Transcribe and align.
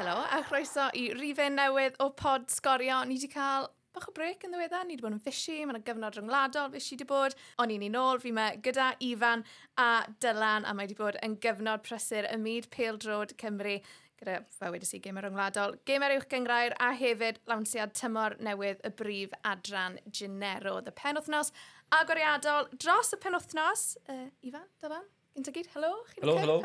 helo, 0.00 0.16
a 0.32 0.40
chroeso 0.48 0.86
i 0.96 1.10
rifau 1.12 1.50
newydd 1.52 1.98
o 2.00 2.08
pod 2.16 2.48
sgorio. 2.48 3.02
Ni 3.04 3.18
wedi 3.18 3.28
cael 3.28 3.66
bach 3.92 4.06
o 4.08 4.12
brec 4.16 4.46
yn 4.46 4.54
ddiweddar, 4.54 4.86
ni 4.86 4.94
wedi 4.94 5.04
bod 5.04 5.16
yn 5.16 5.20
fishy, 5.20 5.58
mae 5.60 5.74
yna 5.74 5.82
gyfnod 5.84 6.16
rhyngwladol 6.16 6.70
fishy 6.72 6.94
wedi 6.96 7.06
bod. 7.10 7.36
O'n 7.60 7.72
i'n 7.74 7.84
un 7.90 7.98
ôl, 8.00 8.20
fi 8.22 8.32
mae 8.32 8.56
gyda 8.64 8.94
Ifan 9.04 9.44
a 9.82 9.88
Dylan, 10.24 10.64
a 10.64 10.72
mae 10.72 10.88
wedi 10.88 10.96
bod 10.96 11.18
yn 11.26 11.36
gyfnod 11.44 11.84
prysur 11.84 12.28
y 12.30 12.38
myd 12.40 12.70
Drod 13.02 13.36
Cymru 13.42 13.76
gyda, 14.20 14.38
fe 14.56 14.72
wedi 14.72 14.88
si, 14.88 15.02
gamer 15.04 15.24
rhyngwladol, 15.28 15.76
gamer 15.88 16.16
uwch 16.16 16.28
gyngrair 16.32 16.76
a 16.80 16.90
hefyd 16.96 17.40
lawnsiad 17.50 17.92
tymor 17.96 18.36
newydd 18.40 18.80
y 18.84 18.92
brif 18.96 19.36
adran 19.44 20.00
Genero, 20.08 20.78
y 20.80 20.96
penwthnos 20.96 21.52
agoriadol 22.00 22.68
dros 22.76 23.12
y 23.16 23.20
penwthnos. 23.20 23.86
Uh, 24.08 24.28
Ifan, 24.48 24.68
Dylan, 24.80 25.08
gynta 25.36 25.54
gyd, 25.54 25.70
helo. 25.74 25.94
Helo, 26.18 26.36
helo. 26.40 26.58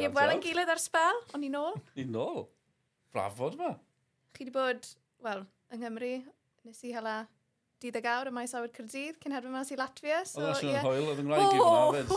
Ie, 0.00 0.10
wel 0.12 0.36
yn 0.36 0.44
gilydd 0.44 0.72
ar 0.76 0.82
spel, 0.82 1.24
o'n 1.34 1.48
i'n 1.48 1.56
ôl. 1.60 1.80
Ni'n 1.96 2.20
ôl 2.20 2.44
brafod 3.14 3.56
fa. 3.60 3.72
Chi 4.34 4.44
wedi 4.44 4.54
bod, 4.54 4.90
wel, 5.24 5.44
yng 5.72 5.82
Nghymru, 5.82 6.12
nes 6.66 6.84
i 6.84 6.92
hela 6.94 7.22
dydd 7.82 7.98
awr 8.08 8.30
y 8.30 8.32
maes 8.34 8.54
awyr 8.56 8.72
Cyrdydd 8.74 9.18
cyn 9.20 9.34
hedfod 9.36 9.52
mas 9.52 9.72
i 9.74 9.76
Latvia. 9.78 10.22
So, 10.28 10.40
oedd 10.40 10.54
allan 10.54 10.70
yn 10.70 10.72
yeah. 10.72 10.86
hoel, 10.86 11.10
oedd 11.10 11.20
yn 11.22 11.28
rhaid 11.32 11.44
i 11.44 11.58
fyna, 11.58 11.84
fyd. 11.98 12.08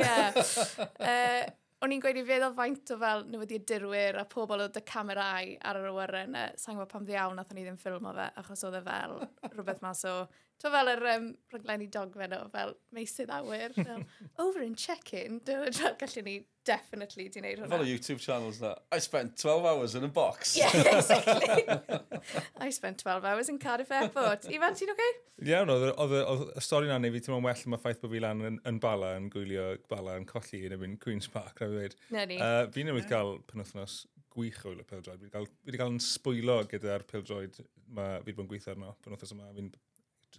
Ie. 0.00 1.52
O'n 1.84 1.92
i'n 1.92 2.00
gweud 2.00 2.16
i 2.16 2.22
feddwl 2.24 2.54
faint 2.56 2.90
o 2.94 2.96
fel 2.96 3.26
newyddiadurwyr 3.28 4.16
a 4.16 4.22
pobl 4.30 4.62
oedd 4.64 4.78
y 4.80 4.82
camerau 4.88 5.50
ar 5.68 5.78
yr 5.82 5.90
awyren. 5.90 6.38
Sa'n 6.56 6.78
gwybod 6.78 6.92
pam 6.94 7.04
ddiawn 7.04 7.36
nath 7.36 7.50
o'n 7.52 7.60
i 7.60 7.64
ddim 7.66 7.76
ffilmo 7.76 8.14
fe, 8.16 8.28
achos 8.40 8.64
oedd 8.64 8.78
e 8.78 8.82
fel 8.86 9.18
rhywbeth 9.50 9.82
mas 9.84 10.00
o 10.08 10.14
So 10.64 10.70
fel 10.72 10.88
yr 10.94 11.02
um, 11.10 11.24
rhaglenni 11.52 11.90
dogfen 11.92 12.32
o 12.32 12.38
fel 12.48 12.70
meisydd 12.96 13.28
awyr, 13.36 13.74
fel 13.84 14.04
over 14.40 14.62
in 14.64 14.72
check-in, 14.74 15.42
Gallu 15.44 16.22
ni 16.24 16.38
definitely 16.64 17.26
di 17.28 17.42
wneud 17.42 17.60
hwnna. 17.60 17.68
Fel 17.74 17.90
YouTube 17.90 18.22
channels 18.24 18.62
na, 18.62 18.70
I 18.88 19.02
spent 19.04 19.36
12 19.36 19.66
hours 19.68 19.94
in 19.94 20.08
a 20.08 20.08
box. 20.08 20.54
Yeah, 20.64 20.72
exactly. 20.94 21.66
I 22.66 22.70
spent 22.70 23.04
12 23.04 23.26
hours 23.28 23.50
in 23.52 23.58
Cardiff 23.58 23.92
Airport. 23.92 24.48
Ifan, 24.48 24.78
ti'n 24.78 24.94
oce? 24.94 24.96
Okay? 24.96 25.52
Iawn, 25.52 25.68
oedd 25.68 26.16
y 26.56 26.64
stori 26.64 26.88
na'n 26.88 27.04
neud 27.04 27.18
fi 27.18 27.24
ti'n 27.26 27.36
well 27.36 27.52
am 27.52 27.76
y 27.76 27.82
ffaith 27.84 28.00
bod 28.00 28.14
fi 28.16 28.24
lan 28.24 28.40
yn, 28.48 28.60
yn 28.70 28.80
bala, 28.80 29.12
yn 29.20 29.28
gwylio 29.34 29.68
bala, 29.92 30.16
yn 30.16 30.24
colli 30.30 30.64
yn 30.64 30.78
ymwneud 30.78 31.00
Queen's 31.04 31.28
Park, 31.28 31.60
rhaid 31.60 31.74
i 31.74 31.76
dweud. 31.76 32.00
Na 32.16 32.24
ni. 32.30 32.40
Uh, 32.40 32.62
fi 32.72 32.88
newydd 32.88 33.10
gael 33.12 33.36
penwthnos 33.52 34.06
gwych 34.32 34.64
o'r 34.64 34.80
pildroed. 34.88 35.20
Fi 35.20 35.44
wedi 35.44 35.76
cael, 35.76 35.92
yn 35.92 36.00
sbwylo 36.02 36.62
gyda'r 36.72 37.04
pildroed 37.10 37.60
mae 37.92 38.22
fi 38.22 38.30
wedi 38.30 38.38
bod 38.38 38.46
yn 38.46 38.54
gweithio 38.54 38.78
arno 38.78 38.96
penwthnos 39.04 39.36
yma. 39.36 39.52
Fi'n 39.58 39.74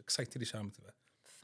excited 0.01 0.41
i 0.41 0.49
siarad 0.49 0.75
fe. 0.75 0.93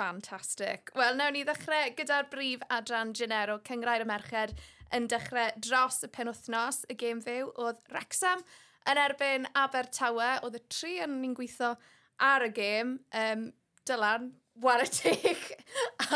Fantastic. 0.02 0.92
Wel, 0.98 1.18
nawn 1.20 1.36
ni 1.36 1.44
ddechrau 1.46 1.94
gyda'r 1.98 2.30
brif 2.32 2.64
adran 2.74 3.14
Genero 3.18 3.60
Cyngrair 3.68 4.06
y 4.06 4.10
Merched 4.10 4.56
yn 4.96 5.08
dechrau 5.12 5.52
dros 5.62 6.02
y 6.08 6.10
penwthnos 6.16 6.84
y 6.90 6.98
gêm 7.00 7.22
fyw 7.24 7.52
oedd 7.62 7.82
Wrexham 7.92 8.42
yn 8.90 9.02
erbyn 9.02 9.48
Abertawe. 9.58 10.38
Oedd 10.46 10.58
y 10.58 10.64
tri 10.72 10.98
yn 11.06 11.20
ni'n 11.22 11.36
gweithio 11.38 11.76
ar 12.32 12.48
y 12.48 12.52
gêm. 12.56 12.96
Um, 13.14 13.50
Dylan, 13.88 14.32
war 14.62 14.82
y 14.84 14.90
teg 14.94 15.40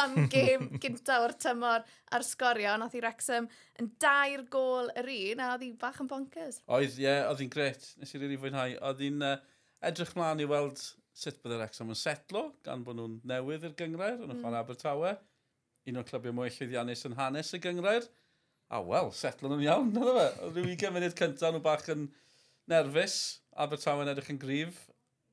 am 0.02 0.28
gêm 0.32 0.68
gyntaf 0.82 1.24
o'r 1.28 1.34
tymor 1.42 1.86
a'r 2.14 2.26
sgorion. 2.26 2.84
Oedd 2.86 2.98
i 2.98 3.02
Wrexham 3.04 3.48
yn 3.82 3.90
dair 4.02 4.46
gol 4.52 4.92
yr 4.98 5.10
un 5.14 5.42
a 5.46 5.54
oedd 5.54 5.66
hi 5.66 5.72
bach 5.82 6.02
yn 6.04 6.12
bonkers. 6.12 6.62
Oedd, 6.66 7.00
ie, 7.00 7.08
yeah, 7.08 7.26
oedd 7.30 7.42
hi'n 7.44 7.54
gret. 7.54 7.90
Nes 8.00 8.14
i 8.14 8.18
rili 8.18 8.34
really 8.34 8.42
fwynhau. 8.44 8.78
Oedd 8.90 9.02
hi'n 9.06 9.26
uh, 9.26 9.40
edrych 9.86 10.14
mlaen 10.18 10.44
i 10.44 10.50
weld 10.50 10.84
sut 11.16 11.40
bydd 11.44 11.56
yr 11.56 11.64
Exxon 11.66 11.94
yn 11.94 12.00
setlo, 12.00 12.50
gan 12.66 12.84
bod 12.86 13.00
nhw'n 13.00 13.20
newydd 13.30 13.66
i'r 13.70 13.76
gyngrair 13.80 14.20
yn 14.20 14.34
y 14.34 14.38
mm. 14.38 14.58
Abertawe. 14.60 15.16
Un 15.88 16.00
o'r 16.02 16.08
clybiau 16.10 16.36
mwy 16.36 16.52
llwyddiannus 16.52 17.06
yn 17.08 17.16
hanes 17.20 17.54
y 17.56 17.62
gyngrair. 17.64 18.08
A 18.74 18.82
wel, 18.84 19.12
setlo 19.16 19.52
nhw'n 19.52 19.64
iawn, 19.64 19.94
dyna 19.96 20.16
fe. 20.18 20.26
Rwy'n 20.50 20.72
20 20.74 20.82
gymryd 20.82 21.18
cyntaf 21.20 21.54
nhw 21.54 21.62
bach 21.64 21.88
yn 21.94 22.10
nerfus. 22.72 23.20
Abertawe 23.66 24.04
yn 24.04 24.12
edrych 24.12 24.34
yn 24.34 24.42
grif. 24.42 24.82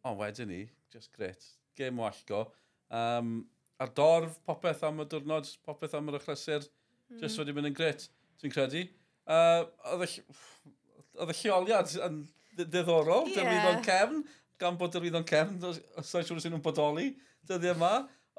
Ond 0.07 0.21
wedyn 0.21 0.53
ni, 0.53 0.61
just 0.95 1.11
great. 1.17 1.47
Gêm 1.79 1.99
wallgo. 1.99 2.45
Um, 2.93 3.41
a'r 3.83 3.91
dorf, 3.97 4.37
popeth 4.47 4.85
am 4.87 5.03
y 5.03 5.09
diwrnod, 5.11 5.49
popeth 5.67 5.97
am 5.99 6.13
yr 6.13 6.21
achlysur, 6.21 6.69
mm. 7.11 7.19
just 7.23 7.41
wedi 7.41 7.55
mynd 7.57 7.73
yn 7.73 7.77
gret, 7.79 8.07
dwi'n 8.43 8.55
credu. 8.55 8.85
Uh, 9.27 9.65
oedd 9.97 11.33
y 11.33 11.39
lleoliad 11.41 11.97
yn 12.07 12.23
ddiddorol, 12.59 13.31
yeah. 13.31 13.39
Dyfrifon 13.39 13.83
Cefn, 13.87 14.23
gan 14.63 14.79
bod 14.81 14.97
yr 14.99 15.07
wyddon 15.07 15.29
cefn, 15.29 15.61
os 15.69 15.81
oes 16.01 16.27
siŵr 16.29 16.43
sy'n 16.43 16.55
nhw'n 16.55 16.65
bodoli 16.65 17.13
dyddi 17.49 17.73
yma. 17.75 17.93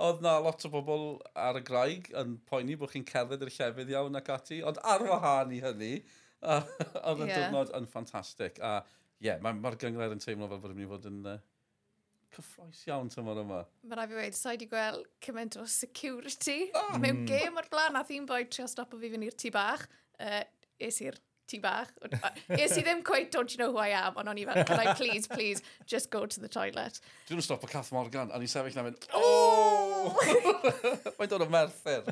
Oedd 0.04 0.24
na 0.26 0.40
lot 0.42 0.64
o 0.66 0.72
bobl 0.74 1.04
ar 1.38 1.60
y 1.60 1.62
graig 1.68 2.08
yn 2.18 2.38
poeni 2.50 2.74
bod 2.80 2.90
chi'n 2.96 3.06
cerdded 3.06 3.44
i'r 3.46 3.52
llefydd 3.54 3.92
iawn 3.94 4.18
ac 4.18 4.32
ati, 4.34 4.64
ond 4.66 4.80
ar 4.90 5.04
wahân 5.06 5.54
i 5.54 5.60
hynny, 5.62 5.94
oedd 6.50 7.22
y 7.22 7.28
yeah. 7.30 7.36
diwrnod 7.36 7.74
yn 7.78 7.86
ffantastig. 7.92 8.58
A 8.58 8.80
ie, 8.82 9.28
yeah, 9.30 9.42
mae'r 9.44 9.60
ma, 9.62 9.74
gyngred 9.80 10.16
yn 10.16 10.24
teimlo 10.24 10.50
fel 10.50 10.64
bod 10.64 10.74
yn 10.74 10.80
mynd 10.80 10.88
i 10.88 10.90
fod 10.90 11.06
yn 11.12 11.20
uh, 11.30 11.38
cyffroes 12.34 12.82
iawn 12.90 13.12
tymor 13.14 13.44
yma. 13.44 13.62
Mae 13.86 14.00
rai 14.00 14.08
fi 14.10 14.18
wedi, 14.18 14.40
sa'i 14.40 14.60
di 14.60 14.68
gweld 14.72 15.06
cymaint 15.24 15.60
o 15.62 15.68
security 15.70 16.58
oh. 16.72 16.96
mewn 16.98 17.22
mm. 17.22 17.30
gêm 17.30 17.62
o'r 17.62 17.70
blaen 17.72 18.00
a 18.00 18.04
ddim 18.08 18.26
boi 18.30 18.42
trio 18.50 18.66
stopo 18.72 18.98
fi 19.02 19.14
fynd 19.14 19.30
i'r 19.30 19.38
tŷ 19.46 19.54
bach. 19.54 19.86
Uh, 20.18 20.42
es 20.82 21.00
i'r 21.06 21.20
ti 21.48 21.60
bach. 21.60 21.92
Is 22.50 22.78
i 22.78 22.84
ddim 22.84 23.04
quite, 23.04 23.32
don't 23.32 23.52
you 23.54 23.60
know 23.60 23.72
who 23.72 23.82
I 23.82 23.90
am, 23.98 24.18
ond 24.18 24.32
o'n 24.32 24.40
i 24.40 24.46
fel, 24.48 24.64
can 24.68 24.80
I 24.80 24.94
please, 24.94 25.28
please, 25.28 25.64
just 25.86 26.10
go 26.14 26.26
to 26.26 26.40
the 26.40 26.50
toilet. 26.52 27.00
Dwi'n 27.30 27.44
stop 27.44 27.64
o 27.64 27.70
Cath 27.72 27.92
Morgan, 27.96 28.32
a 28.32 28.40
ni'n 28.40 28.52
sefyll 28.52 28.78
na 28.80 28.86
mynd, 28.88 29.08
oh! 29.18 30.14
Mae'n 31.18 31.34
dod 31.34 31.46
o 31.46 31.50
merthyr. 31.52 32.08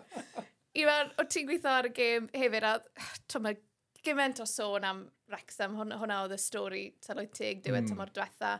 Iwan, 0.82 1.12
o 1.20 1.26
ti'n 1.28 1.48
gweithio 1.50 1.72
ar 1.72 1.90
y 1.90 1.92
gêm 1.96 2.30
hefyd, 2.36 2.68
a 2.68 3.42
mae 3.44 3.58
gymaint 4.06 4.40
o 4.42 4.46
sôn 4.48 4.86
am 4.88 5.02
Wrexham, 5.32 5.76
hwn, 5.78 5.96
hwnna 6.00 6.22
oedd 6.24 6.36
y 6.36 6.40
stori 6.40 6.86
taloedd 7.04 7.34
teg 7.36 7.60
diwedd 7.64 7.86
mm. 7.86 7.92
tymor 7.92 8.14
diwetha, 8.14 8.56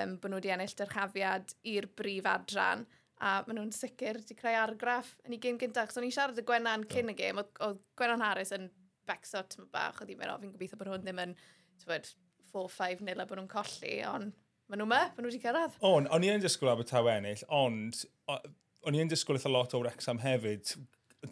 um, 0.00 0.18
bod 0.20 0.32
nhw 0.32 0.42
wedi 0.42 0.52
ennill 0.54 0.76
dyrchafiad 0.78 1.56
i'r 1.72 1.88
brif 1.96 2.28
adran, 2.30 2.84
a 3.24 3.36
maen 3.46 3.60
nhw'n 3.60 3.74
sicr 3.74 4.18
wedi 4.20 4.36
creu 4.38 4.56
argraff 4.58 5.14
yn 5.24 5.36
ei 5.36 5.40
gêm 5.42 5.58
gyntaf. 5.60 5.92
So, 5.92 6.02
o'n 6.02 6.12
siarad 6.12 6.40
y 6.40 6.44
Gwennan 6.46 6.86
cyn 6.90 7.12
y 7.12 7.16
gêm, 7.18 7.40
oedd 7.40 7.82
Gwennan 7.98 8.24
Harris 8.24 8.52
yn 8.56 8.68
becso 9.08 9.42
tymor 9.50 9.70
bach, 9.74 10.00
oedd 10.02 10.12
i 10.14 10.18
meddwl, 10.18 10.40
fi'n 10.42 10.54
gobeithio 10.54 10.80
bod 10.80 10.92
hwn 10.92 11.04
ddim 11.04 11.22
yn, 11.24 11.36
tywed, 11.82 12.10
4-5 12.54 13.04
nil 13.04 13.22
a 13.22 13.28
bod 13.28 13.40
nhw'n 13.40 13.50
colli, 13.50 13.94
ond 14.08 14.34
maen 14.70 14.80
nhw'n 14.80 14.90
me, 14.90 15.00
maen 15.14 15.24
nhw 15.24 15.30
wedi 15.30 15.42
cyrraedd. 15.42 15.78
On, 15.84 16.06
o'n 16.14 16.26
i 16.26 16.30
yn 16.32 16.42
disgwyl 16.42 16.72
Abertaw 16.72 17.08
ennill, 17.12 17.42
ond 17.52 18.04
o'n 18.30 18.98
i'n 18.98 19.10
disgwyl 19.10 19.40
eitha 19.40 19.52
lot 19.52 19.74
o 19.76 19.80
Wrexham 19.82 20.20
hefyd. 20.22 20.74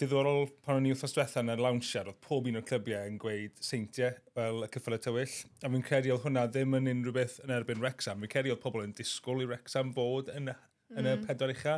Diddorol 0.01 0.47
pan 0.65 0.79
o'n 0.79 0.87
i 0.89 0.93
wrthos 0.95 1.13
diwetha 1.13 1.43
yn 1.45 1.53
y 1.53 1.57
lawnsiad, 1.61 2.09
oedd 2.09 2.21
pob 2.25 2.47
un 2.49 2.57
o'r 2.61 2.65
clybiau 2.69 3.11
yn 3.11 3.19
gweud 3.21 3.59
seintiau 3.61 4.15
fel 4.37 4.65
y 4.65 4.69
cyffylau 4.73 5.03
tywyll. 5.05 5.35
A 5.61 5.71
fi'n 5.75 5.85
credu 5.85 6.15
oedd 6.15 6.25
hwnna 6.25 6.47
ddim 6.49 6.79
yn 6.79 6.89
unrhyw 6.95 7.17
beth 7.19 7.35
yn 7.45 7.53
erbyn 7.53 7.83
Wrexham. 7.83 8.25
Fi'n 8.25 8.33
credu 8.33 8.55
oedd 8.55 8.63
pobl 8.63 8.87
yn 8.87 8.95
disgwyl 8.97 9.45
i 9.45 9.51
Wrexham 9.51 9.93
fod 9.97 10.33
yn, 10.33 10.49
yn 10.97 11.05
mm. 11.05 11.11
y 11.13 11.27
pedwar 11.27 11.53
ucha. 11.53 11.77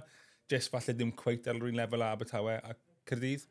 Jyst 0.53 0.71
falle 0.71 0.95
ddim 0.95 1.11
cweith 1.19 1.51
ar 1.51 1.59
yr 1.59 1.73
un 1.73 1.81
lefel 1.81 2.07
a 2.07 2.13
Abertawe 2.15 2.61
a 2.63 2.77
Cyrdydd. 3.11 3.49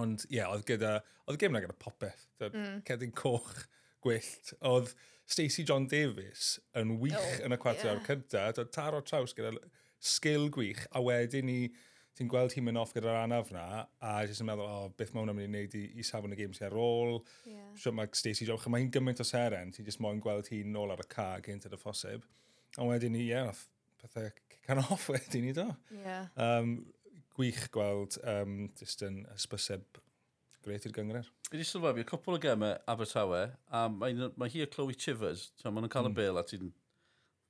Ond 0.00 0.26
ie, 0.28 0.38
yeah, 0.38 0.52
oedd 0.52 0.66
gyda, 0.68 0.98
oedd 1.28 1.40
gym 1.40 1.54
na 1.54 1.62
gyda 1.64 1.76
popeth, 1.78 2.26
mm. 2.42 2.82
cedyn 2.88 3.14
coch 3.16 3.64
gwyllt. 4.04 4.54
Oedd 4.66 4.92
Stacey 5.30 5.64
John 5.64 5.88
Davis 5.88 6.58
yn 6.76 6.98
wych 7.00 7.16
oh, 7.16 7.46
yn 7.46 7.56
y 7.56 7.58
cwarter 7.60 7.88
yeah. 7.88 7.96
awr 7.96 8.06
cyntaf, 8.06 8.60
oedd 8.60 8.72
taro 8.74 9.00
traws 9.06 9.34
gyda 9.36 9.54
sgil 10.04 10.50
gwych, 10.52 10.84
a 10.92 11.00
wedyn 11.04 11.48
ni, 11.48 11.58
ti'n 12.14 12.28
gweld 12.30 12.54
hi'n 12.54 12.66
mynd 12.66 12.78
off 12.78 12.92
gyda'r 12.94 13.24
anaf 13.24 13.50
na, 13.54 13.84
a 14.04 14.10
jyst 14.28 14.44
yn 14.44 14.50
meddwl, 14.50 14.68
o, 14.68 14.82
oh, 14.84 14.90
beth 14.98 15.14
mae 15.14 15.24
hwnna'n 15.24 15.38
mynd 15.38 15.48
i 15.48 15.50
wneud 15.50 15.76
i, 15.80 15.84
i 15.98 16.06
safon 16.06 16.34
y 16.34 16.38
games 16.38 16.60
ar 16.62 16.76
ôl. 16.78 17.16
Yeah. 17.48 17.70
Siwt 17.80 17.96
mae 17.98 18.10
Stacey 18.14 18.46
John, 18.46 18.60
mae 18.70 18.84
hi'n 18.84 18.92
gymaint 18.94 19.22
o 19.24 19.26
seren, 19.26 19.72
ti'n 19.74 19.88
jyst 19.88 20.02
moyn 20.04 20.22
gweld 20.22 20.50
hi'n 20.52 20.70
nôl 20.74 20.92
ar 20.94 21.02
y 21.02 21.08
ca 21.10 21.30
gynt 21.42 21.66
y 21.66 21.80
ffosib. 21.80 22.26
A 22.78 22.86
wedyn 22.86 23.16
ni, 23.16 23.24
ie, 23.26 23.32
yeah, 23.32 23.64
pethau 24.02 24.30
can 24.66 24.82
off 24.84 25.08
wedyn 25.12 25.48
ni 25.48 25.56
do. 25.56 25.66
Yeah. 25.90 26.28
Um, 26.36 26.76
gwych 27.34 27.66
gweld 27.74 28.18
um, 28.22 28.56
just 28.78 29.02
yn 29.06 29.22
ysbyseb 29.34 30.00
gret 30.64 30.86
i'r 30.88 30.94
gyngor. 30.96 31.26
Fi 31.48 31.58
wedi 31.58 31.66
sylfafi, 31.68 32.06
cwpl 32.08 32.38
o 32.38 32.40
gemau 32.40 32.78
Abertawe, 32.90 33.42
a 33.74 33.84
mae, 33.92 34.16
mae 34.40 34.52
hi 34.52 34.64
a 34.64 34.68
Chloe 34.70 34.96
Chivers, 34.96 35.50
so 35.60 35.70
maen 35.70 35.84
nhw'n 35.84 35.92
cael 35.92 36.08
y 36.08 36.12
mm. 36.12 36.18
bel 36.18 36.40
a 36.40 36.44
ti'n 36.48 36.70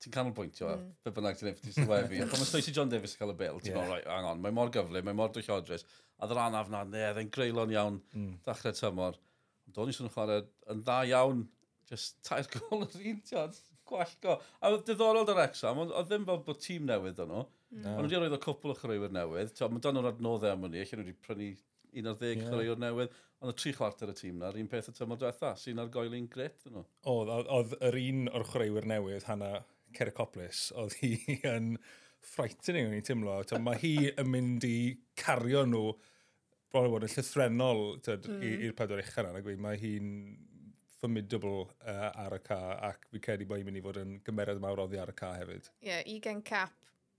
ti'n 0.04 0.12
canolbwyntio 0.12 0.69
ar 0.69 0.81
mm. 0.81 0.88
be 1.06 1.12
bynnag 1.16 1.38
ti'n 1.38 1.50
efo 1.52 1.70
sylfafi. 1.70 2.22
Pan 2.25 2.40
mae 2.40 2.48
Stacey 2.50 2.75
John 2.76 2.90
Davis 2.92 3.14
yn 3.14 3.22
cael 3.22 3.34
y 3.34 3.36
bel, 3.40 3.60
ti'n 3.62 3.76
yeah. 3.76 3.92
right, 3.92 4.08
hang 4.10 4.28
on, 4.28 4.42
mae 4.44 4.54
mor 4.56 4.72
gyfle, 4.75 5.04
mae 5.06 5.16
mor 5.16 5.32
dwyll 5.32 5.52
odres. 5.56 5.86
A 6.19 6.28
ddyn 6.28 6.42
anaf 6.42 6.72
na, 6.72 6.82
ne, 6.88 7.04
ddyn 7.16 7.31
greulon 7.34 7.72
iawn, 7.75 8.00
mm. 8.16 8.32
dachrau 8.48 8.76
tymor. 8.76 9.20
Do'n 9.75 9.92
i 9.92 9.96
swn 9.96 10.10
chwarae 10.12 10.42
yn 10.75 10.82
dda 10.84 10.98
iawn, 11.12 11.46
just 11.88 12.19
tair 12.26 12.48
gol 12.52 12.84
yr 12.84 13.08
un, 13.12 13.22
ti'n 13.31 13.56
gwallgo. 13.88 14.38
A 14.60 14.72
ddiddorol 14.75 15.26
dy'r 15.28 15.44
exam, 15.46 15.81
ond 15.84 15.94
ddim 16.08 16.26
fel 16.28 16.42
bod 16.44 16.60
tîm 16.60 16.88
newydd 16.88 17.22
o'n 17.25 17.32
nhw, 17.32 17.46
No. 17.82 17.96
Ond 17.98 18.06
wedi 18.06 18.18
roedd 18.20 18.36
o 18.36 18.40
cwpl 18.42 18.74
o 18.74 18.76
chreuwyr 18.78 19.14
newydd. 19.14 19.54
Mae 19.72 19.82
dan 19.82 19.96
nhw'n 19.96 20.10
adnoddau 20.12 20.54
am 20.54 20.66
hynny. 20.68 20.84
lle 20.84 20.98
nhw 20.98 21.06
wedi 21.06 21.16
prynu 21.24 21.50
11 21.94 22.30
yeah. 22.30 22.48
chreuwyr 22.48 22.80
newydd. 22.82 23.18
Ond 23.42 23.52
y 23.52 23.56
tri 23.60 23.74
chwarter 23.76 24.12
y 24.12 24.16
tîm 24.16 24.38
na, 24.40 24.52
un 24.56 24.70
peth 24.70 24.88
y 24.92 24.94
tymor 24.96 25.20
diwetha. 25.20 25.52
Sy'n 25.60 25.82
ar 25.82 25.90
goelun 25.92 26.28
gret. 26.32 26.64
Oedd, 26.70 27.32
oedd 27.58 27.76
yr 27.90 27.98
un 28.00 28.24
o'r 28.30 28.46
chreuwyr 28.48 28.88
newydd, 28.88 29.26
Hanna 29.28 29.50
Cericoplis, 29.96 30.68
oedd 30.80 30.96
hi 31.02 31.12
yn 31.54 31.74
frightening 32.24 32.88
o'n 32.88 32.96
i'n 32.96 33.06
teimlo. 33.06 33.36
Mae 33.60 33.80
hi 33.82 33.94
yn 34.12 34.30
mynd 34.30 34.66
i 34.68 34.76
cario 35.20 35.66
nhw 35.68 35.92
bron 36.72 36.90
bod 36.90 37.06
yn 37.06 37.12
llythrenol 37.12 37.84
mm. 38.00 38.40
i'r 38.64 38.78
pedwar 38.78 39.02
eich 39.02 39.12
yna. 39.20 39.34
Mae 39.66 39.80
hi'n 39.82 40.08
formidable 41.04 41.66
uh, 41.84 42.08
ar 42.24 42.38
y 42.38 42.40
ca 42.46 42.60
ac 42.88 43.10
fi 43.10 43.20
credu 43.22 43.50
bod 43.50 43.60
hi'n 43.60 43.68
mynd 43.68 43.82
i 43.82 43.84
fod 43.84 44.00
yn 44.00 44.16
gymeriad 44.24 44.62
mawr 44.62 44.86
oddi 44.86 45.02
ar 45.02 45.12
y 45.12 45.18
ca 45.18 45.34
hefyd. 45.36 45.68
Ie, 45.82 45.90
yeah, 45.90 46.08
ugen 46.14 46.40
cap 46.46 46.72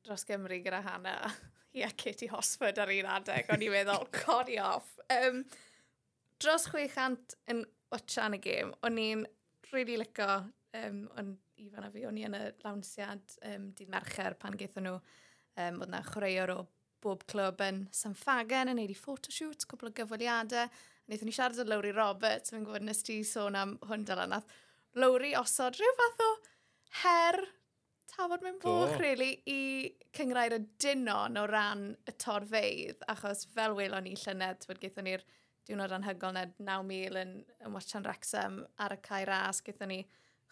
dros 0.05 0.25
Gymru 0.27 0.59
gyda 0.63 0.81
Hannah. 0.85 1.33
Ie, 1.75 1.81
yeah, 1.81 1.93
Katie 1.97 2.29
Hosford 2.31 2.77
ar 2.79 2.91
un 2.93 3.07
adeg, 3.17 3.49
o'n 3.51 3.63
i'n 3.65 3.73
meddwl, 3.73 4.05
codi 4.21 4.59
off. 4.63 4.93
Um, 5.11 5.41
dros 6.39 6.69
600 6.71 7.35
yn 7.51 7.65
watchan 7.91 8.37
y 8.37 8.39
gêm, 8.43 8.71
o'n 8.85 9.01
i'n 9.01 9.25
really 9.73 9.97
licio, 9.99 10.37
um, 10.79 11.01
o'n 11.19 11.33
ifan 11.59 11.87
a 11.87 11.91
fi, 11.91 12.05
o'n 12.07 12.19
i 12.19 12.23
yn 12.27 12.37
y 12.37 12.43
lawnsiad 12.63 13.35
um, 13.49 13.69
dydd 13.75 13.91
mercher 13.91 14.37
pan 14.39 14.55
gaethon 14.59 14.87
nhw, 14.87 14.95
um, 15.59 15.81
oedd 15.83 15.91
na 15.91 16.01
chwaraewr 16.07 16.53
o 16.55 16.59
bob 17.03 17.25
clwb 17.29 17.61
yn 17.65 17.83
Sanfagen 17.93 18.71
yn 18.71 18.79
neud 18.79 18.93
i 18.93 18.97
photoshoot, 18.97 19.67
cwbl 19.69 19.91
o 19.91 19.95
gyfweliadau. 19.99 20.71
Wnaethon 21.05 21.29
ni 21.29 21.35
siarad 21.35 21.59
o 21.61 21.67
Lowry 21.67 21.91
Roberts, 21.93 22.53
fi'n 22.53 22.63
gwybod 22.65 22.87
nes 22.87 23.03
ti 23.05 23.19
sôn 23.27 23.57
am 23.59 23.75
hwn 23.89 24.07
dylan. 24.07 24.31
Nath 24.33 24.47
Lowry 24.97 25.35
osod 25.37 25.77
rhyw 25.77 25.93
fath 25.99 26.23
o 26.25 26.31
her 27.03 27.41
tafod 28.15 28.43
mewn 28.45 28.59
bwch, 28.63 28.97
really, 29.01 29.31
i 29.51 29.59
cyngrair 30.15 30.55
y 30.55 30.61
dynon 30.81 31.39
o 31.39 31.45
ran 31.51 31.87
y 32.07 32.13
torfeidd, 32.21 33.03
achos 33.11 33.45
fel 33.55 33.75
welon 33.77 34.07
ni 34.07 34.15
llynedd, 34.19 34.67
wedi 34.69 34.87
gaethon 34.87 35.09
ni'r 35.09 35.25
diwrnod 35.65 35.95
anhygol 35.97 36.35
na 36.35 36.45
9,000 36.61 37.19
yn, 37.21 37.33
yn 37.65 37.75
watchan 37.75 38.05
Wrexham 38.05 38.61
ar 38.81 38.95
y 38.95 38.99
cae 39.05 39.25
ras, 39.27 39.61
gaethon 39.65 39.91
ni 39.91 40.01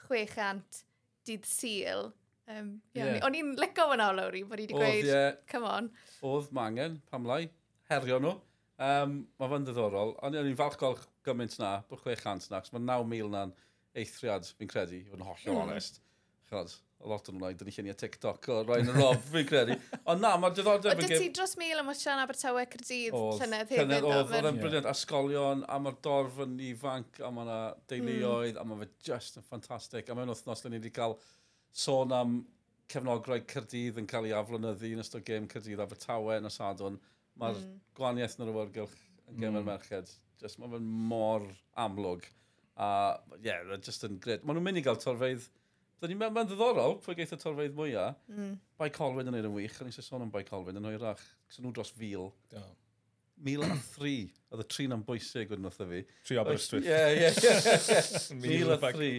600 0.08 0.84
dydd 1.28 1.48
syl. 1.48 2.10
Um, 2.52 2.74
yeah. 2.98 3.22
O'n 3.24 3.38
i'n 3.40 3.54
lico 3.60 3.86
fyna 3.94 4.10
o 4.12 4.16
i, 4.28 4.44
bod 4.44 4.60
i 4.60 4.66
wedi 4.66 4.74
gweud, 4.76 5.08
yeah, 5.08 5.36
come 5.50 5.70
on. 5.70 5.92
Oedd 6.28 6.50
ma 6.56 6.68
angen, 6.68 7.00
pam 7.12 7.28
lai, 7.30 7.46
herio 7.92 8.20
nhw. 8.24 8.34
Um, 8.84 9.20
mae 9.40 9.52
fan 9.52 9.68
ddiddorol, 9.68 10.16
ond 10.26 10.36
o'n 10.36 10.50
i'n 10.50 10.58
falchgol 10.60 10.98
gymaint 11.24 11.56
na, 11.62 11.78
bod 11.88 12.02
600 12.04 12.50
na, 12.52 12.64
mae 12.74 12.84
9,000 12.90 13.32
na'n 13.38 13.54
eithriad, 14.02 14.50
fi'n 14.58 14.72
credu, 14.72 15.00
i 15.00 15.06
fod 15.08 15.22
yn 15.22 15.28
hollol 15.30 15.56
mm. 15.56 15.62
onest. 15.68 16.02
Chod, 16.50 16.74
a 17.04 17.10
lot 17.12 17.28
o'n 17.30 17.42
rhaid 17.42 17.60
dyn 17.60 17.68
ni 17.68 17.74
lluniau 17.76 17.98
TikTok 18.00 18.48
o 18.54 18.58
Ryan 18.64 18.92
and 18.94 19.00
Rob, 19.02 19.22
fi'n 19.34 19.48
credu. 19.50 19.76
Ond 20.10 20.24
na, 20.24 20.34
mae'r 20.40 20.56
diddordeb... 20.58 20.94
Oedd 20.94 21.14
ti 21.20 21.30
dros 21.36 21.56
mil 21.60 21.82
am 21.82 21.92
osian 21.92 22.22
Abertawe 22.24 22.64
Cyrdydd 22.74 23.18
llynedd 23.18 23.64
hefyd? 23.66 23.82
Llynedd 23.82 24.08
oedd, 24.10 24.34
oedd 24.38 24.50
yn 24.50 24.60
briliant. 24.62 24.90
Asgolion, 24.94 25.64
a 25.68 25.80
mae'r 25.84 25.98
dorf 26.08 26.40
yn 26.46 26.58
ifanc, 26.70 27.20
a 27.20 27.32
mae'na 27.36 27.60
deuluoedd, 27.92 28.60
a 28.60 28.66
mae 28.68 28.84
fe 28.84 28.90
just 29.12 29.40
yn 29.42 29.48
ffantastig. 29.48 30.10
A 30.10 30.18
mewn 30.18 30.32
wythnos, 30.32 30.64
le 30.64 30.72
ni 30.72 30.80
wedi 30.80 30.94
cael 30.96 31.18
sôn 31.86 32.14
am 32.16 32.38
cefnograu 32.92 33.44
Cyrdydd 33.50 34.00
yn 34.02 34.08
cael 34.10 34.30
ei 34.30 34.36
aflonyddu 34.38 34.94
yn 34.94 35.02
ystod 35.04 35.26
gêm 35.28 35.50
Cyrdydd 35.52 35.82
Abertawe 35.84 36.38
yn 36.40 36.50
Osadwn. 36.50 37.00
Mae'r 37.42 37.60
mm. 37.60 37.82
gwaniaeth 37.98 38.38
yn 38.38 38.46
yr 38.46 38.54
awyrgylch 38.54 38.96
yn 39.32 39.42
gêm 39.42 39.58
mm. 39.58 39.68
merched. 39.68 40.16
Just, 40.42 40.60
mae 40.62 40.72
fe'n 40.72 40.88
mor 41.10 41.46
amlwg. 41.80 42.28
A, 42.74 42.86
uh, 42.86 43.38
yeah, 43.46 43.76
just 43.86 44.06
yn 44.08 44.20
gred. 44.22 44.46
Maen 44.46 44.58
nhw'n 44.58 44.68
mynd 44.68 44.82
i 44.82 44.86
gael 44.86 45.00
torfeidd 45.02 45.46
So 46.04 46.10
ni'n 46.12 46.20
mae'n 46.20 46.48
ddiddorol, 46.50 46.98
pwy 47.00 47.14
geith 47.16 47.32
y 47.32 47.38
torfeidd 47.40 47.76
mwyaf. 47.78 48.18
Mm. 48.28 48.58
Bai 48.76 48.90
Colwyn 48.92 49.30
yn 49.32 49.38
ei 49.38 49.46
yn 49.48 49.54
wych, 49.56 49.78
a 49.80 49.86
ni'n 49.88 49.94
sôn 49.96 50.26
am 50.26 50.34
Bai 50.34 50.42
Colwyn 50.44 50.76
yn 50.76 50.90
oerach. 50.90 51.22
Cyn 51.48 51.64
nhw 51.64 51.72
dros 51.78 51.94
fil. 51.96 52.26
Do. 52.52 52.64
Mil 53.48 53.64
a 53.64 53.70
thri, 53.86 54.18
oedd 54.52 54.66
y 54.66 54.68
trin 54.68 54.92
am 54.92 55.06
bwysig 55.08 55.54
wedyn 55.54 55.70
oedd 55.70 55.78
fi. 55.80 56.02
Tri 56.28 56.42
Aberystwyth. 56.42 56.90
Ie, 56.92 56.98
ie, 57.22 57.30
ie. 57.32 58.36
Mil 58.44 58.74
a 58.76 58.78
thri. 58.84 59.14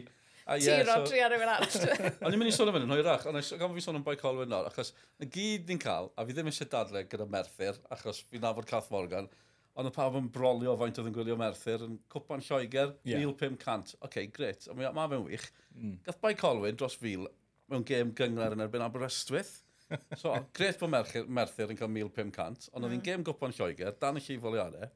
A 0.44 0.58
yeah, 0.60 0.82
Tiro 0.82 0.98
so, 0.98 1.08
tri 1.08 1.24
ar 1.24 1.32
ymwneud 1.38 1.54
arall. 1.54 2.12
O'n 2.28 2.36
i'n 2.36 2.42
mynd 2.42 2.52
i 2.52 2.54
sôn 2.58 2.68
am 2.68 2.76
hynny'n 2.76 2.92
hwyrach, 2.98 3.24
ond 3.30 3.40
gan 3.62 3.72
fi 3.78 3.86
sôn 3.86 3.96
am 4.02 4.04
Bai 4.04 4.18
Colwyn 4.20 4.52
nawr, 4.52 4.68
achos 4.68 4.92
y 5.24 5.30
gyd 5.38 5.72
ni'n 5.72 5.80
cael, 5.80 6.12
a 6.20 6.28
fi 6.28 6.36
ddim 6.36 6.52
eisiau 6.52 6.68
dadle 6.76 7.06
gyda 7.08 7.24
Merthyr, 7.32 7.80
achos 7.96 8.20
fi'n 8.28 8.44
nabod 8.44 8.68
Cath 8.68 8.92
Morgan, 8.92 9.32
ond 9.74 9.90
y 9.90 9.92
pawb 9.94 10.16
yn 10.18 10.28
brolio 10.34 10.74
faint 10.78 10.98
oedd 11.00 11.08
yn 11.10 11.14
gwylio 11.16 11.36
Merthyr, 11.38 11.82
yn 11.86 11.96
cwpan 12.12 12.42
Lloegr, 12.46 12.92
yeah. 13.08 13.22
1500. 13.26 13.96
Oce, 13.96 13.98
okay, 14.06 14.28
gret, 14.34 14.68
ond 14.70 14.78
mae 14.78 14.92
ma 14.94 15.06
fe'n 15.10 15.24
wych. 15.26 15.46
Mm. 15.74 15.96
Gath 16.06 16.20
bai 16.22 16.34
Colwyn 16.38 16.78
dros 16.78 16.94
fil 17.00 17.26
mewn 17.72 17.86
gêm 17.88 18.12
gyngor 18.16 18.54
yn 18.54 18.62
erbyn 18.62 18.84
Aberystwyth. 18.86 19.56
so, 20.20 20.34
gret 20.56 20.78
bod 20.80 20.92
Merthyr, 20.94 21.26
Merthyr 21.26 21.74
yn 21.74 21.80
cael 21.80 21.90
1500, 21.90 22.68
ond 22.70 22.86
oedd 22.86 22.94
hi'n 22.94 23.00
mm. 23.00 23.08
gêm 23.08 23.26
gwpan 23.26 23.54
Lloegr, 23.56 23.96
dan 24.00 24.20
y 24.20 24.22
llifoliadau. 24.28 24.92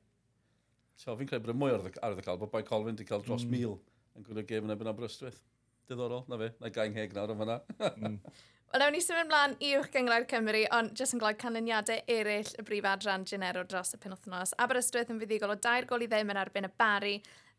So, 0.99 1.15
fi'n 1.19 1.31
credu 1.31 1.49
bod 1.49 1.57
y 1.57 1.59
mwy 1.59 1.75
ar 1.75 1.89
y 1.89 2.23
cael, 2.23 2.39
bod 2.39 2.53
bai 2.55 2.63
Colwyn 2.67 2.95
wedi 2.95 3.07
cael 3.09 3.27
dros 3.27 3.47
mm. 3.47 3.59
1000 3.59 4.19
yn 4.19 4.27
gwylio 4.27 4.47
gêm 4.47 4.67
yn 4.67 4.75
erbyn 4.75 4.93
Aberystwyth. 4.93 5.43
Diddorol, 5.89 6.23
na 6.29 6.39
fe, 6.39 6.53
na 6.61 6.71
gael 6.71 6.95
heg 6.95 7.15
nawr 7.17 7.35
am 7.35 7.43
hwnna. 7.43 7.59
mm. 7.97 8.17
Wel, 8.69 8.83
ewn 8.85 8.93
ni 8.93 8.99
symud 9.01 9.25
ymlaen 9.25 9.55
i 9.65 9.71
uwch 9.79 9.95
Cymru, 10.29 10.59
ond 10.77 10.91
jyst 11.01 11.15
yn 11.17 11.21
glod 11.23 11.39
canlyniadau 11.41 12.03
eraill 12.13 12.51
y 12.61 12.65
brif 12.69 12.85
adran 12.85 13.25
Genero 13.25 13.63
dros 13.65 13.95
y 13.97 13.99
penwthnos. 14.03 14.53
Aberystwyth 14.61 15.09
yn 15.15 15.21
fuddigol 15.23 15.55
o 15.55 15.57
dair 15.57 15.89
gol 15.89 16.05
i 16.05 16.09
ddim 16.11 16.29
yn 16.35 16.41
erbyn 16.43 16.69
y 16.69 16.71
Bari. 16.77 17.15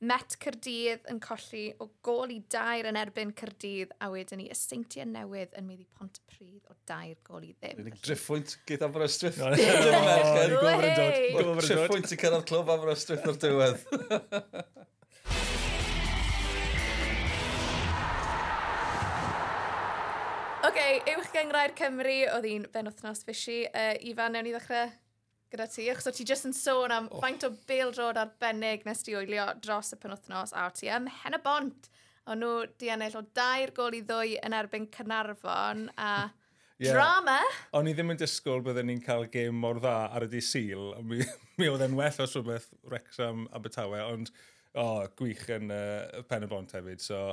Met 0.06 0.38
Cyrdydd 0.40 1.10
yn 1.10 1.18
colli 1.20 1.74
o 1.82 1.90
gol 2.06 2.30
i 2.30 2.38
dair 2.54 2.86
yn 2.92 3.00
erbyn 3.02 3.34
Cyrdydd, 3.42 3.90
a 3.98 4.12
wedyn 4.14 4.38
ni 4.44 4.52
y 4.54 4.56
seintiau 4.56 5.10
newydd 5.10 5.58
yn 5.58 5.66
mynd 5.66 5.82
i 5.82 5.90
pont 5.98 6.22
pryd 6.30 6.62
o 6.70 6.78
dair 6.88 7.18
gol 7.26 7.42
i 7.42 7.58
ddim. 7.58 7.82
Unig 7.88 7.98
driffwynt 8.06 8.60
gyda 8.70 8.86
Aberystwyth. 8.92 9.42
Driffwynt 11.66 12.14
i 12.14 12.22
cyrraedd 12.22 12.46
clwb 12.54 12.70
Aberystwyth 12.78 13.26
o'r 13.34 13.42
diwedd. 13.48 13.82
okay, 20.70 21.00
uwch 21.16 21.30
gyngrair 21.34 21.72
Cymru, 21.78 22.16
oedd 22.36 22.46
hi'n 22.46 22.66
benwthnos 22.74 23.24
fysi. 23.26 23.64
Uh, 23.74 23.96
Ifan, 24.06 24.36
newn 24.36 24.46
ni 24.46 24.54
ddechrau 24.54 24.92
gyda 25.50 25.66
ti, 25.72 25.88
achos 25.90 26.10
o 26.12 26.14
ti 26.14 26.26
jyst 26.30 26.46
yn 26.46 26.54
sôn 26.54 26.94
am 26.94 27.08
oh. 27.10 27.22
faint 27.24 27.46
o 27.48 27.50
bêl-drod 27.70 28.20
arbennig 28.22 28.86
nes 28.86 29.02
ti 29.02 29.16
wylio 29.16 29.48
dros 29.64 29.96
y 29.96 30.00
penwthnos, 30.02 30.54
a 30.54 30.68
o 30.70 30.76
ti 30.76 30.92
ym 30.94 31.10
hen 31.24 31.38
y 31.38 31.42
bont. 31.46 31.90
O'n 32.30 32.44
nhw 32.44 32.68
di 32.78 32.92
ennill 32.94 33.18
o 33.18 33.24
dair 33.38 33.74
gol 33.74 33.98
i 33.98 34.04
ddwy 34.06 34.38
yn 34.46 34.54
erbyn 34.54 34.86
Cynarfon, 34.94 35.88
a 35.98 36.12
yeah. 36.78 36.94
drama. 36.94 37.40
O'n 37.80 37.90
i 37.90 37.96
ddim 37.98 38.14
yn 38.14 38.22
disgwyl 38.22 38.62
byddwn 38.66 38.92
ni'n 38.92 39.04
cael 39.06 39.26
gêm 39.34 39.58
mor 39.58 39.82
dda 39.82 39.96
ar 40.14 40.28
y 40.28 40.32
di 40.36 40.44
syl. 40.46 40.92
Mi, 41.10 41.24
mi 41.58 41.72
oedd 41.72 41.88
e'n 41.88 41.98
well 41.98 42.26
os 42.28 42.38
rhywbeth 42.38 42.70
Wrexham 42.86 43.48
Abertawe, 43.58 44.06
ond 44.12 44.30
oh, 44.78 45.08
gwych 45.18 45.48
yn 45.58 45.74
uh, 45.74 46.22
pen 46.30 46.46
y 46.46 46.52
bont 46.52 46.78
hefyd. 46.78 47.02
So, 47.02 47.32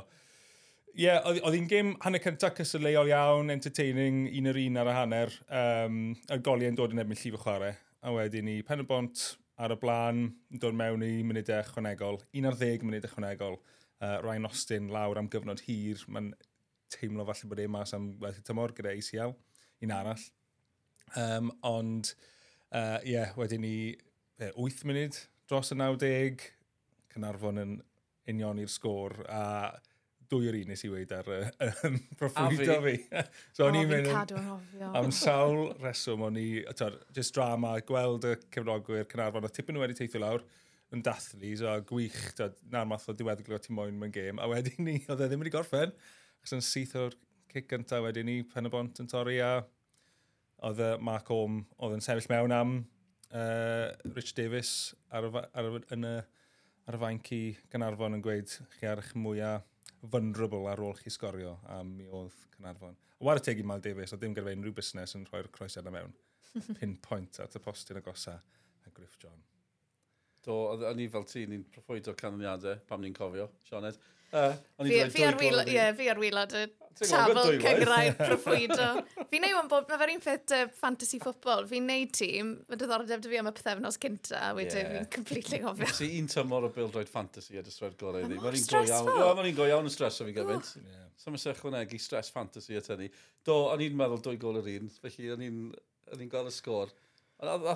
Ie, 0.97 1.03
yeah, 1.05 1.19
oedd 1.29 1.53
hi'n 1.53 1.67
gêm 1.69 1.89
hanner 2.01 2.21
cyntaf 2.23 2.55
cysylleuol 2.57 3.11
iawn, 3.11 3.51
entertaining, 3.53 4.23
un 4.39 4.49
yr 4.49 4.57
un 4.63 4.79
ar 4.81 4.87
y 4.89 4.93
hanner. 4.95 5.33
Um, 5.53 5.99
y 6.25 6.37
goliau'n 6.41 6.79
dod 6.79 6.95
yn 6.95 7.03
ebyn 7.03 7.19
llif 7.19 7.35
y 7.37 7.41
chwarae. 7.43 7.75
A 8.01 8.13
wedyn 8.15 8.47
ni 8.49 8.55
pen 8.65 8.81
y 8.81 8.85
bont 8.89 9.21
ar 9.61 9.75
y 9.75 9.77
blaen, 9.77 10.23
yn 10.49 10.63
dod 10.63 10.73
mewn 10.79 11.05
i 11.05 11.11
munudau 11.21 11.61
ychwanegol. 11.61 12.17
Un 12.41 12.49
ar 12.49 12.57
ddeg 12.57 12.81
munud 12.87 13.05
ychwanegol. 13.05 13.59
Uh, 14.01 14.15
Ryan 14.25 14.49
Austin 14.49 14.89
lawr 14.89 15.21
am 15.21 15.29
gyfnod 15.29 15.61
hir. 15.67 16.01
Mae'n 16.09 16.31
teimlo 16.95 17.27
falle 17.29 17.51
bod 17.51 17.61
e 17.61 17.69
mas 17.77 17.93
am 17.93 18.09
wedyn 18.23 18.49
tymor 18.49 18.73
gyda 18.73 18.95
ACL. 18.97 19.37
Un 19.85 19.93
arall. 19.99 20.27
Um, 21.13 21.53
ond, 21.75 22.15
ie, 22.73 22.81
uh, 22.81 22.97
yeah, 23.05 23.37
wedyn 23.37 23.61
ni 23.67 23.75
e, 23.93 24.49
8 24.49 24.81
munud 24.89 25.21
dros 25.45 25.69
y 25.75 25.77
90. 25.77 26.49
Cynarfon 27.13 27.61
yn 27.67 27.77
union 28.33 28.65
i'r 28.65 28.73
sgôr. 28.73 29.21
A 29.29 29.77
dwy 30.31 30.49
o'r 30.49 30.57
un 30.59 30.71
nes 30.71 30.83
i 30.85 30.89
weid 30.91 31.11
ar 31.15 31.27
y 31.31 31.39
um, 31.87 31.97
proffwydo 32.19 32.77
fi. 32.85 32.95
so 33.55 33.67
o'n 33.67 33.77
i'n 33.79 33.91
mynd... 33.91 34.33
Am 34.89 35.11
sawl 35.23 35.71
reswm 35.81 36.25
o'n 36.27 36.39
i, 36.41 36.47
tar, 36.77 36.97
just 37.15 37.35
drama, 37.37 37.75
gweld 37.87 38.27
y 38.27 38.35
cefnogwyr 38.53 39.07
Cynarfon, 39.11 39.47
a 39.47 39.53
tipyn 39.53 39.77
nhw 39.77 39.85
wedi 39.85 39.97
teithio 39.99 40.23
lawr 40.23 40.45
yn 40.95 41.03
dathlu, 41.03 41.53
so 41.59 41.73
gwych, 41.89 42.19
ta, 42.37 42.49
na'r 42.71 42.87
math 42.87 43.09
o 43.11 43.15
diweddglo 43.17 43.59
ti 43.59 43.75
moyn 43.75 43.97
mewn 43.99 44.13
gêm, 44.15 44.39
a 44.39 44.47
wedyn 44.51 44.85
ni, 44.87 44.99
oedd 45.07 45.23
e 45.23 45.27
ddim 45.27 45.43
wedi 45.43 45.51
gorffen, 45.55 45.95
achos 46.39 46.55
yn 46.55 46.63
syth 46.63 46.95
o'r 46.99 47.17
cic 47.51 47.67
gyntaf 47.71 48.05
wedyn 48.05 48.29
ni, 48.29 48.37
pen 48.47 48.69
y 48.69 48.71
bont 48.71 49.01
yn 49.03 49.09
torri, 49.11 49.41
a 49.43 49.57
oedd 50.67 50.83
Mark 51.03 51.27
Holm, 51.33 51.65
oedd 51.83 51.97
yn 51.97 52.05
sefyll 52.05 52.31
mewn 52.31 52.55
am 52.55 52.77
uh, 53.31 53.91
Rich 54.15 54.33
Davis 54.37 54.95
ar, 55.11 55.27
y, 55.27 55.43
ar, 55.53 55.67
y, 55.69 55.81
yn 55.95 56.07
y, 56.07 56.15
ar 56.87 56.97
y 56.97 57.01
fainc 57.01 57.31
i 57.35 57.41
Gynarfon 57.73 58.17
yn 58.17 58.23
gweud 58.23 58.53
chi 58.77 58.87
ar 58.89 59.03
eich 59.03 59.11
mwyaf 59.19 59.65
vulnerable 60.01 60.67
ar 60.71 60.81
ôl 60.83 60.95
chi 60.99 61.11
sgorio, 61.13 61.57
a 61.73 61.81
mi 61.83 62.07
oedd 62.07 62.35
Cynarfon. 62.55 62.97
Wara 63.23 63.41
tegu 63.43 63.65
Mal 63.65 63.81
Davies, 63.81 64.13
oedd 64.13 64.23
dim 64.23 64.35
gyda 64.37 64.49
fe 64.49 64.57
unrhyw 64.57 64.75
busnes 64.77 65.15
yn 65.17 65.25
rhoi'r 65.29 65.49
croesiad 65.53 65.87
na 65.87 65.93
mewn. 65.95 66.13
Pinpoint 66.79 67.39
at 67.43 67.57
y 67.57 67.61
postyn 67.63 68.01
agosa 68.01 68.37
a 68.37 68.93
Griff 68.93 69.17
John. 69.21 69.41
Do, 70.45 70.55
o'n 70.75 71.01
i 71.03 71.09
fel 71.11 71.25
ti, 71.27 71.45
ni'n 71.49 71.65
proffwydo 71.73 72.13
canlyniadau, 72.17 72.79
pam 72.87 73.01
ni'n 73.03 73.15
cofio, 73.17 73.49
Sioned. 73.67 73.97
Fi 74.31 75.23
ar 75.27 75.39
wylod, 75.39 75.71
ie, 75.71 75.85
fi 75.97 76.09
ar 76.11 76.19
wylod 76.21 76.53
y 76.57 76.65
tafl 76.97 77.39
cyngrair 77.61 78.15
proffwydo. 78.19 78.87
Fi'n 79.31 79.43
neud 79.45 79.59
yn 79.61 79.69
bob, 79.71 79.87
mae 79.89 79.99
fe'r 80.01 80.13
un 80.13 80.23
ffit 80.23 80.53
uh, 80.55 80.63
fantasy 80.81 81.19
football, 81.23 81.67
fi'n 81.69 81.87
neud 81.87 82.13
tîm, 82.17 82.53
mae 82.67 82.79
diddordeb 82.81 83.23
dy 83.23 83.31
fi 83.31 83.41
am 83.41 83.51
y 83.51 83.53
pethefnos 83.57 83.99
cynta, 84.03 84.41
wedyn 84.57 84.81
yeah. 84.81 84.93
fi'n 84.95 85.09
completely 85.13 85.61
gofio. 85.63 85.89
Si 85.95 86.09
un 86.19 86.29
tymor 86.31 86.67
o 86.67 86.71
bildroed 86.75 87.11
fantasy 87.11 87.59
a 87.59 87.65
dysred 87.65 87.97
gorau 88.01 88.25
iddi. 88.25 88.39
Mae'n 88.41 88.59
un 88.59 88.69
go 88.71 88.83
iawn, 88.83 89.11
o, 89.13 89.31
mae'n 89.39 89.51
un 89.51 89.57
go 89.59 89.69
iawn 89.69 89.89
yn 89.89 89.93
stres 89.93 90.21
o 90.23 90.27
fi 90.27 90.35
gyfaint. 90.35 90.71
So 91.17 91.33
mae'n 91.33 91.43
sech 91.43 91.61
ychwanegu 91.61 91.99
stres 92.01 92.31
fantasy 92.33 92.79
at 92.79 92.91
hynny. 92.93 93.11
Do, 93.47 93.59
o'n 93.71 93.83
i'n 93.85 93.97
meddwl 93.99 94.23
dwy 94.25 94.39
gol 94.41 94.61
yr 94.61 94.71
un, 94.77 94.91
felly 95.03 95.31
o'n 95.33 95.45
i'n 95.47 96.33
gael 96.33 96.49
y 96.51 96.55
sgôr. 96.55 96.93
Ond 97.43 97.69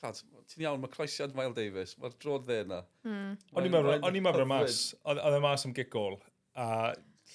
ti'n 0.00 0.64
iawn, 0.64 0.82
mae 0.82 0.92
croesiad 0.92 1.34
Mael 1.36 1.54
Davies, 1.56 1.96
mae'r 2.00 2.14
drodd 2.22 2.46
dde 2.48 2.60
yna. 2.66 2.82
Mm. 3.06 3.32
O'n 3.52 3.66
i'n 3.68 4.24
meddwl 4.24 4.46
mas, 4.48 4.82
oedd 5.04 5.38
y 5.38 5.40
mas 5.44 5.66
am 5.68 5.74
gigol, 5.76 6.18
a 6.56 6.68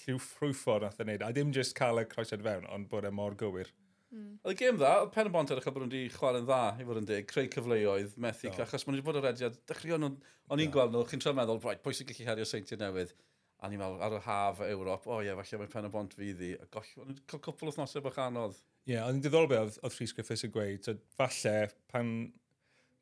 lliw 0.04 0.22
ffrwyffor 0.22 0.86
nath 0.86 1.02
ei 1.02 1.08
wneud, 1.08 1.26
a 1.26 1.34
dim 1.36 1.52
jyst 1.56 1.76
cael 1.78 2.02
y 2.02 2.08
croesiad 2.10 2.46
fewn, 2.46 2.66
ond 2.74 2.90
bod 2.92 3.08
e 3.08 3.14
mor 3.14 3.38
gywir. 3.40 3.70
Mm. 4.14 4.38
Oedd 4.44 4.56
y 4.56 4.60
gêm 4.62 4.78
dda, 4.80 4.92
oedd 5.04 5.14
pen 5.14 5.28
y 5.28 5.32
bont 5.34 5.50
edrych 5.52 5.68
bod 5.68 5.84
nhw 5.84 5.90
wedi 5.90 6.12
chwarae'n 6.14 6.48
dda, 6.48 6.62
i 6.80 6.88
fod 6.88 7.02
yn 7.02 7.08
dig, 7.10 7.26
creu 7.30 7.50
cyfleoedd, 7.52 8.14
methu, 8.24 8.50
no. 8.50 8.64
achos 8.64 8.88
maen 8.88 8.96
nhw 8.96 9.02
wedi 9.02 9.08
bod 9.10 9.20
yr 9.20 9.28
rediad, 9.28 9.58
dechrau 9.68 9.98
o'n 9.98 10.64
i'n 10.64 10.72
gweld 10.74 10.96
nhw, 10.96 11.04
chi'n 11.10 11.24
trefn 11.24 11.40
meddwl, 11.42 11.60
right, 11.66 11.82
pwy 11.84 11.98
sy'n 11.98 12.08
gallu 12.12 12.30
herio 12.30 12.48
seintiau 12.48 12.80
newydd, 12.80 13.12
a 13.60 13.70
ni'n 13.70 13.82
meddwl, 13.84 14.00
ar 14.08 14.16
y 14.16 14.24
haf 14.24 14.64
Ewrop, 14.64 15.10
o 15.10 15.18
oh, 15.18 15.22
ie, 15.22 15.28
yeah, 15.28 15.42
falle 15.42 15.60
mae 15.60 15.74
pen 15.74 15.90
y 15.90 15.92
bont 15.92 16.16
fydd 16.16 16.44
i, 16.48 16.54
a 16.56 16.70
goll, 16.72 16.94
o'n 17.04 17.12
i'n 17.12 17.22
cael 17.28 17.44
cwpl 17.50 17.74
o 17.74 17.76
thnosau 17.76 18.06
bach 18.06 18.22
anodd. 18.24 18.56
Ie, 18.88 18.94
yeah, 18.94 19.10
ond 19.10 19.20
yn 19.20 19.24
diddorol 19.26 19.52
beth 19.52 19.80
oedd 19.82 19.98
Rhys 19.98 20.16
Griffiths 20.16 20.48
yn 20.48 20.54
gweud, 20.56 20.88
so, 20.88 20.96
falle 21.20 21.56
pan 21.92 22.14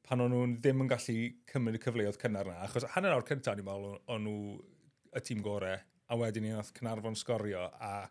pan 0.05 0.21
o'n 0.21 0.33
nhw'n 0.33 0.55
ddim 0.61 0.83
yn 0.83 0.89
gallu 0.91 1.15
cymryd 1.49 1.79
y 1.79 1.81
cyfleoedd 1.81 2.19
cynnar 2.21 2.49
yna, 2.49 2.59
achos 2.67 2.85
hanner 2.93 3.15
awr 3.15 3.25
cyntaf 3.25 3.57
ni'n 3.57 3.65
meddwl 3.65 3.95
o'n 4.13 4.27
nhw 4.27 4.57
y 5.17 5.21
tîm 5.25 5.41
gorau, 5.45 5.79
a 6.05 6.17
wedyn 6.19 6.45
ni 6.45 6.51
oedd 6.53 6.69
Cynarfon 6.77 7.17
sgorio, 7.17 7.63
a 7.81 8.05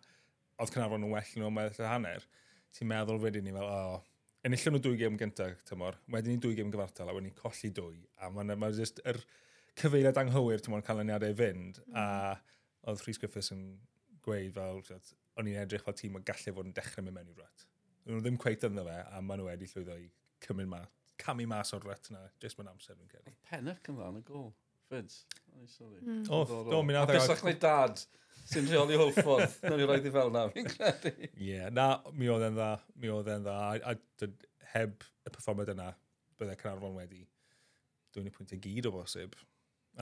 oedd 0.58 0.72
Cynarfon 0.74 1.06
yn 1.06 1.14
well 1.14 1.30
nhw 1.36 1.50
am 1.50 1.60
weddill 1.60 1.84
y 1.84 1.90
hanner, 1.90 2.26
ti'n 2.74 2.90
meddwl 2.90 3.20
wedyn 3.22 3.46
ni 3.46 3.54
fel, 3.54 3.68
o, 3.68 3.92
oh, 3.94 4.40
enillon 4.48 4.76
nhw 4.76 4.82
dwy 4.86 4.98
gêm 5.04 5.18
gyntaf, 5.20 5.62
tymor, 5.68 6.00
wedyn 6.10 6.34
ni 6.34 6.42
dwy 6.42 6.58
gêm 6.58 6.72
gyfartal, 6.74 7.12
a 7.12 7.14
wedyn 7.14 7.30
ni 7.30 7.36
colli 7.38 7.70
dwy, 7.78 8.00
a 8.18 8.32
mae'n 8.34 8.56
ma 8.58 8.72
just 8.74 8.98
yr 9.04 9.20
er 9.20 9.22
cyfeiriad 9.78 10.18
anghywir, 10.24 10.64
tymor, 10.64 10.82
cael 10.86 11.04
aniadau 11.04 11.36
fynd, 11.38 11.78
mm. 11.84 12.00
a 12.00 12.90
oedd 12.90 13.06
Rhys 13.06 13.22
Griffiths 13.22 13.54
yn 13.54 13.62
gweud 14.26 14.50
fel, 14.56 14.82
o'n 15.38 15.50
i'n 15.50 15.62
edrych 15.62 15.86
fel 15.86 15.96
tîm 15.98 16.18
o 16.18 16.24
gallu 16.26 16.56
fod 16.58 16.68
yn 16.70 16.74
dechrau 16.74 17.06
mynd 17.06 17.18
mewn 17.20 17.30
i 17.30 17.38
rwet. 17.38 17.64
Nhw 18.04 18.20
ddim 18.24 18.36
cweith 18.40 18.66
ynddo 18.66 18.84
fe, 18.88 18.98
a 19.06 19.22
maen 19.22 19.40
nhw 19.40 19.48
wedi 19.48 19.70
llwyddo 19.70 19.96
i 20.02 20.10
cymryd 20.44 20.70
ma 20.70 20.82
camu 21.20 21.46
mas 21.50 21.72
o'r 21.76 21.86
retina, 21.88 22.24
jyst 22.42 22.58
mewn 22.58 22.72
amser 22.72 22.98
fi'n 22.98 23.10
credu. 23.10 23.34
Penach 23.50 23.90
yn 23.90 23.98
fan 24.00 24.20
y 24.20 24.24
gol. 24.26 24.50
Fyds. 24.90 25.22
Mm. 25.54 26.24
O, 26.28 26.44
do, 26.44 26.82
mi'n 26.86 27.00
adeg. 27.02 27.18
Bysach 27.18 27.44
neu 27.46 27.56
dad 27.60 28.00
sy'n 28.50 28.68
rheoli 28.68 28.98
hwlffodd. 29.00 29.58
na 29.68 29.76
i 29.78 29.86
roed 29.88 30.08
i 30.08 30.12
fel 30.14 30.32
na, 30.34 30.46
fi'n 30.54 30.68
credu. 30.68 31.14
Ie, 31.38 31.62
na, 31.74 31.88
mi 32.12 32.28
oedd 32.32 32.48
e'n 32.48 32.58
dda. 32.58 32.72
Mi 33.00 33.12
oedd 33.12 33.30
e'n 33.32 33.46
dda. 33.46 33.56
A, 33.70 33.94
a 33.94 34.28
heb 34.74 35.06
y 35.24 35.32
performed 35.32 35.70
yna, 35.70 35.92
byddai 36.38 36.58
Cynarfon 36.60 36.96
wedi 36.98 37.22
dwi'n 38.14 38.28
ei 38.30 38.34
pwynt 38.34 38.54
i 38.54 38.60
gyd 38.62 38.88
o 38.90 38.94
bosib. 38.94 39.34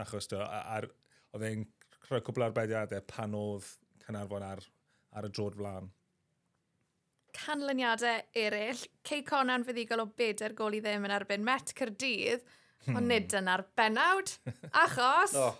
Achos 0.01 0.29
do, 0.29 0.39
ar, 0.41 0.87
oedd 1.33 1.45
e'n 1.47 1.65
rhoi 2.07 2.21
cwbl 2.25 2.47
arbediadau 2.47 3.03
pan 3.09 3.35
oedd 3.37 3.67
Cynarfon 4.03 4.45
ar, 4.45 4.61
ar 5.17 5.27
y 5.29 5.31
drod 5.33 5.57
flan 5.57 5.89
canlyniadau 7.37 8.23
eraill. 8.45 8.85
Cei 9.05 9.23
Conan 9.27 9.65
fyddigol 9.67 10.05
o 10.05 10.07
bedair 10.17 10.55
gol 10.57 10.77
i 10.77 10.81
ddim 10.83 11.07
yn 11.07 11.15
erbyn 11.15 11.45
Met 11.45 11.75
Cyrdydd, 11.77 12.45
ond 12.89 12.97
hmm. 12.97 13.11
nid 13.11 13.37
yn 13.39 13.51
arbennawd, 13.51 14.35
achos... 14.85 15.37
oh. 15.39 15.53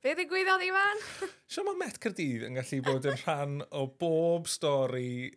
Be 0.00 0.14
ddigwyddodd, 0.16 0.62
Ifan? 0.64 1.02
Sio 1.44 1.60
mae 1.66 1.76
Met 1.82 1.98
Cyrdydd 2.00 2.46
yn 2.46 2.54
gallu 2.56 2.78
bod 2.86 3.08
yn 3.10 3.18
rhan 3.20 3.58
o 3.76 3.84
bob 4.00 4.48
stori 4.48 5.28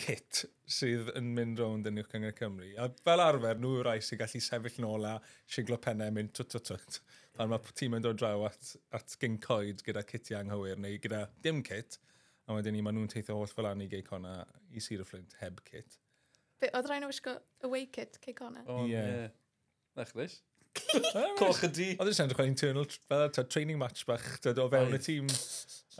kit 0.00 0.44
sydd 0.68 1.10
yn 1.18 1.30
mynd 1.36 1.60
rownd 1.60 1.88
yn 1.88 2.00
uwch 2.02 2.14
yng 2.18 2.26
Cymru. 2.38 2.70
A 2.80 2.88
fel 3.04 3.22
arfer, 3.22 3.60
nhw 3.60 3.78
yw'r 3.78 3.88
rai 3.88 3.98
sy'n 4.04 4.20
gallu 4.20 4.40
sefyll 4.44 4.80
nôl 4.84 5.06
a 5.08 5.14
siglo 5.46 5.78
pennau 5.82 6.12
mynd 6.14 6.34
twt 6.36 6.56
twt 6.56 6.70
twt. 6.72 7.00
Pan 7.38 7.52
mae 7.52 7.74
tîm 7.78 7.96
yn 7.98 8.04
dod 8.04 8.18
draw 8.20 8.46
at, 8.48 8.72
at 8.96 9.16
gyncoed 9.22 9.84
gyda 9.86 10.04
kitiau 10.06 10.40
anghywir 10.42 10.80
neu 10.82 10.98
gyda 11.02 11.26
dim 11.44 11.62
kit, 11.66 11.98
A 12.48 12.56
wedyn 12.56 12.72
ni, 12.72 12.82
maen 12.84 12.96
nhw'n 12.96 13.10
teithio 13.12 13.36
holl 13.36 13.50
fel 13.52 13.68
an 13.68 13.84
i 13.84 13.88
gei 13.92 14.04
cona 14.04 14.38
i 14.72 14.80
Sir 14.80 15.02
y 15.04 15.06
Flint 15.08 15.34
heb 15.42 15.60
kit. 15.66 15.98
Be, 16.58 16.70
oedd 16.72 16.88
rhaid 16.88 17.04
nhw 17.04 17.10
wisgo 17.10 17.34
away 17.68 17.88
kit 17.92 18.16
cei 18.24 18.32
cona? 18.36 18.64
O, 18.72 18.86
ie. 18.88 19.26
Ddechrys. 19.98 20.38
Coch 21.40 21.60
y 21.66 21.70
di. 21.74 21.88
Oedd 21.98 22.10
e 22.10 22.14
yn 22.14 22.24
edrych 22.24 22.40
yn 22.44 22.52
internal, 22.52 22.88
fel 23.10 23.26
ta, 23.34 23.44
training 23.44 23.78
match 23.80 24.06
bach, 24.08 24.26
ta, 24.44 24.54
o 24.62 24.68
fewn 24.72 24.96
y 24.96 25.00
tîm. 25.04 25.28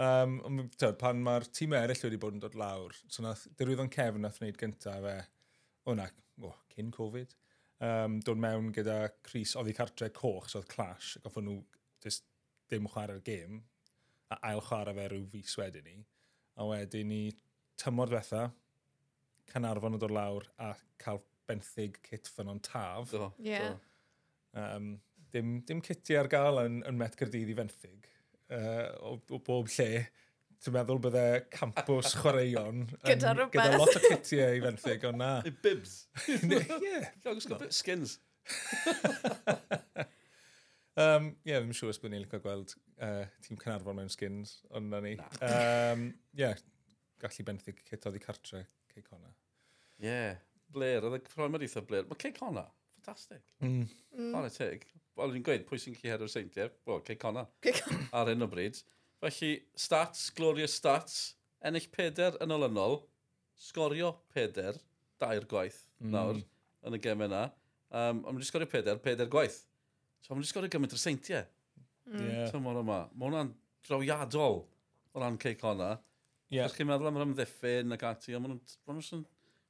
Um, 0.00 0.62
ta, 0.78 0.92
pan 0.98 1.20
mae'r 1.24 1.48
tîm 1.52 1.74
eraill 1.76 2.04
wedi 2.06 2.20
bod 2.22 2.36
yn 2.36 2.42
dod 2.42 2.56
lawr, 2.58 2.96
so 3.10 3.24
nath, 3.24 3.44
dirwyddo'n 3.58 3.92
cefn 3.92 4.24
nath 4.24 4.40
wneud 4.40 4.58
gyntaf 4.60 5.00
fe, 5.04 5.16
o 5.90 5.96
na, 5.98 6.06
o, 6.46 6.52
cyn 6.74 6.92
Covid, 6.94 7.34
um, 7.84 8.20
dod 8.24 8.40
mewn 8.40 8.70
gyda 8.76 9.00
Chris, 9.26 9.56
oedd 9.58 9.72
i 9.72 9.76
cartre 9.76 10.12
coch, 10.14 10.46
so 10.48 10.62
oedd 10.62 10.70
clash, 10.70 11.16
ac 11.20 11.32
oedd 11.34 11.48
nhw 11.48 11.58
just, 12.04 12.24
dim 12.70 12.86
chwarae'r 12.92 13.24
gêm, 13.26 13.60
a 14.32 14.38
ail 14.50 14.62
chwarae 14.64 14.94
fe 14.96 15.10
rhyw 15.10 15.26
fus 15.34 15.58
wedyn 15.58 15.86
ni 15.88 15.98
a 16.58 16.66
wedyn 16.66 17.12
i 17.14 17.24
tymor 17.78 18.10
diwetha, 18.10 18.48
Canarfon 19.48 19.96
yn 19.96 20.02
dod 20.02 20.12
lawr 20.12 20.44
a 20.60 20.74
cael 21.00 21.22
benthyg 21.48 21.96
cit 22.04 22.28
ffynon 22.28 22.60
taf. 22.64 23.14
Do, 23.14 23.30
yeah. 23.40 23.70
do. 23.70 24.60
Um, 24.60 24.90
dim, 25.32 25.58
dim 25.64 25.80
citi 25.84 26.18
ar 26.18 26.28
gael 26.28 26.60
yn, 26.66 26.82
yn 26.88 26.98
Met 27.00 27.16
Gyrdydd 27.16 27.52
i 27.52 27.56
fenthyg 27.56 28.08
uh, 28.52 28.88
o, 29.00 29.16
o 29.16 29.40
bob 29.46 29.70
lle. 29.72 30.06
Ti'n 30.58 30.74
meddwl 30.74 30.98
bydde 30.98 31.24
campus 31.54 32.16
chwaraeon 32.18 32.82
yn, 32.82 32.86
gyda, 33.06 33.32
yn, 33.36 33.52
gyda 33.54 33.78
lot 33.78 33.94
o 33.94 34.02
citiau 34.02 34.58
i 34.58 34.62
fenthyg, 34.64 35.06
ond 35.08 35.22
na. 35.22 35.32
Bibs. 35.62 36.00
Ie. 36.34 37.68
Skins. 37.70 38.18
Um, 40.98 41.28
Ie, 41.44 41.52
yeah, 41.52 41.62
ddim 41.62 41.76
siŵr 41.76 41.92
os 41.92 42.00
byddwn 42.02 42.16
ni'n 42.16 42.24
licio 42.24 42.40
gweld 42.42 42.72
uh, 43.06 43.22
tîm 43.44 43.58
Cynarfon 43.60 43.98
mewn 44.00 44.10
skins, 44.10 44.56
ond 44.74 44.90
na 44.90 44.98
ni. 45.04 45.14
Ie, 45.14 45.50
um, 45.94 46.08
yeah, 46.38 46.58
gallu 47.22 47.44
benthu 47.46 47.74
cetodd 47.86 48.18
i 48.18 48.22
cartre, 48.22 48.64
Cey 48.90 49.04
Connor. 49.06 49.34
Ie, 50.00 50.08
yeah. 50.08 50.40
Blair, 50.74 51.06
oedd 51.06 51.20
y 51.20 51.30
ffroen 51.30 51.54
mae'n 51.54 51.64
eitha 51.64 51.84
Blair. 51.86 52.08
Mae 52.08 52.18
Cey 52.20 52.34
Connor, 52.36 52.72
ffantastig. 52.96 53.44
Mm. 53.62 53.86
Mm. 54.18 54.48
teg. 54.54 54.88
Wel, 55.18 55.36
fi'n 55.36 55.46
gweud, 55.46 55.64
pwy 55.68 55.80
sy'n 55.82 55.96
chi 55.98 56.10
hero'r 56.10 56.30
seintiau? 56.30 56.72
Wel, 56.88 57.00
Cey 57.06 57.20
Connor. 57.20 57.48
Ar 58.18 58.30
hyn 58.30 58.44
o 58.44 58.50
bryd. 58.50 58.82
Felly, 59.22 59.54
stats, 59.78 60.28
glorious 60.34 60.76
stats, 60.78 61.16
ennill 61.66 61.88
peder 61.94 62.36
yn 62.44 62.54
olynol, 62.54 63.00
sgorio 63.58 64.12
peder, 64.34 64.78
dair 65.18 65.46
gwaith 65.50 65.80
mm. 65.98 66.12
nawr, 66.14 66.42
yn 66.86 66.98
y 66.98 67.02
gem 67.02 67.24
yna. 67.26 67.48
Um, 67.88 68.22
ond 68.26 68.36
mae'n 68.36 68.46
sgorio 68.46 68.68
peder, 68.70 69.00
peder 69.02 69.30
gwaith. 69.30 69.62
So, 70.24 70.34
mae'n 70.34 70.44
jyst 70.44 70.56
gorau 70.56 70.72
gymaint 70.72 70.94
o'r 70.96 71.02
seintiau. 71.02 71.46
Mm. 72.08 72.20
Yeah. 72.26 72.44
So, 72.52 72.60
mae'n 72.64 72.82
yma. 72.82 73.00
Mae 73.14 73.28
hwnna'n 73.28 73.54
drawiadol 73.88 74.62
o 75.14 75.22
ran 75.22 75.40
ceic 75.42 75.64
honna. 75.64 75.96
Yeah. 76.48 76.68
Chos 76.68 76.78
chi'n 76.78 76.88
meddwl 76.88 77.10
am 77.10 77.18
yr 77.18 77.26
ymddiffyn 77.26 77.96
ac 77.96 78.06
ati, 78.08 78.36
ond 78.36 78.46
maen 78.46 78.56
nhw'n 78.58 79.26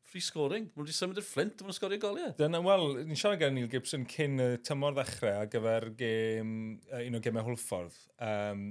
free 0.09 0.23
scoring. 0.25 0.69
Maen 0.69 0.79
nhw 0.79 0.87
wedi 0.87 0.97
symud 0.97 1.19
i'r 1.21 1.27
flint, 1.27 1.59
maen 1.59 1.69
nhw'n 1.69 1.77
sgorio 1.77 2.01
goliau. 2.03 2.35
Dyna, 2.39 2.61
wel, 2.65 2.87
ni'n 3.09 3.19
siarad 3.19 3.43
gan 3.43 3.57
Neil 3.57 3.71
Gibson 3.73 4.07
cyn 4.09 4.41
y 4.45 4.49
tymor 4.67 4.97
ddechrau 4.97 5.43
ar 5.43 5.51
gyfer 5.53 5.91
gêm, 5.99 6.53
uh, 6.93 7.03
un 7.03 7.19
o 7.19 7.23
gemau 7.25 7.47
hwlffordd. 7.49 7.99
Um, 8.25 8.63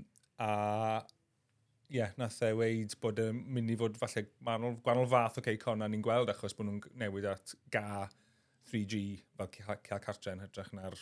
a, 0.43 0.51
ie, 1.89 1.99
yeah, 1.99 2.15
nath 2.19 2.39
e 2.47 2.53
weid 2.57 2.95
bod 3.03 3.19
yn 3.23 3.43
mynd 3.53 3.75
i 3.75 3.77
fod 3.79 3.99
falle 3.99 4.25
manol, 4.47 4.79
gwahanol 4.85 5.11
fath 5.11 5.37
o 5.37 5.43
okay, 5.43 5.59
ceicon 5.59 5.85
a 5.85 5.91
ni'n 5.91 6.05
gweld 6.05 6.31
achos 6.33 6.55
bod 6.57 6.69
nhw'n 6.69 6.97
newid 7.03 7.29
at 7.33 7.53
ga 7.73 8.07
3G 8.71 9.03
fel 9.37 9.51
cael 9.51 10.03
cartre 10.03 10.33
yn 10.35 10.43
hytrach 10.43 10.73
na'r 10.75 10.97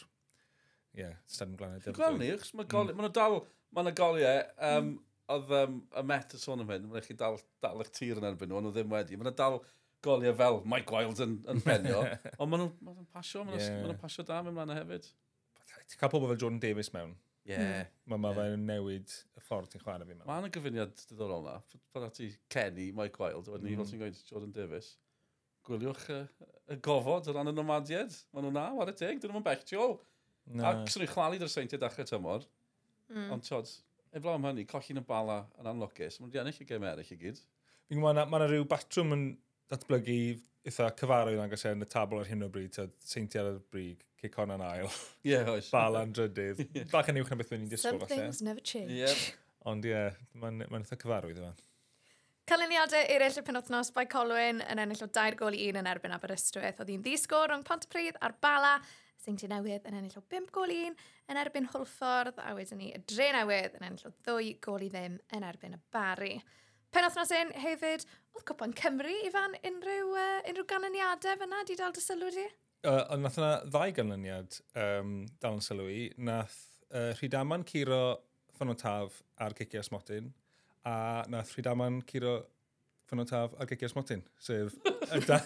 ie, 0.96 1.04
yeah, 1.04 1.16
stadiwm 1.30 1.58
glanau. 1.60 1.96
Glanau, 2.00 2.32
achos 2.38 2.54
mae 2.58 2.70
goli, 2.72 2.96
mm. 2.96 3.12
dal, 3.16 3.40
mae 3.75 3.86
yna 3.86 3.96
goliau, 4.00 4.44
um, 4.70 4.90
mm. 4.90 4.94
oedd 5.36 5.56
um, 5.60 5.80
y 6.02 6.06
Met 6.12 6.36
y 6.38 6.42
sôn 6.42 6.64
am 6.64 6.72
hyn, 6.72 6.88
mae'n 6.92 7.06
chi 7.06 7.18
dal, 7.20 7.40
dal 7.64 7.84
eich 7.84 7.92
tir 7.96 8.22
yn 8.22 8.30
erbyn 8.32 8.52
nhw, 8.52 8.62
ond 8.62 8.70
nhw 8.70 8.75
ddim 8.75 8.96
wedi. 8.96 9.20
Mae 9.20 9.28
yna 9.28 9.36
dal 9.38 9.60
goliau 10.06 10.36
fel 10.38 10.62
Mike 10.70 10.94
Wild 10.94 11.22
yn, 11.25 11.38
yn 11.52 11.62
benio, 11.66 12.02
ond 12.40 12.52
maen 12.52 12.66
nhw'n 12.66 12.74
ma 12.88 13.06
pasio, 13.14 13.44
maen 13.44 13.60
nhw'n 13.60 13.94
yeah. 13.94 14.02
pasio 14.02 14.25
da 14.28 14.42
mewn 14.46 14.58
mlaen 14.58 14.75
hefyd. 14.78 15.08
Ti'n 15.86 16.02
cael 16.02 16.12
pobl 16.14 16.30
fel 16.32 16.42
Jordan 16.42 16.62
Davis 16.64 16.92
mewn. 16.96 17.16
Ie. 17.46 17.54
Yeah. 17.54 17.90
Mae 18.10 18.22
ma 18.22 18.32
yeah. 18.34 18.54
fe'n 18.54 18.66
newid 18.66 19.12
y 19.38 19.44
ffordd 19.46 19.70
ti'n 19.74 19.84
chwarae 19.84 20.06
fi 20.06 20.14
mewn. 20.14 20.25
Mae 20.28 20.42
yna 20.42 20.52
gyfyniad 20.54 20.94
diddorol 21.12 21.46
na. 21.46 21.60
Pan 21.94 22.08
ati 22.08 22.32
Kenny, 22.52 22.92
Mike 22.96 23.22
Wild, 23.22 23.50
wedyn 23.54 23.70
ni 23.70 23.75
mm. 23.75 23.84
fel 23.84 23.92
ti'n 23.92 24.02
gweud 24.02 24.22
Jordan 24.30 24.56
Davis. 24.56 24.96
Gwyliwch 25.66 26.08
y, 26.14 26.20
y 26.74 26.80
gofod 26.86 27.30
o 27.30 27.36
ran 27.36 27.52
y 27.52 27.54
nomadiad. 27.54 28.18
Maen 28.34 28.48
nhw'n 28.48 28.58
na, 28.58 28.66
war 28.78 28.90
y 28.90 28.98
teg, 28.98 29.22
dyn 29.22 29.34
nhw'n 29.34 29.46
bechtiol. 29.46 29.98
Na. 30.54 30.72
A 30.72 30.86
sori, 30.92 31.08
chwalu 31.10 31.40
dy'r 31.42 31.52
seintiau 31.52 31.82
dechrau 31.82 32.08
tymor. 32.10 32.46
Mm. 33.10 33.30
Ond 33.34 33.46
tod, 33.46 33.70
eflaw 34.16 34.38
am 34.38 34.48
hynny, 34.50 34.66
colli'n 34.70 35.02
y 35.02 35.06
bala 35.06 35.42
yn 35.62 35.70
anlocus, 35.72 36.20
mae'n 36.22 36.34
di 36.34 36.42
ennill 36.42 36.62
y 36.62 36.68
gem 36.70 36.86
eraill 36.86 37.14
i 37.16 37.20
gyd. 37.22 37.42
Fi'n 37.90 38.00
gwybod, 38.02 38.22
mae 38.22 38.42
yna 38.42 38.50
rhyw 38.50 38.68
batrwm 38.70 39.14
yn 39.16 39.25
datblygu 39.72 40.20
eitha 40.66 40.90
cyfarwydd 41.00 41.38
yn 41.38 41.46
agos 41.46 41.66
e 41.66 41.74
yn 41.75 41.86
y 41.86 41.88
tabl 41.90 42.22
ar 42.22 42.30
hyn 42.30 42.46
o 42.46 42.50
bryd, 42.54 42.78
seintiau 43.06 43.52
ar 43.52 43.60
y 43.60 43.64
brig, 43.74 44.06
cicon 44.22 44.54
yn 44.56 44.64
ail, 44.66 44.90
Ie, 45.25 45.34
yeah, 45.36 45.52
oes. 45.54 45.70
bala 45.74 46.02
yn 46.08 46.14
drydydd. 46.18 46.64
Bach 46.94 47.10
yn 47.12 47.22
uwch 47.22 47.34
na 47.34 47.40
beth 47.42 47.54
ni'n 47.54 47.70
disgwyl. 47.70 48.02
Some 48.02 48.10
things 48.10 48.42
never 48.46 48.64
change. 48.66 48.94
Yep. 48.98 49.25
Ond 49.70 49.86
ie, 49.86 49.94
yeah, 49.94 50.18
mae'n 50.42 50.64
ma 50.64 50.82
eitha 50.82 50.98
cyfarwydd 51.02 51.42
yma. 51.42 51.54
Canlyniadau 52.46 53.08
eraill 53.10 53.40
y 53.40 53.42
penwthnos 53.42 53.88
by 53.90 54.04
Colwyn 54.06 54.60
yn 54.70 54.78
ennill 54.78 55.00
o 55.02 55.08
2 55.10 55.34
gol 55.40 55.56
i 55.58 55.64
1 55.66 55.80
yn 55.80 55.88
erbyn 55.90 56.14
Aberystwyth. 56.14 56.78
Oedd 56.78 56.92
hi'n 56.94 57.02
ddisgwr 57.02 57.50
rhwng 57.50 57.64
Pontypridd 57.66 58.20
a'r 58.22 58.36
Bala, 58.38 58.75
Seinti 59.18 59.50
Newydd 59.50 59.88
yn 59.90 59.98
ennill 59.98 60.20
o 60.20 60.22
5 60.30 60.52
gol 60.54 60.70
i 60.70 60.78
1 60.92 60.94
yn 61.34 61.40
erbyn 61.42 61.66
Hwlffordd, 61.72 62.38
a 62.38 62.54
wedyn 62.54 62.84
ni 62.84 62.92
y 62.94 63.02
Dre 63.10 63.32
Newydd 63.34 63.80
yn 63.80 63.88
ennill 63.88 64.06
o 64.06 64.14
2 64.30 64.54
gol 64.62 64.86
i 64.86 64.92
ddim 64.94 65.18
yn 65.34 65.48
erbyn 65.50 65.74
y 65.74 65.82
Bari. 65.96 66.38
Penwthnos 66.94 67.34
un 67.40 67.56
hefyd, 67.66 68.06
oedd 68.38 68.48
Cwpan 68.52 68.78
Cymru 68.78 69.18
i 69.25 69.34
fan 69.34 69.58
unrhyw, 69.66 70.14
uh, 70.14 70.38
unrhyw 70.46 70.70
ganlyniadau 70.70 71.42
fyna, 71.42 71.66
di 71.66 71.82
dal 71.82 71.98
dy 71.98 72.06
sylw 72.06 72.30
di? 72.30 72.48
Uh, 72.86 73.02
ond 73.10 73.25
nath 73.25 73.42
yna 73.42 73.54
ddau 73.66 73.98
ganlyniad 74.04 74.62
um, 74.86 75.18
dal 75.42 75.58
yn 75.58 75.66
sylw 75.66 75.90
i. 75.90 76.02
Nath 76.30 76.62
uh, 76.94 77.10
Rhydaman 77.18 77.66
Ciro 77.66 78.04
Ffynotaf 78.54 79.24
a'r 79.42 79.58
Cicio 79.58 79.82
Smotyn 79.82 80.30
a 80.86 81.25
nath 81.32 81.54
Rhydaman 81.56 82.01
curo 82.10 82.36
ffynno 83.06 83.25
taf 83.30 83.54
a 83.60 83.65
Gegers 83.70 83.96
Motin, 83.98 84.24
sef 84.42 84.75
y, 84.86 85.22
da, 85.25 85.39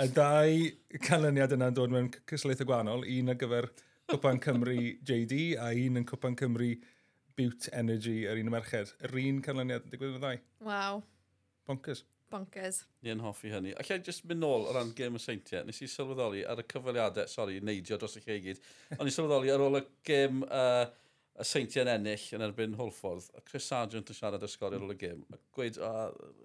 y 0.00 0.08
dau 0.16 1.00
canlyniad 1.08 1.54
yna'n 1.56 1.76
dod 1.76 1.92
mewn 1.92 2.10
cysleitha 2.28 2.66
gwahanol, 2.68 3.04
un 3.08 3.32
ar 3.32 3.40
gyfer 3.40 3.68
Cwpan 4.12 4.40
Cymru 4.44 4.76
JD 5.08 5.38
a 5.60 5.70
un 5.72 6.00
yn 6.00 6.08
Cwpan 6.08 6.36
Cymru 6.40 6.72
Butte 7.38 7.72
Energy 7.72 8.22
yr 8.28 8.40
un 8.40 8.50
y 8.50 8.52
merched. 8.52 8.92
Yr 9.06 9.14
un 9.22 9.40
canlyniad 9.44 9.86
yn 9.86 9.92
digwydd 9.92 10.16
yn 10.16 10.18
y 10.18 10.24
ddau. 10.24 10.40
Waw. 10.68 11.02
Bonkers. 11.68 12.02
Bonkers. 12.32 12.82
Ie, 13.04 13.12
yn 13.14 13.22
hoffi 13.24 13.52
hynny. 13.52 13.72
Ac 13.78 13.92
i 13.92 13.98
just 14.04 14.26
mynd 14.28 14.42
nôl 14.42 14.66
o 14.68 14.74
ran 14.76 14.92
gêm 14.96 15.16
y 15.16 15.22
seintiau, 15.22 15.64
nes 15.68 15.80
i 15.84 15.88
sylweddoli 15.88 16.44
ar 16.48 16.60
y 16.60 16.66
cyfaliadau, 16.68 17.28
sori, 17.30 17.60
neidio 17.64 18.00
dros 18.00 18.18
y 18.20 18.24
lle 18.24 18.38
i 18.38 18.44
gyd, 18.48 18.62
ond 18.98 19.08
i 19.08 19.14
sylweddoli 19.14 19.52
ar 19.54 19.64
ôl 19.64 19.80
y 19.80 19.84
gêm 20.08 20.44
uh, 20.48 20.84
y 21.40 21.46
seintiau'n 21.48 21.90
ennill 21.94 22.26
yn 22.36 22.44
erbyn 22.46 22.76
Holford, 22.78 23.30
a 23.36 23.42
Chris 23.46 23.68
Sargent 23.70 24.10
yn 24.12 24.18
siarad 24.18 24.44
ysgori 24.46 24.76
ar 24.78 24.84
ôl 24.84 24.94
y 24.94 24.98
gym, 25.00 25.22
a 25.32 25.38
gweud, 25.56 25.78
o, 25.80 25.92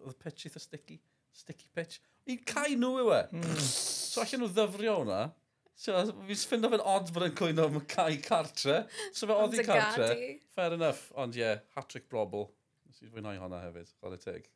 oedd 0.06 0.14
y 0.14 0.20
pitch 0.24 0.48
eitha 0.48 0.62
sticky, 0.64 1.00
sticky 1.36 1.68
pitch. 1.76 2.00
I 2.28 2.40
cae 2.48 2.78
nhw 2.80 2.94
yw 3.04 3.12
e. 3.16 3.22
Mm. 3.36 3.60
So 3.64 4.24
allan 4.24 4.44
nhw 4.44 4.52
ddyfrio 4.56 4.96
hwnna. 5.02 5.22
So, 5.78 5.94
fi'n 6.26 6.40
ffindo 6.42 6.72
fe'n 6.74 6.86
odd 6.90 7.12
bod 7.14 7.28
yn 7.28 7.36
cwyno 7.38 7.68
am 7.70 7.82
cae 7.92 8.18
cartre. 8.26 8.80
So 9.14 9.30
fe 9.30 9.36
oedd 9.36 9.60
i 9.60 9.66
cartre. 9.68 10.08
Fair 10.56 10.74
enough, 10.74 11.12
ond 11.14 11.38
ie, 11.38 11.44
yeah, 11.44 11.60
hat-trick 11.78 12.08
brobl. 12.10 12.48
Nes 12.88 13.04
i 13.04 13.12
fwynhau 13.12 13.38
honna 13.44 13.60
hefyd, 13.62 13.92
chwarae 14.00 14.24
teg. 14.24 14.48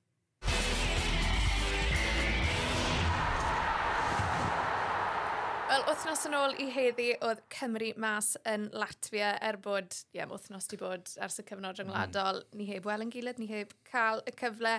Wel, 5.81 5.95
wythnos 5.95 6.27
yn 6.29 6.35
ôl 6.38 6.51
i 6.61 6.65
heddi 6.69 7.07
oedd 7.25 7.39
Cymru 7.50 7.88
mas 7.97 8.35
yn 8.45 8.67
Latvia 8.77 9.31
er 9.41 9.57
bod, 9.57 9.95
ie, 10.11 10.19
yeah, 10.19 10.27
wythnos 10.29 10.67
di 10.69 10.77
bod 10.77 11.07
ers 11.17 11.39
y 11.41 11.45
cyfnod 11.47 11.71
mm. 11.71 11.77
rhyngwladol. 11.79 12.41
mm. 12.43 12.57
ni 12.59 12.67
heb 12.67 12.85
wel 12.85 13.01
yn 13.01 13.09
gilydd, 13.09 13.39
ni 13.41 13.47
heb 13.50 13.71
cael 13.89 14.21
y 14.29 14.33
cyfle 14.38 14.75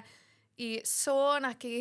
i 0.62 0.68
sôn 0.86 1.48
ac 1.48 1.66
i 1.66 1.80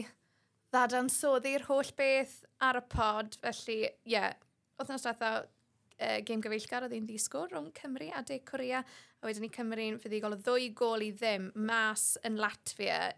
ddadansoddi'r 0.74 1.68
holl 1.68 1.92
beth 2.00 2.34
ar 2.66 2.80
y 2.80 2.84
pod. 2.90 3.38
Felly, 3.44 3.76
ie, 3.84 4.16
yeah, 4.16 4.34
wythnos 4.82 5.06
dweitha 5.06 5.30
uh, 5.44 6.18
game 6.26 6.42
gyfeillgar 6.42 6.88
oedd 6.88 6.96
un 6.98 7.06
ddisgwr 7.12 7.54
rhwng 7.54 7.70
Cymru 7.78 8.08
a 8.18 8.24
De 8.26 8.40
Corea, 8.48 8.82
a 8.82 9.30
wedyn 9.30 9.46
ni 9.46 9.52
Cymru'n 9.54 10.02
fuddigol 10.02 10.34
o 10.34 10.40
ddwy 10.42 10.72
gol 10.82 11.06
i 11.06 11.12
ddim 11.14 11.52
mas 11.70 12.16
yn 12.26 12.42
Latvia. 12.42 13.12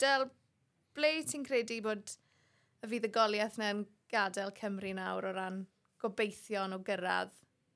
Del, 0.00 0.24
ble 0.96 1.18
ti'n 1.28 1.44
credu 1.44 1.82
bod 1.84 2.16
y 2.80 2.94
fuddugoliaeth 2.94 3.60
na'n 3.60 3.84
gadael 4.14 4.52
Cymru 4.58 4.94
nawr 4.96 5.30
o 5.30 5.34
ran 5.36 5.64
gobeithio 6.02 6.64
o 6.76 6.80
gyrraedd 6.86 7.34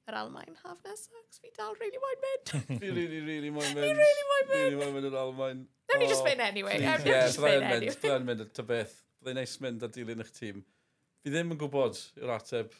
yr 0.09 0.17
Almain 0.23 0.57
haf 0.63 0.81
nesaf, 0.87 1.13
cos 1.29 1.43
fi 1.43 1.51
dal 1.57 1.77
really 1.81 2.01
moyn 2.01 2.23
mynd. 2.25 2.53
fi 2.81 2.93
really, 2.95 3.21
really 3.27 3.53
moyn 3.53 3.75
mynd. 3.77 3.85
Fi 3.85 3.93
really 4.01 4.27
moyn 4.31 4.49
mynd. 4.49 4.57
Really 4.57 4.81
moyn 4.81 4.97
mynd 4.97 5.11
yr 5.11 5.21
Almain. 5.21 5.63
Nawn 5.91 6.03
ni 6.03 6.09
just 6.09 6.25
oh. 6.25 6.29
mynd 6.29 6.45
anyway. 6.47 6.81
Ie, 6.81 6.97
byddai'n 7.05 7.67
mynd, 7.67 7.87
byddai'n 7.93 8.29
mynd, 8.29 8.45
ta 8.57 8.65
beth. 8.69 8.99
Byddai'n 9.21 9.41
neis 9.43 9.57
mynd 9.65 9.85
a 9.85 9.91
dilyn 9.93 10.25
eich 10.25 10.35
tîm. 10.37 10.61
Fi 11.23 11.33
ddim 11.35 11.55
yn 11.55 11.61
gwybod 11.61 12.01
yw'r 12.23 12.35
ateb 12.39 12.77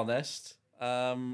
onest. 0.00 0.54
Um, 0.80 1.32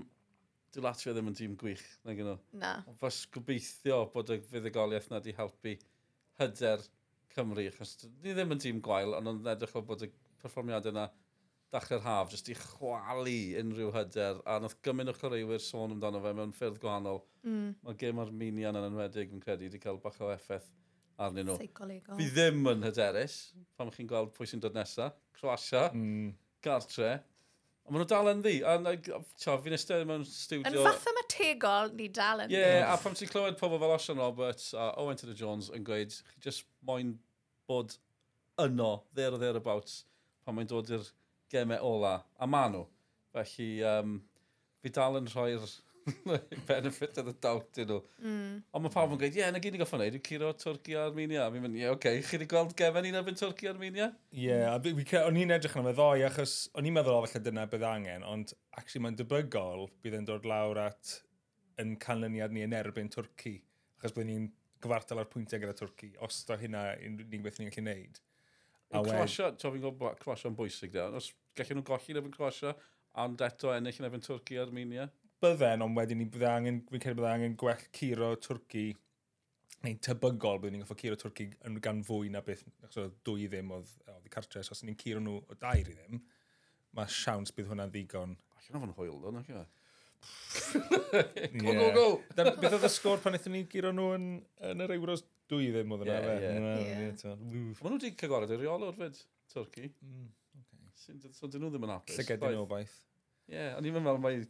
Dwi 0.75 0.85
Latvia 0.85 1.15
ddim 1.17 1.31
yn 1.31 1.37
tîm 1.39 1.57
gwych, 1.61 1.85
na 2.05 2.17
gynno. 2.17 2.37
Na. 2.61 2.75
Fas 3.01 3.23
gobeithio 3.33 4.03
bod 4.13 4.33
y 4.33 4.41
fuddugoliaeth 4.51 5.11
na 5.13 5.21
di 5.25 5.33
helpu 5.37 5.77
hyder 6.41 6.85
Cymru, 7.33 7.65
achos 7.69 7.99
ni 8.25 8.33
ddim 8.33 8.55
yn 8.55 8.61
tîm 8.61 8.81
gwael, 8.85 9.13
ond 9.19 9.29
ond 9.35 9.49
edrych 9.53 9.77
o 9.77 9.83
bod 9.85 10.05
y 10.05 10.11
perfformiadau 10.47 10.95
yna 10.95 11.07
dachrau'r 11.75 12.05
haf, 12.07 12.33
jyst 12.33 12.49
i 12.53 12.57
chwalu 12.57 13.37
unrhyw 13.61 13.93
hyder, 13.95 14.41
a 14.47 14.59
nath 14.63 14.79
gymryd 14.87 15.13
o'ch 15.13 15.21
chwaraewyr 15.21 15.63
sôn 15.63 15.95
amdano 15.97 16.23
fe 16.25 16.33
mewn 16.39 16.55
ffyrdd 16.57 16.81
gwahanol. 16.83 17.23
Mm. 17.45 17.71
Mae 17.85 18.01
gêm 18.01 18.23
Armenian 18.23 18.79
yn 18.81 18.89
enwedig, 18.89 19.35
yn 19.35 19.43
credu, 19.43 19.69
wedi 19.69 19.83
cael 19.83 20.01
bach 20.03 20.19
o 20.23 20.31
effaith 20.35 20.69
arnyn 21.23 21.51
nhw. 21.51 21.59
Seicolegol. 21.61 22.19
Fi 22.21 22.29
ddim 22.33 22.71
yn 22.73 22.87
hyderus, 22.87 23.39
pan 23.77 23.91
chi'n 23.95 24.11
gweld 24.11 24.35
pwy 24.37 24.49
sy'n 24.51 24.63
dod 24.63 24.79
nesaf. 24.79 25.19
Croatia, 25.37 25.89
mm. 25.93 26.31
Gartre, 26.65 27.17
A 27.87 27.93
maen 27.93 28.03
nhw 28.03 28.09
dal 28.11 28.29
yn 28.33 28.41
ddi. 28.43 28.55
A, 28.67 28.73
a 28.83 29.53
fi'n 29.63 29.77
eistedd 29.77 30.09
mewn 30.09 30.25
studio... 30.27 30.67
Yn 30.73 30.83
fath 30.83 31.05
ymategol, 31.13 31.93
ni 31.95 32.09
dal 32.11 32.43
yn 32.43 32.51
Ie, 32.51 32.59
yeah, 32.59 32.89
a 32.91 32.97
pam 32.99 33.15
ti'n 33.15 33.31
clywed 33.31 33.59
pobl 33.61 33.79
fel 33.79 33.95
Osian 33.95 34.19
Roberts 34.19 34.73
a 34.75 34.89
Owen 34.99 35.21
Tudor 35.21 35.39
Jones 35.39 35.69
yn 35.75 35.87
gweud, 35.87 36.17
chi 36.33 36.43
just 36.43 36.67
moyn 36.89 37.15
bod 37.71 37.95
yno, 38.65 38.91
there 39.15 39.31
or 39.31 39.39
thereabouts 39.39 40.01
pan 40.47 40.57
mae'n 40.57 40.71
dod 40.71 40.93
i'r 40.95 41.11
gemau 41.53 41.83
ola, 41.91 42.21
a 42.39 42.47
maen 42.51 42.77
nhw. 42.77 42.87
Felly, 43.35 43.69
um, 43.87 44.21
fi 44.83 44.93
dal 44.95 45.19
yn 45.19 45.29
rhoi'r 45.33 45.67
benefit 46.67 47.19
of 47.19 47.27
the 47.27 47.35
doubt 47.43 47.81
iddyn 47.83 47.91
nhw. 47.91 48.01
Mm. 48.23 48.59
Ond 48.71 48.85
mae 48.85 48.95
pawb 48.95 49.15
yn 49.15 49.21
gweud, 49.21 49.35
ie, 49.35 49.43
yeah, 49.43 49.53
na 49.55 49.61
gyd 49.63 49.77
i 49.77 49.81
goffo 49.81 49.99
wneud 49.99 50.19
yw 50.19 50.23
curo 50.29 50.53
Twrci 50.61 50.95
a 50.95 51.07
Armenia. 51.09 51.47
A 51.47 51.53
fi'n 51.53 51.65
mynd, 51.65 51.79
ie, 51.79 51.83
yeah, 51.83 51.95
oce, 51.95 51.99
okay. 51.99 52.23
chi 52.23 52.39
wedi 52.39 52.49
gweld 52.53 52.75
gefen 52.79 53.09
un 53.11 53.19
erbyn 53.21 53.39
Twrci 53.39 53.67
a 53.67 53.73
Armenia? 53.75 54.11
Ie, 54.31 54.45
yeah, 54.47 55.25
o'n 55.27 55.41
i'n 55.43 55.55
edrych 55.57 55.75
yn 55.81 55.91
y 55.91 55.95
ddoi, 55.97 56.23
achos 56.29 56.57
o'n 56.79 56.87
i'n 56.87 56.97
meddwl 56.97 57.19
o 57.19 57.25
falle 57.27 57.43
dyna 57.49 57.67
bydd 57.73 57.87
angen, 57.91 58.27
ond 58.27 58.55
actually 58.79 59.03
mae'n 59.07 59.19
debygol 59.19 59.89
bydd 60.05 60.21
yn 60.21 60.29
dod 60.31 60.47
lawr 60.47 60.83
at 60.87 61.17
yn 61.83 61.97
canlyniad 62.03 62.55
ni 62.55 62.63
yn 62.67 62.77
erbyn 62.77 63.11
Twrci. 63.13 63.59
Achos 63.99 64.15
bydd 64.17 64.31
ni'n 64.31 64.47
gyfartal 64.85 65.25
ar 65.25 65.31
pwyntiau 65.33 65.63
gyda 65.63 65.75
Twrci, 65.77 66.13
os 66.23 66.45
da 66.47 66.59
hynna 66.61 66.87
ni'n 67.03 67.43
gweithio 67.43 67.65
ni'n 67.65 67.75
gallu 67.75 67.89
neud. 67.91 68.23
A 68.95 69.03
wen... 69.03 69.11
Croasia, 69.11 69.51
to 69.59 69.73
fi'n 69.75 69.83
gwybod, 69.83 70.21
Croasia 70.23 70.51
yn 70.51 70.59
bwysig 70.59 70.93
da. 70.95 71.09
Os 71.19 71.33
gallen 71.59 71.81
nhw'n 71.81 71.89
golli 71.89 72.19
yn 72.21 72.35
Croasia, 72.35 72.75
ond 73.23 73.43
eto 73.47 73.73
ennill 73.75 73.99
yn 74.03 74.09
efo'n 74.11 74.25
Twrci 74.27 74.59
a 74.59 74.67
Armenia. 74.67 75.09
Bydden, 75.43 75.83
ond 75.85 75.99
wedyn 75.99 76.21
ni 76.23 76.29
bydde 76.33 76.49
angen, 76.51 76.81
fi'n 76.91 77.03
credu 77.03 77.21
bydde 77.21 77.33
angen 77.33 77.57
gwell 77.61 77.87
curo 77.99 78.31
Twrci, 78.47 78.87
neu'n 79.85 79.99
tebygol 80.07 80.61
bydden 80.63 80.79
ni'n 80.79 80.85
goffo 80.87 80.99
curo 81.01 81.19
Twrci 81.21 81.49
yn 81.69 81.81
gan 81.85 82.05
fwy 82.07 82.31
na 82.33 82.45
beth, 82.47 82.65
achos 82.85 83.03
oedd 83.03 83.19
dwy 83.27 83.49
ddim 83.51 83.75
oedd, 83.77 83.91
oedd 84.13 84.29
i 84.29 84.33
cartres, 84.33 84.71
os 84.73 84.85
ni'n 84.87 84.99
curo 85.01 85.23
nhw 85.25 85.41
o 85.43 85.59
dair 85.61 85.91
i 85.91 85.97
ddim, 85.97 86.23
mae 86.97 87.13
siawns 87.13 87.53
bydd 87.57 87.73
hwnna'n 87.73 87.93
ddigon. 87.93 88.39
Alla'n 88.57 88.79
yn 88.81 88.89
o'n 88.89 88.97
hwyl, 88.97 89.19
dwi'n 89.27 89.43
go, 91.61 91.73
go, 91.73 91.89
go! 91.95 92.07
Beth 92.37 92.77
oedd 92.77 92.87
y 92.87 92.91
sgôr 92.93 93.23
pan 93.23 93.37
eithon 93.37 93.55
ni 93.57 93.63
giro 93.71 93.93
nhw 93.95 94.11
yn, 94.17 94.27
yn 94.71 94.85
yr 94.87 94.95
Euros 94.97 95.25
2 95.53 95.71
ddim 95.75 95.95
oedd 95.97 96.05
yna 96.07 96.19
Ie, 96.19 96.29
fe. 97.21 97.33
Mae 97.37 97.91
nhw 97.91 97.97
wedi 97.97 98.13
cagorad 98.19 98.53
i'r 98.55 98.63
reolwr 98.65 98.97
fyd, 98.99 99.19
Twrci. 99.53 99.91
Mm, 100.03 100.29
so 101.37 101.51
dyn 101.51 101.65
nhw 101.65 101.73
ddim 101.75 101.89
yn 101.89 101.97
apus. 101.97 102.19
Llygedyn 102.19 102.57
nhw 102.57 102.69
baith. 102.71 102.95
Ie, 103.53 103.67
ond 103.79 103.89
i'n 103.89 103.99
meddwl 103.99 104.23
mae... 104.23 104.45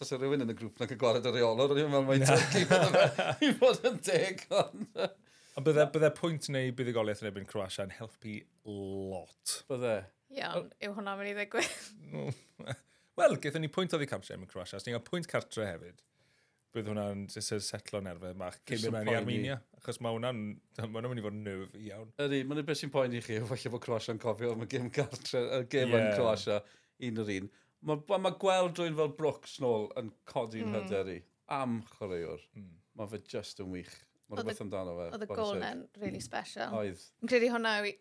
Tas 0.00 0.14
rhywun 0.16 0.46
yn 0.46 0.48
y 0.48 0.54
grŵp 0.56 0.78
na 0.80 0.86
cagorad 0.88 1.26
y 1.28 1.32
reolwr, 1.34 1.74
o'r 1.74 1.82
i'n 1.82 1.90
meddwl 1.92 2.06
mae 2.08 2.22
Twrci 2.24 2.62
i 3.50 3.50
fod 3.60 3.82
yn 3.90 3.98
deg. 4.06 4.46
Ond 5.58 5.66
bydde, 5.66 5.84
bydde 5.92 6.12
pwynt 6.16 6.48
neu 6.54 6.70
buddigoliaeth 6.78 7.20
yn 7.20 7.28
ebyn 7.28 7.48
Croatia 7.50 7.84
yn 7.84 7.92
helpu 7.98 8.38
lot. 8.64 9.58
Bydde. 9.68 9.98
Iawn, 10.38 10.70
yw 10.80 10.94
hwnna'n 10.96 11.20
mynd 11.20 11.32
i 11.32 11.36
ddigwydd? 11.36 12.86
Wel, 13.20 13.36
gaethon 13.42 13.64
ni 13.64 13.70
pwynt 13.72 13.96
o 13.96 14.00
fi 14.00 14.08
cartre 14.08 14.38
yn 14.38 14.48
Croatia, 14.50 14.80
os 14.80 14.86
ni'n 14.86 14.96
cael 14.96 15.06
pwynt 15.06 15.28
cartre 15.30 15.66
hefyd, 15.68 16.02
bydd 16.74 16.90
hwnna'n 16.92 17.24
setlo 17.34 18.00
nerfau 18.04 18.36
bach 18.38 18.58
cyn 18.68 18.84
mynd 18.84 18.96
mewn 18.96 19.10
i 19.10 19.16
Armenia, 19.18 19.56
achos 19.78 19.98
mae 20.00 20.14
hwnna'n 20.16 20.42
ma 20.92 21.02
mynd 21.04 21.22
i 21.22 21.24
fod 21.24 21.36
yn 21.36 21.42
nerf 21.46 21.78
iawn. 21.80 22.12
Ydy, 22.24 22.42
mae'n 22.48 22.62
beth 22.68 22.80
sy'n 22.80 22.92
poen 22.94 23.16
i 23.16 23.22
chi, 23.24 23.40
falle 23.50 23.72
bod 23.74 23.84
Croatia 23.84 24.14
yn 24.14 24.22
cofio 24.22 24.52
am 24.54 24.64
y 24.64 24.68
gym 24.70 24.88
cartre, 24.94 25.42
y 25.58 25.66
gym 25.72 25.92
yeah. 25.92 26.06
yn 26.06 26.14
Croatia, 26.16 26.60
un 27.08 27.24
o'r 27.24 27.32
un. 27.36 27.50
Mae 27.90 28.20
ma 28.20 28.32
gweld 28.36 28.80
rwy'n 28.80 28.96
fel 28.98 29.12
Brooks 29.16 29.56
nôl 29.64 29.88
yn 30.00 30.12
codi'n 30.28 30.68
mm. 30.68 30.78
hyder 30.78 31.12
i. 31.14 31.18
Am 31.56 31.80
chwaraewr. 31.96 32.42
Mm. 32.56 32.72
Mae 33.00 33.08
fe 33.10 33.20
just 33.32 33.62
yn 33.64 33.70
wych. 33.72 33.94
Mae'n 34.28 34.42
rhywbeth 34.42 34.60
amdano 34.62 34.96
fe. 34.98 35.06
Oedd 35.16 35.24
y 35.24 35.28
gol 35.32 35.54
na'n 35.58 35.80
really 35.98 36.20
special. 36.22 36.76
Oedd. 36.76 37.06
Yn 37.24 37.32
credu 37.32 37.48
hwnna 37.54 37.78
yw 37.80 37.94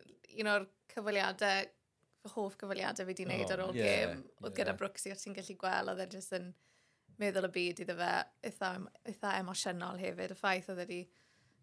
un 0.43 0.51
o'r 0.51 0.67
cyfaliadau 0.91 1.69
fy 2.23 2.34
hoff 2.36 2.58
gyfaliadau 2.60 3.05
fi 3.05 3.13
wedi 3.13 3.27
wneud 3.27 3.45
oh, 3.45 3.53
ar 3.55 3.63
ôl 3.65 3.77
yeah, 3.77 3.86
gêm, 3.88 4.23
oedd 4.41 4.51
yeah. 4.51 4.58
gyda 4.60 4.75
Brooksy, 4.79 5.13
ti'n 5.15 5.38
gallu 5.38 5.55
gweld, 5.62 5.93
oedd 5.93 6.03
e 6.03 6.08
jyst 6.17 6.36
yn 6.39 6.49
meddwl 7.19 7.49
y 7.49 7.51
byd 7.55 7.84
iddo 7.86 7.95
fe, 7.99 8.13
eitha, 8.49 8.71
eitha 9.12 9.36
emosiynol 9.41 9.99
hefyd, 10.01 10.36
y 10.36 10.39
ffaith 10.39 10.71
oedd 10.71 10.82
wedi 10.84 11.03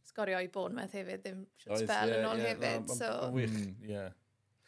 sgorio 0.06 0.40
i 0.42 0.48
Bournemouth 0.52 0.94
hefyd, 0.96 1.24
ddim 1.24 1.42
shot 1.62 1.82
spell 1.82 2.14
yn 2.18 2.28
ôl 2.28 2.44
hefyd. 2.44 2.94
so... 2.94 3.10
Wych, 3.34 3.52
hmm. 3.52 3.90
ie. 3.90 4.06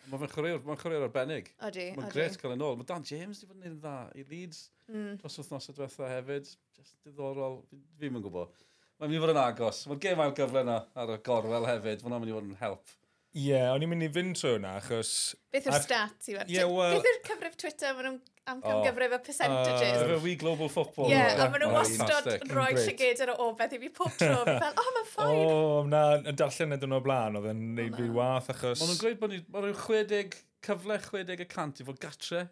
Mae 0.09 0.23
fe'n 0.23 0.31
chwaraewr, 0.33 0.63
mae'n 0.65 0.79
chwaraewr 0.81 1.05
arbennig. 1.05 1.51
Odi, 1.59 1.91
odi. 1.91 1.99
Mae'n 1.99 2.13
gret 2.15 2.39
cael 2.41 2.55
e 2.55 2.57
yn 2.57 2.65
ôl. 2.65 2.79
Mae 2.81 2.89
Dan 2.89 3.05
James 3.05 3.43
wedi 3.43 3.51
bod 3.51 3.59
yn 3.59 3.75
un 3.75 3.81
dda 3.83 3.97
i 4.17 4.25
Leeds 4.31 4.63
mm. 4.89 5.19
dros 5.21 5.37
wythnos 5.43 5.69
y 5.69 5.75
diwetha 5.77 6.09
hefyd. 6.15 6.49
Just 6.79 6.97
diddorol, 7.05 7.59
fi'n 8.01 8.15
mynd 8.15 8.25
gwybod. 8.25 8.55
Mae'n 8.97 9.13
mynd 9.13 9.19
i 9.19 9.21
fod 9.21 9.35
yn 9.35 9.41
agos. 9.43 9.83
Mae'r 9.91 10.01
gem 10.07 10.23
ail 10.25 10.33
gyfle 10.39 10.63
yna 10.65 10.79
ar 11.03 11.13
y 11.13 11.19
gorwel 11.29 11.69
hefyd. 11.69 12.07
Mae'n 12.07 12.25
mynd 12.25 12.33
i 12.33 12.37
fod 12.39 12.49
yn 12.49 12.57
help. 12.63 12.95
Ie, 13.39 13.53
yeah, 13.53 13.69
o'n 13.71 13.85
i'n 13.85 13.91
mynd 13.93 14.03
i 14.03 14.09
fynd 14.11 14.35
trwy 14.35 14.57
hwnna, 14.57 14.73
achos... 14.81 15.13
Beth 15.55 15.69
yw'r 15.69 15.83
stats 15.85 16.31
i 16.31 16.35
fan? 16.35 16.49
Yeah, 16.51 16.67
well, 16.67 16.97
Beth 16.97 17.07
yw'r 17.07 17.19
cyfrif 17.29 17.55
Twitter 17.61 17.93
maen 17.95 18.09
nhw'n 18.09 18.17
am 18.51 18.63
oh, 18.67 18.81
gyfrif 18.83 19.13
y 19.15 19.19
percentages? 19.29 20.01
Uh, 20.03 20.17
we 20.25 20.33
global 20.41 20.71
football. 20.73 21.07
Ie, 21.07 21.15
yeah, 21.15 21.45
a 21.45 21.47
maen 21.53 21.63
nhw 21.63 21.69
wastad 21.77 22.27
yn 22.33 22.51
rhoi 22.51 22.73
llygedr 22.75 23.31
o 23.31 23.37
obeth 23.47 23.77
i 23.77 23.81
fi 23.85 23.91
pob 23.95 24.17
tro. 24.19 24.41
fel, 24.49 24.73
oh, 24.83 24.89
mae'n 24.97 25.07
ffain. 25.13 25.43
O, 25.45 25.53
oh, 25.69 25.87
na, 25.93 26.01
y 26.19 26.35
darllen 26.41 26.75
edrych 26.75 26.91
yn 26.91 26.97
o 26.99 27.01
blaen, 27.05 27.39
oedd 27.39 27.51
yn 27.53 27.61
neud 27.77 27.99
fi 28.01 28.09
wath, 28.17 28.51
achos... 28.57 28.83
Maen 28.83 28.91
nhw'n 28.91 29.03
gweud 29.05 29.21
bod 29.23 29.35
ni, 29.37 29.39
maen 29.55 29.69
nhw'n 29.69 29.79
60, 29.85 30.41
cyfle 30.67 30.99
60 31.07 31.45
y 31.47 31.49
cant 31.53 31.79
i 31.79 31.87
fod 31.87 32.03
gatre. 32.03 32.49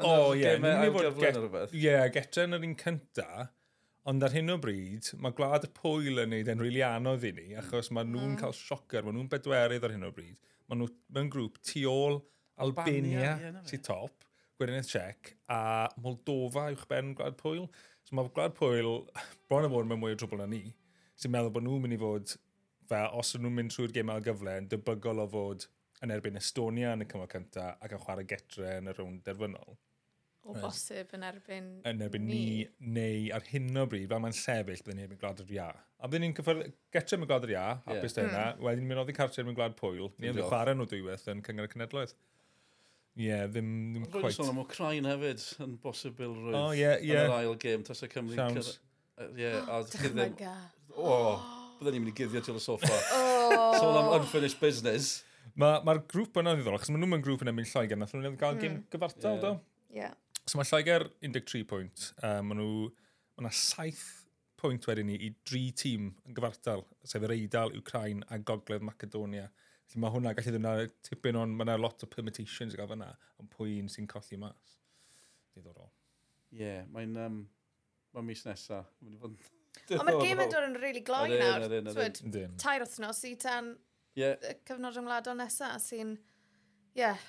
O, 0.00 0.32
ie. 0.32 0.54
Yn 0.56 0.64
y 0.70 0.88
gyfle 0.88 1.34
neu 1.36 1.44
rhywbeth. 1.44 1.76
Ie, 1.76 1.98
gatre 2.16 2.48
yn 2.48 2.56
yr 2.56 2.66
un 2.70 2.78
cyntaf 2.80 3.52
Ond 4.10 4.20
ar 4.20 4.34
hyn 4.36 4.52
o 4.52 4.58
bryd, 4.60 5.06
mae 5.24 5.32
gwlad 5.32 5.64
y 5.64 5.68
pwyl 5.72 6.20
yn 6.20 6.34
neud 6.34 6.48
yn 6.52 6.60
rili 6.60 6.74
really 6.74 6.82
anodd 6.84 7.22
i 7.24 7.30
ni, 7.32 7.44
achos 7.56 7.88
mae 7.96 8.04
nhw'n 8.04 8.34
cael 8.36 8.52
siocer, 8.52 9.00
mae 9.00 9.14
nhw'n 9.16 9.30
bedwerydd 9.32 9.86
ar 9.86 9.94
hyn 9.94 10.04
o 10.04 10.10
bryd. 10.12 10.34
Mae 10.68 10.76
nhw 10.76 10.88
mewn 11.16 11.30
grŵp 11.32 11.56
tu 11.64 11.86
ôl 11.88 12.18
Albania, 12.60 13.30
Albania 13.30 13.62
sy'n 13.70 13.84
top, 13.86 14.26
Gwernedd 14.60 14.90
Czech, 14.90 15.32
a 15.48 15.88
Moldova 16.04 16.66
uwch 16.74 16.84
ben 16.90 17.14
gwlad 17.16 17.38
pwyl. 17.40 17.64
So 18.04 18.18
mae 18.18 18.28
gwlad 18.36 18.52
pwyl 18.58 18.90
bron 19.48 19.70
o 19.70 19.72
bod 19.72 19.88
mewn 19.88 20.02
mwy 20.02 20.18
o 20.18 20.20
drwbl 20.20 20.42
na 20.42 20.50
ni, 20.52 20.60
sy'n 21.16 21.32
meddwl 21.32 21.54
bod 21.56 21.64
nhw'n 21.64 21.86
mynd 21.86 21.96
i 21.96 22.00
fod, 22.04 22.36
fel 22.92 23.08
os 23.16 23.32
ydyn 23.32 23.48
nhw'n 23.48 23.58
mynd 23.62 23.72
trwy'r 23.72 23.96
gemau 23.96 24.26
gyfle, 24.28 24.58
yn 24.60 24.68
debygol 24.68 25.24
o 25.24 25.28
fod 25.32 25.64
yn 26.04 26.12
erbyn 26.12 26.36
Estonia 26.42 26.92
yn 26.92 27.06
y 27.06 27.08
cymal 27.08 27.32
cyntaf 27.32 27.80
ac 27.80 27.96
yn 27.96 28.04
chwarae 28.04 28.28
getre 28.28 28.76
yn 28.82 28.92
y 28.92 28.98
rownd 29.00 29.24
derfynol 29.24 29.78
o 30.44 30.54
bosib 30.60 31.12
yn 31.16 31.24
erbyn 31.24 31.68
Yn 31.88 32.02
erbyn 32.04 32.26
ni, 32.28 32.66
neu 32.94 33.30
ar 33.36 33.46
hyn 33.48 33.80
o 33.80 33.86
bryd, 33.88 34.06
fel 34.10 34.20
mae'n 34.20 34.36
sefyll, 34.36 34.82
byddwn 34.84 35.00
ni'n 35.00 35.06
erbyn 35.06 35.20
gwlad 35.22 35.40
yr 35.44 35.52
ia. 35.56 35.68
A 35.96 36.10
byddwn 36.10 36.26
ni'n 36.26 36.36
cyffwrdd 36.36 36.74
getre 36.94 37.18
mewn 37.18 37.30
gwlad 37.30 37.46
yr 37.48 37.54
ia, 37.54 37.64
yeah. 37.72 37.88
a 37.88 37.96
beth 38.02 38.20
yna, 38.20 38.44
wedyn 38.60 38.82
ni'n 38.82 38.90
mynd 38.92 39.02
oddi 39.04 39.16
cartre 39.16 39.44
mewn 39.46 39.56
gwlad 39.56 39.76
pwyl, 39.78 40.10
ni'n 40.18 40.36
mynd 40.36 40.48
chwarae 40.50 40.76
nhw 40.76 40.86
dwywaith 40.90 41.26
yn 41.32 41.42
cyngor 41.46 41.68
y 41.68 41.72
cenedloedd. 41.72 42.14
Ie, 43.14 43.28
yeah, 43.28 43.44
ddim, 43.48 43.68
ddim 43.94 44.06
quite... 44.10 44.24
Roedd 44.26 44.36
sôn 44.40 44.50
am 44.50 44.56
Ukraine 44.64 45.12
hefyd 45.12 45.44
yn 45.64 45.76
bosib 45.82 46.16
bil 46.18 46.32
rwydd 46.34 46.56
oh, 46.58 46.72
yeah, 46.74 46.96
yeah. 46.98 47.28
yn 47.28 47.30
yr 47.30 47.36
ail 47.38 47.60
gêm, 47.62 47.84
tas 47.86 48.02
y 48.04 48.08
Cymru... 48.10 48.34
Sounds... 48.36 48.72
Ie, 49.38 49.52
a... 49.54 49.78
Dychmyga. 49.92 50.54
O, 50.98 51.12
byddwn 51.78 51.94
ni'n 51.94 52.04
mynd 52.04 52.10
i 52.10 52.16
guddio 52.18 52.42
til 52.42 52.58
y 52.58 52.64
soffa. 52.64 52.98
Sôn 53.78 54.00
am 54.00 54.10
unfinished 54.18 54.58
business. 54.60 55.22
Mae'r 55.54 55.86
ma 55.86 55.94
grŵp 56.10 56.42
yna'n 56.42 56.58
ddiddorol, 56.58 56.80
achos 56.80 56.90
maen 56.90 57.04
nhw'n 57.04 57.14
mynd 57.14 57.26
grŵp 57.28 57.46
yn 57.46 57.52
emyn 57.52 57.70
Lloegr, 57.70 58.00
nath 58.00 58.16
nhw'n 58.18 58.38
gael 58.40 58.58
mm. 58.58 58.62
gym 58.64 58.76
gyfartal, 58.90 59.38
do? 59.44 59.54
Ie. 59.94 60.10
So 60.44 60.60
mae 60.60 60.68
Lloegr 60.68 61.08
13 61.24 61.64
pwynt. 61.68 62.10
Um, 62.20 62.50
maen 62.50 62.60
nhw, 62.60 62.88
mae 63.38 63.46
yna 63.46 63.52
7 63.56 63.96
pwynt 64.60 64.86
wedyn 64.88 65.08
ni 65.08 65.16
i 65.26 65.30
dri 65.48 65.66
tîm 65.76 66.10
yn 66.24 66.36
gyfartal, 66.36 66.84
sef 67.04 67.24
yr 67.24 67.34
Eidal, 67.36 67.72
Ukraine 67.76 68.24
a 68.32 68.38
Gogledd 68.40 68.84
Macedonia. 68.84 69.48
Felly 69.88 70.04
mae 70.04 70.12
hwnna 70.14 70.32
gallu 70.36 70.54
ddyn 70.54 70.92
tipyn 71.04 71.40
o'n, 71.40 71.52
mae 71.56 71.66
yna 71.68 71.76
lot 71.80 72.04
o 72.04 72.08
permutations 72.12 72.76
i 72.76 72.80
gael 72.80 72.88
fyna, 72.92 73.10
ond 73.40 73.50
pwy 73.52 73.78
un 73.80 73.90
sy'n 73.92 74.08
colli 74.08 74.40
mas. 74.40 74.78
Diddorol. 75.56 75.90
Ie, 76.54 76.62
yeah, 76.62 76.88
mae'n 76.92 77.16
um, 77.24 77.42
mae 78.14 78.28
mis 78.28 78.44
nesa. 78.46 78.84
Mae'n 79.00 79.18
nesaf. 79.34 79.52
Ond 79.98 80.06
mae'r 80.06 80.20
gym 80.22 80.40
yn 80.44 80.52
dod 80.52 80.64
yn 80.68 80.76
really 80.78 81.00
gloi 81.04 81.34
nawr. 81.34 81.64
Tair 82.62 82.84
wythnos 82.84 83.24
i 83.26 83.32
tan 83.42 83.72
yeah. 84.14 84.52
cyfnod 84.68 85.00
ymwladol 85.00 85.36
nesaf 85.40 85.80
sy'n... 85.82 86.14
Ie, 86.94 87.00
yeah, 87.00 87.24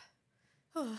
oh. 0.80 0.96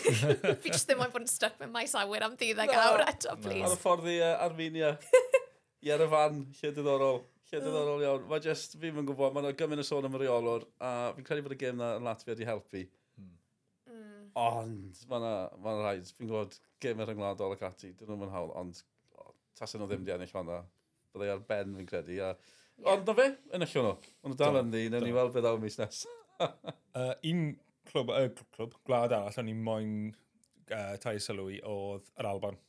fi 0.62 0.72
jyst 0.72 0.88
ddim 0.88 1.00
moyn 1.02 1.12
bod 1.14 1.24
yn 1.24 1.30
stuck 1.30 1.58
mewn 1.60 1.72
maes 1.74 1.94
awyr 1.98 2.26
am 2.26 2.36
ddiddeg 2.38 2.72
no. 2.72 2.86
awr 2.86 3.04
eto, 3.06 3.36
please. 3.42 3.66
Ar 3.68 3.76
y 3.76 3.80
ffordd 3.80 4.08
i 4.12 4.16
uh, 4.20 4.32
Armenia, 4.46 4.94
i 5.86 5.92
ar 5.94 6.04
y 6.04 6.08
fan, 6.12 6.42
lle 6.60 6.72
diddorol. 6.76 7.22
Lle 7.50 7.60
oh. 7.60 7.64
diddorol 7.66 8.06
iawn. 8.06 8.26
Mae 8.30 8.44
just, 8.44 8.78
fi 8.80 8.92
yn 8.92 9.08
gwybod, 9.08 9.36
mae'n 9.36 9.50
gymryd 9.58 9.84
y 9.84 9.86
sôn 9.86 10.08
am 10.08 10.18
y 10.18 10.22
reolwr, 10.24 10.66
a 10.82 10.92
fi'n 11.16 11.28
credu 11.28 11.46
bod 11.46 11.56
y 11.56 11.60
gêm 11.62 11.78
na 11.80 11.94
yn 11.98 12.06
Latvia 12.08 12.34
wedi 12.34 12.48
helpu. 12.48 12.84
Hmm. 13.18 13.34
Mm. 13.92 14.30
Ond, 14.46 15.04
mae'n 15.10 15.28
ma 15.64 15.76
rhaid, 15.80 16.14
fi'n 16.16 16.30
gwybod, 16.30 16.58
gêm 16.82 17.04
yr 17.04 17.14
yngwladol 17.14 17.56
ac 17.56 17.66
ati, 17.70 17.92
dyn 17.98 18.14
nhw'n 18.14 18.34
hawl, 18.34 18.54
ond 18.58 18.82
tasyn 19.58 19.82
nhw 19.82 19.90
ddim 19.90 20.06
di 20.06 20.14
ennill 20.14 20.34
honna. 20.38 20.62
Byddai 21.12 21.34
ar 21.34 21.44
ben 21.48 21.76
fi'n 21.78 21.88
credu. 21.90 22.18
A... 22.24 22.32
Ond 22.92 23.06
na 23.06 23.14
fe, 23.18 23.28
yn 23.52 23.66
y 23.66 23.68
llwn 23.68 23.90
nhw. 23.90 24.14
Ond 24.26 24.38
dal 24.40 24.62
yn 24.62 24.72
ddi, 24.72 24.86
newn 24.90 25.04
ni 25.06 25.12
weld 25.14 25.34
beth 25.34 25.50
awn 25.50 25.60
mis 25.62 25.76
nes. 25.78 26.06
uh, 26.42 26.48
un 27.30 27.44
clwb, 27.90 28.12
uh, 28.14 28.28
clwb 28.56 28.76
gwlad 28.86 29.14
arall, 29.16 29.38
o'n 29.42 29.50
i'n 29.52 29.64
moyn 29.66 29.96
uh, 30.72 30.94
tai 31.02 31.16
sylw 31.22 31.48
i 31.52 31.60
oedd 31.68 32.12
yr 32.18 32.30
Alban. 32.32 32.60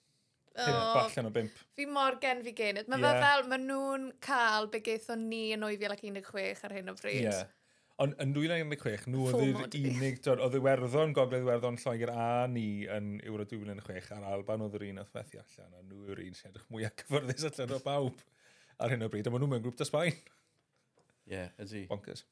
Oh, 0.53 0.93
Ballan 0.93 1.25
o 1.25 1.33
bimp. 1.33 1.61
Fi 1.73 1.87
mor 1.89 2.19
gen 2.21 2.43
fi 2.45 2.53
gen. 2.53 2.77
Mae 2.85 3.01
yeah. 3.01 3.19
fel, 3.23 3.47
maen 3.49 3.63
nhw'n 3.65 4.07
cael 4.21 4.69
be 4.73 4.83
geithon 4.85 5.25
ni 5.31 5.47
yn 5.55 5.65
2016 5.65 6.67
ar 6.67 6.75
hyn 6.77 6.93
o 6.93 6.97
bryd. 6.99 7.25
Yeah. 7.25 7.47
Ond 8.01 8.15
yn 8.21 8.31
2016, 8.33 9.09
nhw 9.13 9.25
oedd 9.29 9.39
yr 9.39 9.75
unig, 9.79 10.19
oedd 10.33 10.55
Iwerddon, 10.57 11.11
Gogledd 11.13 11.43
Iwerddon 11.45 11.77
Lloegr 11.81 12.11
a 12.13 12.27
ni 12.49 12.85
yn 12.89 13.15
Euro 13.21 13.45
2006 13.49 14.13
a'r 14.15 14.25
Alban 14.31 14.65
oedd 14.65 14.77
yr 14.79 14.87
un 14.89 15.01
oedd 15.03 15.11
fethu 15.13 15.41
allan, 15.41 15.75
a 15.77 15.83
nhw 15.85 16.07
yw'r 16.07 16.23
un 16.25 16.37
sy'n 16.37 16.49
edrych 16.49 16.69
mwyaf 16.73 16.95
cyfyrddus 17.03 17.45
allan 17.51 17.75
o 17.77 17.81
bawb 17.85 18.23
ar 18.81 18.93
hyn 18.93 19.05
o 19.05 19.09
bryd, 19.13 19.29
a 19.29 19.33
maen 19.33 19.45
nhw 19.45 19.51
mewn 19.51 19.65
grŵp 19.65 19.77
da 19.77 19.89
Sbaen. 19.89 20.17
Ie, 20.17 21.35
yeah, 21.35 21.53
ydy. 21.61 21.85
Bonkers. 21.91 22.25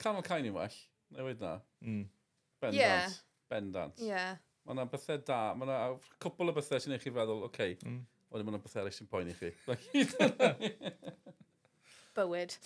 Canol 0.00 0.24
Cain 0.24 0.48
yn 0.48 0.56
well 0.56 0.80
newid 1.14 1.42
na. 1.44 1.56
Mm. 1.84 2.04
Bendant. 2.60 2.80
Yeah. 2.80 3.16
Bendant. 3.48 4.02
Yeah. 4.02 4.36
Mae 4.66 4.76
yna 4.76 4.88
bethau 4.92 5.20
da, 5.24 5.40
mae 5.56 5.68
yna 5.68 5.76
cwpl 6.20 6.52
o 6.52 6.54
bethau 6.56 6.82
sy'n 6.82 6.96
eich 6.96 7.04
chi 7.06 7.14
feddwl, 7.14 7.44
oce, 7.46 7.52
okay, 7.52 7.76
mm. 7.84 8.00
wedyn 8.34 8.48
mae 8.48 8.56
yna 8.56 8.64
bethau 8.64 8.82
eraill 8.82 8.98
sy'n 8.98 9.08
poen 9.08 9.32
i 9.32 9.36
chi. 9.38 9.54
Bywyd. 12.18 12.56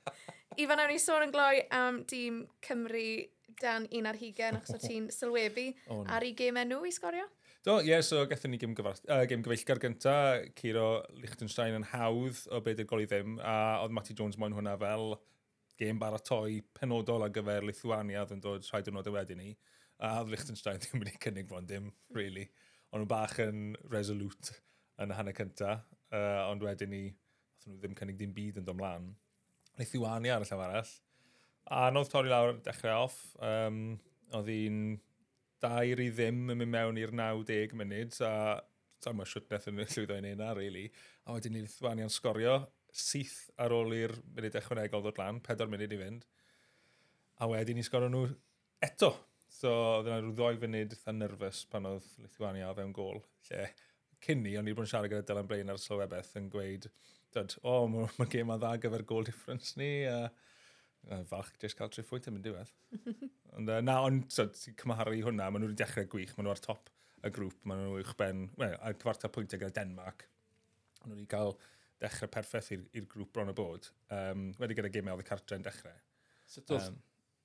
Ifan, 0.60 0.82
awn 0.82 0.90
ni 0.90 0.98
sôn 1.00 1.24
yn 1.24 1.34
gloi 1.34 1.62
am 1.72 2.02
dîm 2.10 2.42
Cymru 2.66 3.10
dan 3.60 3.86
un 3.96 4.08
ar 4.08 4.18
hugen, 4.18 4.58
achos 4.58 4.76
o 4.76 4.80
ti'n 4.82 5.08
sylwebu 5.14 5.70
oh, 5.86 6.02
no. 6.02 6.08
ar 6.10 6.24
ei 6.26 6.34
gêm 6.36 6.58
enw 6.60 6.82
i 6.88 6.92
sgorio? 6.94 7.26
Do, 7.64 7.76
ie, 7.84 7.90
yeah, 7.90 8.04
so 8.04 8.22
gathon 8.28 8.54
ni 8.54 8.58
gym, 8.60 8.72
gyfars, 8.76 9.02
uh, 9.04 9.20
gym 9.28 9.42
gyfeillgar 9.44 9.80
gynta, 9.82 10.14
Ciro 10.56 11.02
Liechtenstein 11.12 11.76
yn 11.76 11.84
hawdd 11.90 12.46
o 12.48 12.62
beth 12.64 12.80
i'r 12.80 12.88
gol 12.88 13.04
i 13.04 13.08
ddim, 13.08 13.36
a 13.44 13.82
oedd 13.82 13.92
Matty 13.96 14.16
Jones 14.16 14.40
moyn 14.40 14.56
hwnna 14.56 14.78
fel 14.80 15.12
gêm 15.80 16.00
baratoi 16.00 16.60
penodol 16.76 17.24
ar 17.24 17.32
gyfer 17.34 17.64
Lithuania 17.66 18.24
oedd 18.24 18.34
yn 18.36 18.42
dod 18.44 18.66
rhai 18.68 18.82
diwrnod 18.84 19.08
y 19.08 19.14
wedyn 19.14 19.40
ni. 19.40 19.52
A 20.00 20.18
oedd 20.20 20.32
Liechtenstein 20.32 20.80
ddim 20.80 21.02
wedi 21.02 21.16
cynnig 21.24 21.48
fo'n 21.48 21.68
dim, 21.68 21.90
really. 22.16 22.46
Ond 22.90 23.04
nhw 23.04 23.10
bach 23.10 23.36
yn 23.42 23.74
resolute 23.92 24.56
yn 25.00 25.12
y 25.12 25.16
hanner 25.16 25.36
cynta, 25.36 25.76
uh, 26.12 26.48
ond 26.50 26.64
wedyn 26.64 26.92
ni, 26.92 27.04
oedd 27.60 27.68
nhw 27.72 27.82
ddim 27.82 27.98
cynnig 27.98 28.18
dim 28.20 28.34
byd 28.36 28.60
yn 28.60 28.66
dod 28.66 28.74
domlan. 28.74 29.10
Lithuania 29.80 30.36
ar 30.36 30.44
y 30.44 30.50
llaw 30.50 30.64
arall. 30.66 30.96
A 31.70 31.84
nodd 31.94 32.10
torri 32.12 32.32
lawr 32.32 32.58
dechrau 32.64 33.06
off, 33.06 33.20
um, 33.44 33.94
oedd 34.36 34.50
hi'n 34.50 34.80
dair 35.62 36.00
i 36.02 36.08
ddim 36.12 36.48
yn 36.52 36.58
mynd 36.58 36.72
mewn 36.72 37.00
i'r 37.00 37.12
90 37.14 37.76
munud, 37.78 38.16
a 38.24 38.32
tam 39.04 39.22
siwt 39.22 39.32
siwtneth 39.34 39.68
yn 39.70 39.80
llwyddo 39.94 40.18
i'n 40.20 40.28
un 40.34 40.44
really. 40.58 40.88
A 41.24 41.36
wedyn 41.36 41.56
ni 41.56 41.64
Lithuania'n 41.64 42.12
sgorio, 42.12 42.58
syth 42.96 43.50
ar 43.60 43.74
ôl 43.74 43.94
i'r 43.96 44.14
munud 44.36 44.56
ychwanegol 44.60 45.04
ddod 45.04 45.20
lan, 45.20 45.40
4 45.46 45.70
munud 45.72 45.92
i 45.94 45.98
fynd. 46.00 46.26
A 47.40 47.48
wedyn 47.50 47.78
ni 47.78 47.84
sgorio 47.86 48.10
nhw 48.12 48.26
eto. 48.84 49.14
So, 49.50 49.70
oedd 49.98 50.08
yna 50.08 50.20
rhyw 50.20 50.34
ddoi 50.38 50.58
funud 50.62 50.94
eitha 50.94 51.14
nerfus 51.14 51.64
pan 51.70 51.88
oedd 51.90 52.06
Lithuania 52.22 52.70
o 52.70 52.76
fewn 52.76 52.92
gol. 52.96 53.18
Lle, 53.48 53.64
cyn 54.24 54.44
ni, 54.44 54.54
o'n 54.58 54.68
i 54.70 54.74
bod 54.76 54.86
yn 54.86 54.92
siarad 54.92 55.12
gyda 55.12 55.26
Dylan 55.28 55.48
Brain 55.48 55.72
ar 55.72 55.80
Slowebeth 55.80 56.36
yn 56.38 56.46
gweud, 56.52 56.86
dod, 57.34 57.56
o, 57.62 57.74
oh, 57.74 57.88
mae'r 57.90 58.14
ma 58.18 58.26
gêm 58.30 58.52
a 58.54 58.58
dda 58.60 58.76
gyfer 58.84 59.04
goal 59.08 59.26
difference 59.26 59.74
ni, 59.80 59.90
a, 60.08 60.30
a 61.10 61.20
falch 61.30 61.50
jyst 61.62 61.78
cael 61.78 61.90
tri 61.90 62.00
triffwynt 62.02 62.30
yn 62.30 62.36
mynd 62.36 62.46
diwedd. 62.46 62.72
ond 63.56 63.72
uh, 63.72 63.80
na, 63.84 63.98
ond 64.06 64.30
so, 64.34 64.46
ti'n 64.54 64.78
cymharu 64.80 65.18
hwnna, 65.26 65.50
maen 65.50 65.64
nhw 65.64 65.72
wedi 65.72 65.82
dechrau 65.82 66.08
gwych, 66.14 66.36
maen 66.36 66.48
nhw 66.48 66.54
ar 66.54 66.64
top 66.64 66.92
y 67.26 67.32
grŵp, 67.36 67.58
maen 67.68 67.84
nhw 67.84 68.00
uwch 68.00 68.14
ben, 68.20 68.46
well, 68.60 68.78
a 68.80 68.94
cyfarta 68.94 69.32
pwyntiau 69.32 69.64
gyda 69.64 69.80
Denmark. 69.80 70.26
Maen 71.00 71.14
nhw 71.14 71.18
wedi 71.18 71.30
cael 71.34 71.56
dechrau 72.00 72.32
perffaith 72.32 72.72
i'r 72.74 73.06
grŵp 73.10 73.32
bron 73.34 73.52
y 73.52 73.56
bod. 73.56 73.90
Um, 74.14 74.50
wedi 74.60 74.78
gyda 74.78 74.92
gymau 74.94 75.18
oedd 75.18 75.26
y 75.26 75.28
cartre 75.28 75.60
yn 75.60 75.66
dechrau. 75.66 75.96
Sut 76.50 76.74
oedd 76.74 76.90
um, 76.90 76.98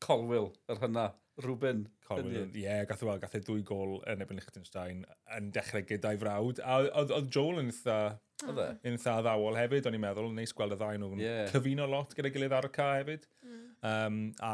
Colwyl 0.05 0.51
yr 0.71 0.81
hynna, 0.83 1.05
Rwben? 1.43 1.85
Colwyl, 2.05 2.45
ie, 2.45 2.63
yeah, 2.63 2.83
gath 2.87 3.01
e 3.01 3.05
o 3.05 3.09
weld, 3.09 3.21
gath 3.23 3.35
e 3.35 3.41
dwy 3.43 3.63
gol 3.67 3.97
yn 4.11 4.23
ebyn 4.23 4.39
Liechtenstein 4.39 5.01
yn 5.35 5.49
dechrau 5.55 5.83
gyda'i 5.87 6.19
frawd. 6.21 6.61
A 6.63 6.83
oedd 7.01 7.31
Joel 7.33 7.63
yn 7.63 7.71
eitha... 7.73 7.97
Oedd 8.45 8.61
e? 8.61 8.67
Yn 8.87 8.97
eitha 8.99 9.15
ddawol 9.23 9.57
hefyd, 9.59 9.87
o'n 9.89 9.97
i'n 9.97 10.03
meddwl, 10.03 10.29
neis 10.35 10.53
gweld 10.55 10.75
y 10.75 10.79
ddau 10.79 10.99
nhw'n 11.01 11.23
yeah. 11.23 11.47
cyfuno 11.51 11.87
lot 11.91 12.15
gyda 12.15 12.31
gilydd 12.35 12.55
ar 12.55 12.69
y 12.69 12.71
ca 12.75 12.89
hefyd. 12.99 13.27
Mm. 13.43 13.65
Um, 13.89 14.21
a 14.43 14.53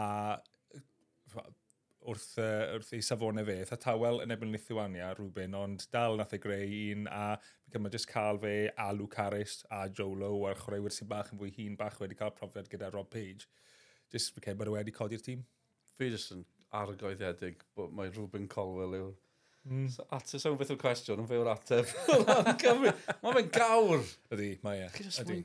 wrth, 2.12 2.38
uh, 2.42 2.76
wrth 2.76 2.92
ei 2.98 3.04
safonau 3.06 3.48
fe. 3.48 3.58
Tha 3.70 3.78
tawel 3.86 4.22
yn 4.24 4.34
ebyn 4.36 4.52
Lithuania 4.54 5.10
Rwbyn, 5.18 5.56
ond 5.58 5.88
dal 5.96 6.20
nath 6.20 6.36
ei 6.38 6.44
greu 6.44 6.78
un 6.94 7.08
a 7.12 7.26
fi 7.42 7.76
cymryd 7.76 7.98
jyst 7.98 8.10
cael 8.12 8.40
fe 8.44 8.54
a 8.86 8.92
Lucaris 8.98 9.62
a 9.72 9.86
Jolo 10.00 10.34
a'r 10.50 10.60
chwaraewyr 10.62 10.96
sy'n 10.96 11.10
bach 11.12 11.32
yn 11.34 11.42
fwy 11.42 11.54
hun 11.58 11.80
bach 11.80 12.00
wedi 12.04 12.20
cael 12.20 12.36
profiad 12.38 12.70
gyda 12.72 12.92
Rob 12.94 13.10
Page. 13.14 13.50
Jyst 14.14 14.36
fi 14.36 14.46
cymryd 14.46 14.62
bod 14.62 14.74
e 14.74 14.78
wedi 14.78 14.96
codi'r 14.96 15.26
tîm. 15.26 15.44
Fi 15.98 16.12
jyst 16.12 16.36
yn 16.36 16.46
argoeddiedig 16.82 17.66
bod 17.76 17.96
mae 17.96 18.12
Rwbyn 18.14 18.48
Colwell 18.52 18.98
yw'r 19.00 19.16
Mm. 19.70 19.88
So, 19.94 20.06
ateb, 20.16 20.42
sa'n 20.42 20.56
beth 20.58 20.72
yw'r 20.74 20.80
cwestiwn, 20.82 21.20
yn 21.22 21.28
fe 21.30 21.38
o'r 21.38 21.52
ateb. 21.52 21.90
mae 23.22 23.36
fe'n 23.36 23.52
gawr. 23.54 24.06
Ydy, 24.34 24.48
mae 24.66 24.88
e. 24.88 24.88
Ydy. 25.22 25.42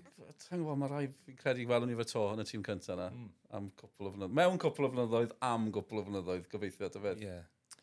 Ta'n 0.46 0.62
gwybod, 0.62 0.78
mae 0.80 0.92
rai 0.92 1.02
fi'n 1.12 1.36
credu 1.40 1.66
gweld 1.68 1.88
ni 1.88 1.98
fe 1.98 2.06
to 2.08 2.22
yn 2.32 2.40
y 2.40 2.46
tîm 2.48 2.64
cyntaf 2.64 2.94
yna. 2.96 3.10
Mm. 3.12 3.26
Am 3.58 3.66
cwpl 3.76 4.08
o 4.08 4.14
flynyddoedd. 4.14 4.36
Mewn 4.38 4.60
cwpl 4.62 4.88
o 4.88 4.92
flynyddoedd, 4.94 5.34
am 5.50 5.68
cwpl 5.74 6.00
o 6.00 6.06
flynyddoedd, 6.06 6.46
gobeithio 6.52 6.88
at 6.88 6.96
y 6.96 7.02
fed. 7.04 7.26
Yeah. 7.26 7.82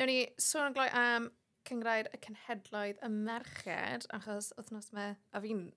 Newn 0.00 0.10
ni 0.10 0.18
sôn 0.42 0.70
yn 0.70 0.76
gloi 0.78 0.88
am 0.96 1.30
cyngrair 1.68 2.10
y 2.10 2.18
cynhedloedd 2.24 3.04
y 3.06 3.12
merched, 3.14 4.08
achos 4.16 4.50
wythnos 4.58 4.90
me, 4.96 5.12
a 5.30 5.44
fi'n 5.44 5.68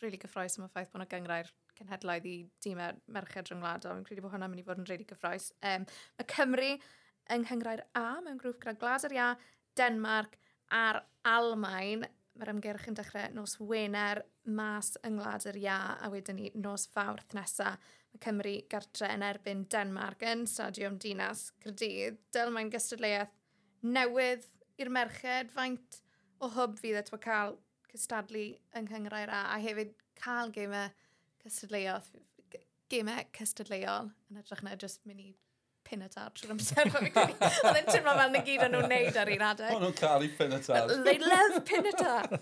really 0.00 0.20
gyffroes 0.22 0.56
am 0.58 0.66
y 0.66 0.72
ffaith 0.72 0.92
bod 0.92 1.02
yna 1.02 1.10
gyngrair 1.12 1.52
cynhedloedd 1.76 2.26
i 2.28 2.36
dîmau 2.64 2.92
e- 2.92 3.12
merched 3.16 3.50
rhyngwladol. 3.50 3.98
fi'n 3.98 4.08
credu 4.08 4.24
bod 4.24 4.34
hwnna'n 4.34 4.52
mynd 4.52 4.62
i 4.62 4.66
fod 4.66 4.80
yn 4.80 4.88
really 4.88 5.06
gyffroes. 5.08 5.50
Um, 5.66 5.86
mae 6.18 6.28
Cymru 6.32 6.72
yng 7.30 7.44
Nghyngrair 7.46 7.84
A 7.98 8.20
mewn 8.24 8.40
grŵp 8.40 8.60
gyda 8.62 8.74
Glaser 8.80 9.14
Ia, 9.14 9.28
Denmark 9.78 10.38
a'r 10.74 11.02
Almain. 11.28 12.06
Mae'r 12.38 12.52
ymgyrch 12.54 12.88
yn 12.88 12.96
dechrau 12.96 13.34
nos 13.36 13.58
Wener 13.60 14.22
mas 14.48 14.94
yng 15.04 15.18
Ngwlad 15.18 15.46
Ia 15.60 15.78
a 16.00 16.08
wedyn 16.12 16.40
ni 16.40 16.50
nos 16.54 16.86
Fawrth 16.90 17.36
nesa. 17.36 17.74
Mae 18.12 18.22
Cymru 18.24 18.54
gartre 18.72 19.10
yn 19.12 19.24
erbyn 19.26 19.66
Denmark 19.72 20.24
yn 20.28 20.46
Stadiwm 20.48 20.98
Dinas 21.02 21.50
Grydydd. 21.62 22.18
Dyl 22.32 22.52
mae'n 22.54 22.72
gystadleuaeth 22.72 23.36
newydd 23.82 24.48
i'r 24.80 24.90
merched 24.92 25.52
faint 25.54 26.00
o 26.42 26.50
hwb 26.56 26.80
fydd 26.80 26.98
eto 27.02 27.20
cael 27.22 27.56
cystadlu 27.92 28.48
yng 28.78 28.88
Nghyngrair 28.88 29.30
A 29.30 29.44
a 29.54 29.60
hefyd 29.62 29.94
cael 30.18 30.52
gemau 30.54 30.88
cystadleuodd, 31.42 32.08
gemau 32.92 33.24
cystadleuol 33.36 34.12
yn 34.30 34.40
edrych 34.40 34.62
na 34.64 34.76
jyst 34.78 35.06
mynd 35.08 35.24
i 35.24 35.32
pinatad 35.86 36.34
trwy'r 36.36 36.54
amser. 36.54 36.90
Oedd 37.66 37.78
e'n 37.78 37.88
tymlo 37.88 38.14
fel 38.18 38.32
na 38.34 38.42
gyd 38.46 38.64
o'n 38.66 38.74
nhw'n 38.74 38.92
neud 38.92 39.18
ar 39.22 39.30
un 39.34 39.44
adeg. 39.48 39.74
O'n 39.76 39.82
nhw'n 39.86 39.96
cael 39.98 40.26
ei 40.26 40.30
pinatad. 40.38 40.92
They 41.06 41.18
love 41.22 41.62
pinatad. 41.68 42.36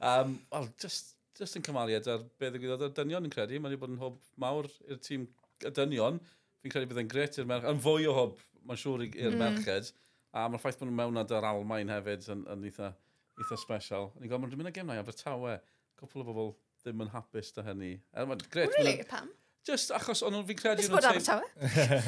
um, 0.00 0.38
Wel, 0.52 0.68
just, 0.82 1.14
just 1.38 1.58
yn 1.58 1.66
cymaliad 1.66 2.08
ar 2.12 2.24
beth 2.40 2.54
ddigwyddodd 2.54 2.86
ar 2.88 2.94
dynion 2.98 3.28
yn 3.28 3.34
credu. 3.34 3.60
Mae'n 3.62 3.76
bod 3.82 3.94
yn 3.94 4.00
hob 4.02 4.16
mawr 4.44 4.70
i'r 4.88 5.02
tîm 5.04 5.26
y 5.66 5.74
dynion. 5.78 6.22
Fi'n 6.62 6.74
credu 6.74 6.90
bydd 6.92 7.04
yn 7.04 7.12
gret 7.12 7.38
i'r 7.42 7.50
merched. 7.50 7.70
Yn 7.74 7.84
fwy 7.84 8.08
o 8.10 8.16
hob, 8.16 8.40
mae'n 8.68 8.82
siŵr 8.84 9.06
i'r 9.10 9.34
mm. 9.34 9.40
merched. 9.42 9.92
A 10.32 10.46
mae'r 10.48 10.62
ffaith 10.62 10.80
bod 10.80 10.88
nhw'n 10.88 11.00
mewn 11.02 11.22
ada'r 11.24 11.50
Almain 11.50 11.92
hefyd 11.92 12.30
yn, 12.32 12.46
yn 12.54 12.66
eitha, 12.70 12.94
eitha 13.42 13.60
special. 13.60 14.12
Ni'n 14.18 14.30
gweld, 14.30 14.46
mae'n 14.46 14.60
mynd 14.62 14.72
y 14.72 14.76
gemnau 14.78 15.02
Abertawe. 15.02 15.58
Cwpl 16.00 16.24
o 16.24 16.28
bobl 16.30 16.52
ddim 16.82 17.04
yn 17.04 17.12
hapus 17.12 17.52
da 17.56 17.66
hynny. 17.66 17.94
Er, 18.14 18.26
mae'n 18.30 18.42
gret. 18.50 18.72
Really? 18.78 19.02
Pam? 19.10 19.30
Just 19.62 19.92
achos 19.94 20.24
o'n 20.26 20.32
nhw'n 20.34 20.46
fi'n 20.48 20.58
credu... 20.58 20.82
Nes 20.82 20.90
bod 20.90 21.06
Abertawe? 21.06 21.44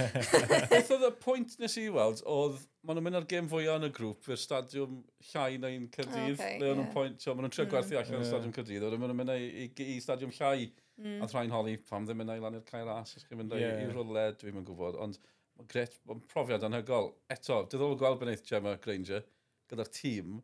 Beth 0.72 0.88
oedd 0.90 1.04
y 1.06 1.10
pwynt 1.22 1.52
nes 1.62 1.76
i 1.78 1.84
weld, 1.94 2.22
oedd 2.26 2.56
maen 2.82 2.98
nhw'n 2.98 3.06
mynd 3.06 3.18
ar 3.20 3.26
gêm 3.30 3.50
fwyaf 3.50 3.76
yn 3.78 3.86
y 3.86 3.90
grŵp 3.94 4.26
i'r 4.34 4.40
stadiwm 4.42 4.96
llai 5.28 5.60
neu'n 5.62 5.84
Cyrdydd. 5.94 6.34
Okay, 6.34 6.56
le 6.58 6.72
o'n 6.72 6.80
nhw'n 6.80 6.88
yeah. 6.88 6.94
pwynt, 6.96 7.22
so, 7.22 7.30
maen 7.30 7.46
nhw'n 7.46 7.54
trio 7.54 7.68
gwerthu 7.70 7.94
mm. 7.94 8.00
allan 8.00 8.16
yeah. 8.16 8.24
yn 8.24 8.30
stadiwm 8.32 8.56
Cyrdydd. 8.56 8.86
Oedd 8.88 8.96
maen 8.98 9.12
nhw'n 9.12 9.20
mynd 9.20 9.34
i, 9.36 9.46
i, 9.68 9.86
i 9.94 10.00
stadiwm 10.02 10.34
llai 10.34 10.66
mm. 10.66 11.20
a 11.22 11.28
thra'n 11.30 11.54
holi 11.54 11.76
pam 11.92 12.08
ddim 12.08 12.24
yn 12.24 12.34
ei 12.34 12.42
lan 12.42 12.58
i'r 12.58 12.66
cael 12.66 12.90
as. 12.96 13.14
Os 13.20 13.28
chi'n 13.28 13.38
mynd 13.38 13.54
yeah. 13.60 13.84
i 13.84 13.86
rwle, 13.92 14.26
dwi'n 14.40 14.58
mynd 14.58 14.72
gwybod. 14.72 14.98
Ond 15.06 15.20
mae'n 15.54 15.70
gret, 15.70 15.94
mae'n 16.10 16.26
profiad 16.34 16.66
anhygol. 16.66 17.12
Eto, 17.30 17.60
diddorol 17.70 18.00
gweld 18.02 18.18
beneith 18.24 18.42
Gemma 18.50 18.74
Granger 18.82 19.22
gyda'r 19.70 19.94
tîm. 19.94 20.40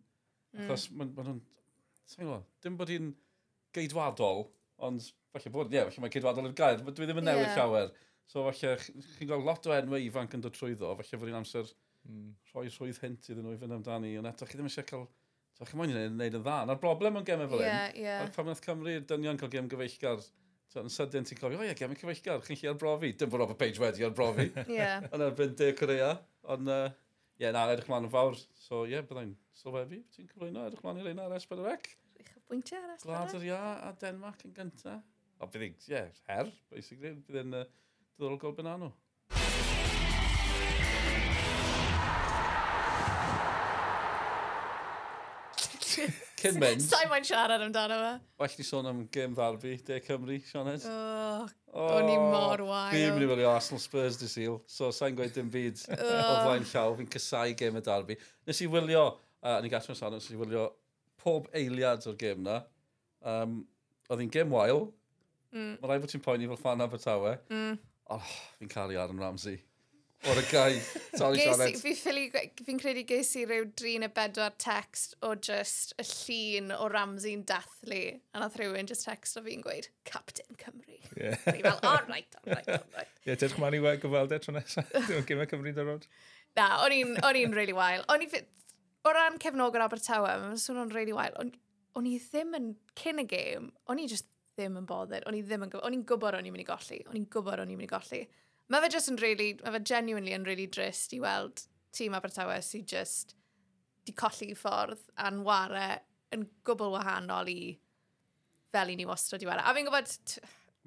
Mm. 0.54 0.62
Achos 0.68 0.86
maen 0.94 1.10
nhw'n... 1.18 1.42
Dim 2.62 2.78
bod 2.78 2.94
hi'n 2.94 3.10
geidwadol, 3.74 4.46
Ond, 4.86 5.10
falle 5.34 5.52
bod, 5.54 5.70
ie, 5.72 5.78
yeah, 5.78 5.88
falle 5.88 6.04
mae 6.06 6.14
cydwadol 6.14 6.48
i'r 6.48 6.56
gair, 6.56 6.80
dwi 6.80 7.06
ddim 7.06 7.20
yn 7.22 7.28
newid 7.28 7.46
yeah. 7.46 7.58
llawer. 7.58 7.92
So, 8.30 8.44
falle, 8.46 8.76
chi'n 9.18 9.28
gweld 9.28 9.46
lot 9.46 9.66
o 9.68 9.74
enwau 9.76 10.02
ifanc 10.02 10.36
yn 10.36 10.44
dod 10.44 10.56
trwyddo, 10.56 10.92
falle 10.98 11.20
fod 11.20 11.32
i'n 11.32 11.40
amser 11.40 11.70
mm. 12.08 12.28
rhoi 12.52 12.68
rhwydd 12.68 13.00
hint 13.04 13.30
iddyn 13.32 13.44
nhw 13.46 13.56
i 13.56 13.60
fynd 13.60 13.76
amdani, 13.76 14.12
ond 14.20 14.30
eto, 14.30 14.48
chi 14.48 14.58
ddim 14.58 14.70
eisiau 14.70 14.86
cael... 14.88 15.08
So, 15.58 15.66
chi 15.68 15.76
moyn 15.76 15.92
i'n 15.92 16.14
wneud 16.14 16.38
yn 16.38 16.44
dda. 16.44 16.60
Na'r 16.68 16.78
broblem 16.80 17.18
yn 17.20 17.26
gemau 17.26 17.50
fel 17.50 17.64
yeah, 17.64 17.88
un, 17.90 17.98
yeah. 18.00 18.28
pan 18.32 18.46
wnaeth 18.46 18.62
Cymru 18.64 18.94
dynion 19.10 19.40
cael 19.40 19.50
gem 19.52 19.68
gyfeillgar, 19.68 20.22
so, 20.70 20.80
yn 20.80 20.92
sydyn 20.94 21.26
ti'n 21.28 21.40
cofio, 21.40 21.60
o 21.60 21.66
ie, 21.66 21.74
gem 21.76 21.92
cyfeillgar, 21.98 22.40
chi'n 22.46 22.62
lle 22.62 22.70
arbrofi. 22.72 23.10
Dim 23.18 23.32
bod 23.32 23.42
Robert 23.42 23.60
Page 23.60 23.82
wedi 23.82 24.06
arbrofi. 24.06 24.46
yeah. 24.70 25.04
Yn 25.12 25.26
erbyn 25.26 25.56
De 25.58 25.72
Corea. 25.76 26.14
Ond, 26.54 26.70
ie, 26.70 26.78
uh, 26.86 27.18
yeah, 27.42 27.52
na, 27.56 27.66
edrych 27.74 27.90
mlaen 27.90 28.08
yn 28.08 28.14
fawr. 28.14 28.38
So, 28.62 28.86
ie, 28.86 28.94
yeah, 28.94 29.04
byddai'n 29.10 29.34
sylwebu, 29.60 30.00
ti'n 30.14 30.30
cyflwyno, 30.30 30.64
edrych 30.70 30.86
mlaen 30.86 31.02
i'r 31.02 31.10
un 31.12 31.24
ar 31.26 31.36
S4C. 31.36 31.98
Pwynt 32.50 32.72
arall. 32.74 32.96
Gwlad 32.98 33.34
yr 33.38 33.44
e? 33.44 33.46
ia 33.46 33.58
a 33.86 33.90
Denmark 34.02 34.40
yn 34.48 34.50
gynta. 34.56 34.96
O, 35.38 35.46
bydd 35.46 35.68
e'n 35.68 35.76
yeah, 35.86 36.08
her, 36.26 36.48
basically. 36.72 37.12
Bydd 37.28 37.44
i'n 37.44 37.54
uh, 37.54 37.68
diddorol 38.18 38.40
gol 38.42 38.56
nhw. 38.66 38.88
Cyn 46.40 46.58
mynd. 46.64 46.82
Sa'i 46.82 47.06
mae'n 47.12 47.28
siarad 47.30 47.62
amdano 47.68 48.00
fe. 48.02 48.10
Well 48.42 48.58
ni 48.58 48.66
sôn 48.66 48.90
am 48.90 49.06
gym 49.14 49.38
ddarbu, 49.38 49.76
De 49.86 50.00
Cymru, 50.08 50.40
Sioned. 50.50 50.90
Oh, 50.90 51.46
oh, 51.70 51.86
o'n 52.00 52.10
i 52.10 52.18
mor 52.18 52.66
wael. 52.66 52.96
Fi'n 52.96 53.14
mynd 53.14 53.28
i 53.28 53.30
fod 53.30 53.44
i 53.46 53.48
Arsenal 53.52 53.86
Spurs 53.86 54.18
dy 54.18 54.32
syl, 54.34 54.58
so 54.66 54.90
sa'n 54.98 55.14
gweud 55.14 55.38
dim 55.38 55.54
byd 55.54 55.86
o 55.94 56.02
flaen 56.02 56.66
llaw. 56.74 56.98
Fi'n 56.98 57.14
cysau 57.14 57.54
gym 57.62 57.78
y 57.78 57.86
darbu. 57.92 58.18
Nes 58.50 58.66
i 58.66 58.70
wylio, 58.74 59.06
uh, 59.38 59.60
ni 59.62 59.70
gallwn 59.70 60.02
sôn, 60.02 60.18
nes 60.18 60.32
i 60.34 60.42
wylio 60.42 60.66
pob 61.20 61.48
eiliad 61.56 62.06
o'r 62.08 62.18
gêm 62.20 62.44
na. 62.46 62.62
Um, 63.20 63.60
oedd 64.10 64.24
hi'n 64.24 64.34
gêm 64.34 64.52
wael. 64.54 64.88
Mm. 65.54 65.74
Mae 65.80 65.90
rai 65.90 65.98
bod 66.02 66.12
ti'n 66.12 66.24
poeni 66.24 66.48
fel 66.50 66.60
fan 66.60 66.84
Abertawe. 66.84 67.36
Mm. 67.52 67.76
Oh, 68.10 68.30
fi'n 68.58 68.70
caru 68.72 68.98
Aaron 68.98 69.20
Ramsey. 69.22 69.60
O'r 70.28 70.36
y 70.36 70.42
gai. 70.50 70.72
Fi'n 71.16 72.80
credu 72.82 73.04
ges 73.08 73.30
i 73.40 73.46
rhyw 73.46 73.70
drin 73.78 74.04
y 74.04 74.10
bedwar 74.12 74.52
text 74.60 75.14
o 75.24 75.32
just 75.32 75.94
y 75.96 76.04
llun 76.04 76.74
o 76.76 76.90
Ramsey'n 76.92 77.46
dathlu. 77.48 78.02
A 78.34 78.42
nath 78.42 78.58
rhywun 78.60 78.90
just 78.90 79.06
text 79.08 79.40
o 79.40 79.44
fi'n 79.46 79.64
gweud, 79.64 79.88
Captain 80.04 80.58
Cymru. 80.60 80.98
Yeah. 81.16 81.38
Ni 81.48 81.64
fel, 81.64 81.80
all 81.82 82.04
right, 82.08 82.36
all 82.42 82.52
right, 82.52 82.68
all 82.68 82.84
right. 82.96 83.08
Ie, 83.24 83.30
yeah, 83.30 83.40
dech 83.40 83.56
ma'n 83.62 83.78
i 83.78 83.80
weld 83.82 84.04
gyfaldau 84.04 84.42
tro 84.44 84.54
nesaf. 84.58 84.92
Dwi'n 85.08 85.24
gymau 85.30 85.48
Cymru'n 85.48 85.78
dy. 85.78 86.12
Na, 86.58 86.68
o'n 86.84 87.40
i'n 87.40 87.56
really 87.56 87.76
wael. 87.76 88.04
O'n 88.12 88.26
i'n 88.26 88.34
o 89.04 89.14
ran 89.14 89.38
cefnogwr 89.42 89.84
Abertawe, 89.84 90.34
mae'n 90.42 90.60
swnio'n 90.60 90.92
really 90.94 91.14
wael, 91.16 91.36
ond 91.40 91.56
o'n 91.98 92.06
i 92.06 92.16
ddim 92.22 92.54
yn 92.58 92.68
cyn 92.98 93.22
y 93.22 93.26
gêm, 93.30 93.70
o'n 93.90 94.02
i 94.02 94.06
just 94.10 94.28
ddim 94.54 94.78
yn 94.80 94.86
bothered, 94.88 95.26
o'n 95.28 95.36
i 95.38 95.42
ddim 95.42 95.64
yn 95.66 95.72
gwybod, 95.72 95.86
o'n 95.88 95.96
i'n 95.96 96.06
gwybod 96.06 96.36
o'n 96.38 96.46
i'n 96.46 96.54
mynd 96.54 96.64
i 96.64 96.68
golli, 96.68 97.00
o'n 97.08 97.18
i'n 97.18 97.26
gwybod 97.32 97.62
o'n 97.62 97.72
i'n 97.72 97.80
mynd 97.80 97.88
i 97.88 97.90
golli. 97.90 98.22
Mae 98.70 98.84
fe 98.84 98.92
just 98.94 99.10
yn 99.10 99.18
really, 99.22 99.50
mae 99.64 99.74
fe 99.74 99.82
genuinely 99.90 100.34
yn 100.36 100.46
really 100.46 100.68
drist 100.70 101.14
i 101.16 101.20
weld 101.22 101.64
tîm 101.96 102.14
Abertawe 102.14 102.60
sy'n 102.62 102.86
just 102.86 103.34
di 104.06 104.14
colli 104.16 104.52
i 104.52 104.58
ffordd 104.58 105.08
a'n 105.24 105.42
ware 105.46 105.88
yn 106.34 106.46
gwbl 106.66 106.94
wahanol 106.94 107.50
i 107.50 107.60
fel 108.70 108.92
i 108.92 108.96
ni 108.98 109.06
wastad 109.08 109.42
i 109.42 109.48
ware. 109.48 109.64
A 109.64 109.74
fi'n 109.74 109.88
gwybod, 109.88 110.14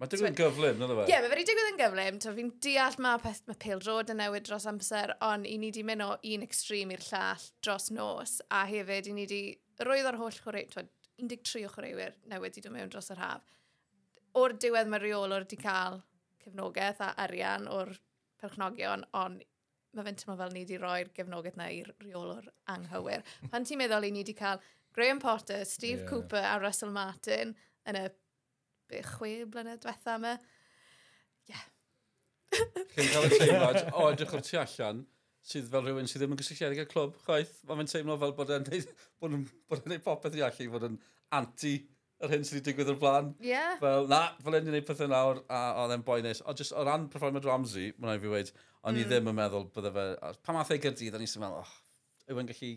Mae 0.03 0.09
digwydd 0.11 0.33
yn 0.33 0.35
gyflym, 0.35 0.81
nid 0.81 0.89
fe? 0.91 1.03
Ie, 1.05 1.11
yeah, 1.13 1.21
mae 1.23 1.31
wedi 1.31 1.43
digwydd 1.47 1.69
yn 1.69 1.77
gyflym. 1.79 2.15
Fi'n 2.35 2.49
deall 2.65 2.95
mae 3.05 3.19
peth 3.23 3.37
mae 3.47 3.59
pil 3.63 3.79
drod 3.79 4.09
yn 4.11 4.17
newid 4.19 4.43
dros 4.49 4.65
amser, 4.67 5.13
ond 5.23 5.47
i 5.47 5.53
ni 5.55 5.69
wedi 5.69 5.83
mynd 5.87 6.03
o 6.03 6.09
un 6.33 6.43
extrem 6.43 6.91
i'r 6.91 7.05
llall 7.05 7.45
dros 7.63 7.85
nos, 7.95 8.33
a 8.51 8.65
hefyd 8.67 9.07
i 9.07 9.13
ni 9.15 9.23
wedi 9.23 9.39
roedd 9.87 10.09
o'r 10.09 10.17
holl 10.19 10.39
chwarae, 10.43 10.65
13 10.67 11.63
o 11.63 11.71
chwaraewyr 11.71 12.17
newid 12.33 12.59
i 12.59 12.63
dod 12.65 12.75
mewn 12.75 12.91
dros 12.91 13.07
yr 13.15 13.21
haf. 13.23 13.47
O'r 14.41 14.57
diwedd 14.59 14.91
mae 14.91 14.99
reolwr 15.05 15.45
wedi 15.45 15.61
cael 15.61 16.01
cefnogaeth 16.43 16.99
a 17.05 17.13
arian 17.23 17.69
o'r 17.71 17.93
perchnogion, 18.43 19.05
ond 19.15 19.45
mae 19.95 20.07
fe'n 20.09 20.19
teimlo 20.19 20.35
fel 20.41 20.51
ni 20.51 20.65
wedi 20.65 20.81
rhoi'r 20.81 21.13
gefnogaeth 21.15 21.61
na 21.61 21.69
i'r 21.71 21.93
reolwr 22.03 22.51
anghywir. 22.75 23.23
Pan 23.53 23.63
ti'n 23.63 23.79
meddwl 23.79 24.09
i 24.09 24.11
ni 24.11 24.25
wedi 24.25 24.35
cael 24.35 24.59
Graham 24.93 25.23
Potter, 25.23 25.63
Steve 25.63 26.01
yeah. 26.01 26.09
Cooper 26.09 26.43
a 26.43 26.59
Russell 26.59 26.91
Martin 26.91 27.55
yn 27.87 27.99
y 27.99 28.09
chwe 29.13 29.31
blynedd 29.49 29.81
diwetha 29.83 30.17
yma. 30.19 30.35
Ie. 31.51 31.63
Chi'n 32.53 33.09
cael 33.09 33.27
y 33.27 33.39
teimlad, 33.39 33.79
o, 33.93 34.09
edrych 34.11 34.35
o'r 34.37 34.45
tu 34.45 34.59
allan, 34.61 35.01
sydd 35.43 35.71
fel 35.71 35.87
rhywun 35.87 36.09
sydd 36.09 36.23
ddim 36.23 36.35
yn 36.35 36.39
gysylltiedig 36.39 36.83
â'r 36.83 36.91
clwb, 36.91 37.17
chwaith, 37.25 37.55
mae'n 37.67 37.81
fe'n 37.81 37.91
teimlo 37.95 38.19
fel 38.21 38.35
bod 38.37 38.53
e'n 38.53 38.67
neud, 38.69 38.93
bod 39.19 39.35
yn, 39.39 39.47
bod 39.71 39.81
yn 39.81 39.95
neud 39.95 40.05
popeth 40.05 40.37
i 40.37 40.45
allu, 40.45 40.69
bod 40.75 40.87
yn 40.87 40.99
anti 41.35 41.73
yr 42.23 42.31
hyn 42.31 42.45
sydd 42.47 42.59
wedi 42.59 42.69
digwydd 42.69 42.91
o'r 42.93 42.99
blaen. 43.01 43.31
Yeah. 43.43 43.73
Fel, 43.81 44.07
na, 44.11 44.21
fel 44.43 44.59
e'n 44.59 44.69
neud 44.71 44.85
pethau 44.87 45.09
nawr, 45.11 45.41
a 45.51 45.63
oedd 45.83 45.95
e'n 45.97 46.05
boi 46.07 46.21
nes. 46.23 46.43
O, 46.45 46.53
just, 46.55 46.75
o 46.77 46.85
ran 46.87 47.09
performio'r 47.11 47.49
Ramsey, 47.49 47.91
mae'n 47.97 48.13
rhaid 48.13 48.23
fi 48.23 48.31
wedi, 48.31 48.53
o'n 48.83 48.99
i 48.99 49.03
mm. 49.03 49.09
ddim 49.09 49.31
yn 49.33 49.39
meddwl 49.41 49.65
bydde 49.75 49.91
fe... 49.97 50.05
Pa 50.45 50.55
math 50.55 50.71
ei 50.75 50.83
gyrdydd, 50.83 51.17
o'n 51.17 51.25
i'n 51.25 51.43
meddwl, 51.43 51.65
oh, 51.65 51.73
yw 52.29 52.39
e'n 52.39 52.51
gallu 52.53 52.71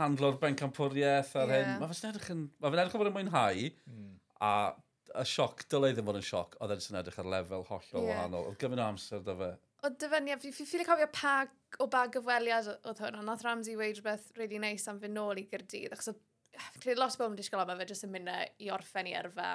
handlo'r 0.00 0.40
bencampwriaeth 0.42 1.36
a'r 1.38 1.52
yeah. 1.52 1.68
hyn. 1.68 1.78
Mae 1.84 1.92
fe'n 1.92 2.10
edrych 2.10 2.32
yn... 2.34 2.42
Mae 2.58 2.72
fe'n 2.72 2.82
edrych 2.82 2.96
yn 2.96 3.04
bod 3.04 3.12
yn 3.12 3.16
mwynhau, 3.20 3.62
mm. 3.92 4.10
a 4.48 4.50
y 5.20 5.24
sioc, 5.28 5.64
dylai 5.72 5.92
ddim 5.94 6.08
fod 6.08 6.18
yn 6.20 6.26
sioc, 6.26 6.56
oedd 6.62 6.74
e'n 6.76 6.98
edrych 7.00 7.18
ar 7.22 7.30
lefel 7.32 7.64
hollol 7.70 8.06
yeah. 8.06 8.10
wahanol. 8.10 8.50
Oedd 8.50 8.60
gyfyn 8.62 8.82
amser 8.82 9.24
da 9.26 9.36
fe. 9.40 9.50
O 9.86 9.90
dyfyniad, 10.02 10.42
fi 10.42 10.52
ffili 10.56 10.86
cofio 10.88 11.08
pa 11.14 11.34
o 11.82 11.88
ba 11.92 12.06
gyfweliad 12.12 12.70
oedd 12.74 13.02
hwn, 13.02 13.18
ond 13.20 13.28
nath 13.28 13.44
Ramsey 13.46 13.76
weid 13.78 13.98
rhywbeth 13.98 14.30
really 14.38 14.60
neis 14.62 14.86
am 14.90 15.00
fy 15.02 15.10
nôl 15.12 15.40
i 15.40 15.46
gyrdydd, 15.50 15.94
achos 15.96 16.12
oedd 16.12 16.92
lot 17.00 17.16
o 17.16 17.20
bobl 17.20 17.34
yn 17.34 17.40
disgwyl 17.40 17.62
am 17.62 17.74
e, 17.74 17.78
fe 17.80 17.88
jyst 17.92 18.06
yn 18.06 18.14
mynd 18.14 18.32
e 18.32 18.38
i 18.64 18.70
orffen 18.74 19.10
i 19.10 19.14
yrfa, 19.18 19.50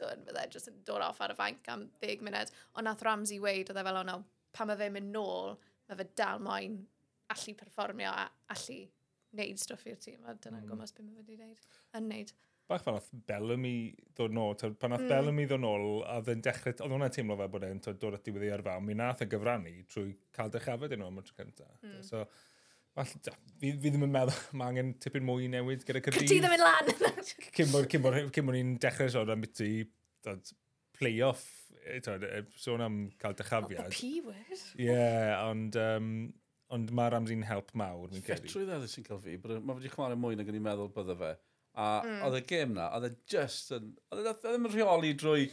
dwi'n 0.00 0.24
fydde 0.28 0.44
jyst 0.54 0.70
yn 0.72 0.82
dod 0.88 1.04
off 1.04 1.20
ar 1.24 1.34
y 1.34 1.38
fainc 1.38 1.72
am 1.72 1.88
10 2.04 2.24
munud, 2.26 2.52
ond 2.74 2.88
nath 2.88 3.04
Ramsey 3.06 3.40
weid 3.44 3.72
oedd 3.72 3.80
e 3.82 3.86
fel 3.88 4.00
ond 4.02 4.28
pan 4.56 4.70
mae 4.70 4.80
fe'n 4.80 4.94
mynd 4.94 5.12
nôl, 5.14 5.58
mae 5.88 6.00
fe 6.00 6.08
dal 6.18 6.42
moyn 6.44 6.78
allu 7.34 7.54
perfformio 7.58 8.12
a 8.12 8.28
allu 8.54 8.78
neud 9.38 9.60
stwff 9.60 9.88
i'r 9.90 10.00
tîm, 10.00 10.22
a 10.24 10.34
dyna'n 10.34 10.62
mm. 10.62 10.70
gwmpas 10.70 10.94
beth 10.96 11.04
mae 11.04 11.18
fe 11.18 11.24
wedi 11.24 11.40
neud, 11.42 11.66
yn 11.98 12.08
neud 12.12 12.32
bach 12.68 12.84
fan 12.84 12.98
oedd 12.98 13.08
Bellamy 13.28 13.74
ddod 14.12 14.34
nôl, 14.36 14.54
pan 14.58 14.94
oedd 14.94 15.06
mm. 15.06 15.10
Bellamy 15.12 15.46
ddod 15.48 15.64
nôl, 15.64 15.88
a 16.08 16.18
ddyn 16.24 16.44
dechrau, 16.44 16.74
oedd 16.74 16.94
hwnna'n 16.94 17.14
teimlo 17.14 17.38
fel 17.40 17.50
bod 17.54 17.66
e'n 17.68 17.80
dod 17.88 18.18
at 18.18 18.26
diwedd 18.26 18.46
i 18.48 18.52
arfa. 18.58 18.76
fawn, 18.76 18.86
mi 18.88 18.98
nath 18.98 19.24
y 19.24 19.30
gyfrannu 19.32 19.74
trwy 19.88 20.12
cael 20.36 20.52
dechafod 20.54 20.94
yn 20.96 21.06
o'n 21.06 21.20
tro 21.24 21.40
cyntaf. 21.40 21.74
Mm. 21.82 22.04
So, 22.06 22.26
Well, 22.98 23.06
da, 23.22 23.30
fi, 23.60 23.68
fi 23.78 23.90
ddim 23.92 24.08
yn 24.08 24.10
meddwl, 24.10 24.38
mae 24.58 24.72
angen 24.72 24.88
tipyn 24.98 25.22
mwy 25.22 25.44
newid 25.52 25.84
gyda 25.86 26.00
Cyrdydd. 26.02 26.24
Ti 26.26 26.38
ddim 26.42 26.54
yn 26.56 26.64
lan! 26.64 26.88
Cyn 27.54 27.70
bod 27.70 28.56
ni'n 28.56 28.72
dechrau 28.82 29.12
sôn 29.12 29.30
am 29.30 29.44
biti 29.44 29.68
play-off, 30.98 31.44
e, 31.84 32.00
e, 32.00 32.40
sôn 32.58 32.82
am 32.82 32.96
cael 33.22 33.36
dechafiad. 33.38 33.86
Oh, 33.86 33.94
P-word. 33.94 34.64
Ie, 34.80 34.88
yeah, 34.88 35.44
ond, 35.44 35.78
um, 35.78 36.08
ond 36.74 36.90
mae 36.98 37.12
Ramsey'n 37.14 37.46
help 37.46 37.70
mawr, 37.78 38.10
mi'n 38.10 38.24
credu. 38.26 38.48
Fetrwydd 38.48 38.74
edrych 38.80 38.96
sy'n 38.96 39.06
cael 39.06 39.22
fi, 39.22 39.36
mae 39.46 39.78
wedi 39.78 39.92
chwarae 39.94 40.18
mwy 40.18 40.40
nag 40.40 40.50
yn 40.50 40.58
i'n 40.58 40.66
meddwl 40.66 40.90
bydde 40.98 41.18
fe. 41.22 41.30
A 41.78 41.88
mm. 42.02 42.22
oedd 42.26 42.40
y 42.40 42.44
gêm 42.48 42.74
na, 42.74 42.88
oedd 42.96 43.06
e 43.06 43.14
just 43.30 43.70
yn... 43.76 43.92
Oedd 44.10 44.26
e 44.26 44.34
ddim 44.42 44.66
yn 44.66 44.72
rheoli 44.74 45.12
drwy 45.18 45.46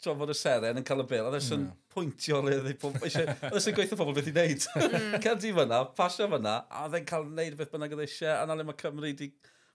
tro 0.00 0.14
fod 0.16 0.32
y 0.32 0.36
seren 0.36 0.80
yn 0.80 0.84
cael 0.86 1.02
y 1.02 1.06
bil. 1.08 1.28
Oedd 1.28 1.38
e'n 1.38 1.62
mm. 1.64 1.70
pwyntio 1.92 2.40
le 2.44 2.58
ddi 2.64 2.74
e 2.74 2.78
pob... 2.80 2.98
Oedd 3.00 3.16
e'n 3.60 3.76
gweithio 3.76 3.98
pobl 4.00 4.16
beth 4.16 4.28
i 4.28 4.34
wneud. 4.34 4.66
Mm. 4.90 5.16
Cerdi 5.24 5.54
fyna, 5.56 5.80
pasio 5.96 6.28
fyna, 6.32 6.58
a 6.68 6.84
oedd 6.86 6.98
e'n 7.00 7.08
cael 7.08 7.26
wneud 7.28 7.56
beth 7.58 7.72
bynnag 7.72 7.96
oedd 7.96 8.04
eisiau, 8.04 8.36
a 8.36 8.48
na 8.48 8.58
le 8.58 8.66
mae 8.68 8.78
Cymru 8.80 9.12
di... 9.16 9.30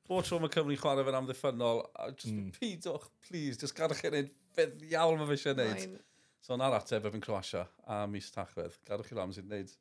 Bod 0.05 0.27
tro 0.27 0.37
mae 0.41 0.53
Cymru 0.53 0.77
chwarae 0.77 1.05
fe'n 1.07 1.17
amddiffynol, 1.17 1.81
a 1.97 2.11
just 2.13 2.33
mm. 2.33 2.51
pidwch, 2.59 3.07
please, 3.25 3.57
just 3.61 3.77
gadwch 3.77 4.03
chi'n 4.03 4.13
wneud 4.13 4.33
beth 4.57 4.85
iawn 4.91 5.17
mae 5.21 5.31
fe 5.31 5.39
eisiau 5.39 5.57
wneud. 5.57 5.97
So 6.45 6.57
na'r 6.61 6.77
ateb 6.77 7.09
efo'n 7.09 7.25
Croatia 7.25 7.65
a 7.89 8.03
mis 8.09 8.29
tachwedd. 8.33 8.77
Gadwch 8.85 9.09
chi 9.09 9.17
Ramsey 9.17 9.45
wneud. 9.45 9.73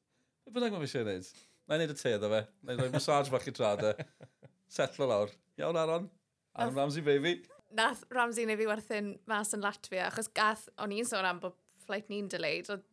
Be 0.45 0.57
bynnag 0.57 0.73
mae 0.73 0.81
fe 0.81 0.89
eisiau 0.89 1.05
wneud? 1.05 1.33
Na 1.69 1.77
i 1.77 1.83
wneud 1.83 1.93
y 1.93 2.01
te 2.01 2.17
dda 2.17 2.33
fe. 2.33 2.45
Na 2.65 2.73
i 2.73 2.81
wneud 2.81 2.97
massage 2.97 3.33
bach 3.33 3.49
i 3.49 3.53
trad 3.57 3.85
e. 3.85 3.93
Setlo 4.79 5.09
lawr. 5.11 5.33
Iawn, 5.59 5.77
Aaron. 5.77 6.11
Aaron 6.57 6.75
Ramsey, 6.75 7.03
baby. 7.03 7.43
Nath 7.75 8.05
Ramsey 8.15 8.47
neu 8.47 8.59
fi 8.59 8.67
werthu'n 8.71 9.15
mas 9.31 9.53
yn 9.57 9.63
Latvia, 9.65 10.09
achos 10.09 10.31
gath, 10.35 10.69
o'n 10.79 10.95
i'n 10.95 11.07
sôn 11.09 11.27
am 11.27 11.41
bod 11.43 11.57
flight 11.85 12.11
ni'n 12.11 12.31
delayed, 12.31 12.71
oedd 12.71 12.85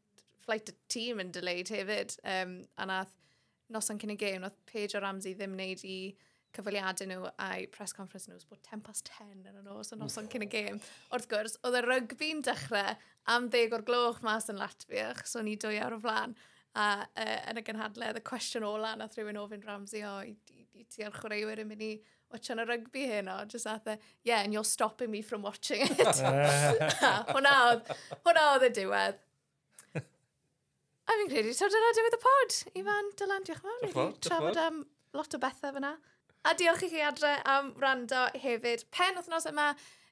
flight 0.41 0.71
y 0.71 0.75
tîm 0.91 1.21
yn 1.21 1.33
delayed 1.33 1.69
hefyd, 1.73 2.17
um, 2.25 2.55
a 2.81 2.87
nath 2.89 3.13
noson 3.71 4.01
cyn 4.01 4.15
y 4.15 4.17
gêm, 4.19 4.45
oedd 4.45 4.57
Paige 4.69 4.97
o 4.97 5.03
Ramsey 5.03 5.35
ddim 5.37 5.53
wneud 5.55 5.85
i 5.85 5.97
cyfaliadau 6.55 7.07
nhw 7.07 7.29
a'i 7.39 7.67
press 7.71 7.93
conference 7.95 8.27
nhw, 8.27 8.41
bod 8.49 8.61
10 8.67 8.81
past 8.85 9.11
10 9.19 9.45
yn 9.51 9.61
y 9.61 9.63
nos, 9.63 9.93
o 9.93 9.99
noson 9.99 10.27
cyn 10.31 10.45
y 10.45 10.49
gêm. 10.51 10.81
Wrth 11.13 11.29
gwrs, 11.31 11.59
oedd 11.67 11.77
y 11.79 11.83
rygbi'n 11.85 12.41
dechrau 12.47 12.97
am 13.31 13.47
10 13.53 13.77
o'r 13.77 13.85
gloch 13.87 14.19
mas 14.25 14.49
yn 14.51 14.59
Latvia, 14.59 15.11
achos 15.13 15.37
o'n 15.39 15.51
i 15.51 15.55
dwy 15.61 15.79
ar 15.81 15.95
o 15.95 16.01
flaen, 16.01 16.35
a 16.75 16.89
uh, 17.05 17.37
yn 17.51 17.61
y 17.61 17.65
gynhadledd, 17.67 18.19
y 18.19 18.25
cwestiwn 18.27 18.67
ola 18.67 18.95
nath 18.99 19.15
rhywun 19.17 19.39
ofyn 19.39 19.63
Ramsey, 19.67 20.03
o, 20.07 20.17
i, 20.25 20.60
i 20.77 20.85
ti 20.89 21.03
ar 21.05 21.15
chwaraewyr 21.15 21.61
yn 21.63 21.69
mynd 21.69 21.83
i 21.85 21.91
watchan 22.31 22.61
y 22.63 22.65
rygbi 22.67 23.07
hyn 23.09 23.29
o, 23.31 23.41
just 23.51 23.67
athe, 23.69 23.97
yeah, 24.23 24.43
and 24.43 24.53
you're 24.53 24.67
stopping 24.67 25.11
me 25.11 25.21
from 25.21 25.43
watching 25.43 25.83
it. 25.83 25.99
hwna 27.33 27.53
oedd, 27.67 27.91
hwna 28.25 28.47
oedd 28.53 28.67
y 28.69 28.71
diwedd. 28.79 29.19
A 29.97 31.17
fi'n 31.17 31.31
credu, 31.31 31.53
so 31.57 31.67
dyna 31.71 31.93
diwedd 31.97 32.15
y 32.15 32.21
pod. 32.23 32.57
Ifan, 32.79 33.09
Dylan, 33.19 33.47
diolch 33.47 33.63
yn 33.63 33.67
fawr. 33.67 33.87
Diolch 33.95 34.19
Trafod 34.27 34.59
am 34.61 34.83
lot 35.17 35.35
o 35.35 35.41
bethau 35.41 35.75
fyna. 35.75 35.95
A 36.47 36.53
diolch 36.57 36.85
i 36.87 36.91
chi 36.93 37.01
adre 37.05 37.33
am 37.51 37.73
rando 37.81 38.27
hefyd. 38.41 38.85
Pen 38.95 39.19
wythnos 39.19 39.49
yma, 39.49 39.71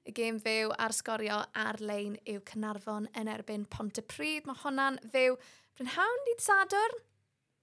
y 0.10 0.14
gêm 0.16 0.40
fyw 0.44 0.74
a'r 0.82 0.96
sgorio 0.96 1.40
ar-lein 1.64 2.18
yw 2.30 2.42
Cynarfon 2.50 3.08
yn 3.20 3.30
erbyn 3.32 3.68
Pont 3.72 4.02
y 4.02 4.04
Pryd. 4.12 4.50
Mae 4.50 4.60
hwnna'n 4.64 5.00
fyw 5.14 5.38
brynhawn 5.78 6.26
dydd 6.28 6.44
Sadwrn. 6.44 7.00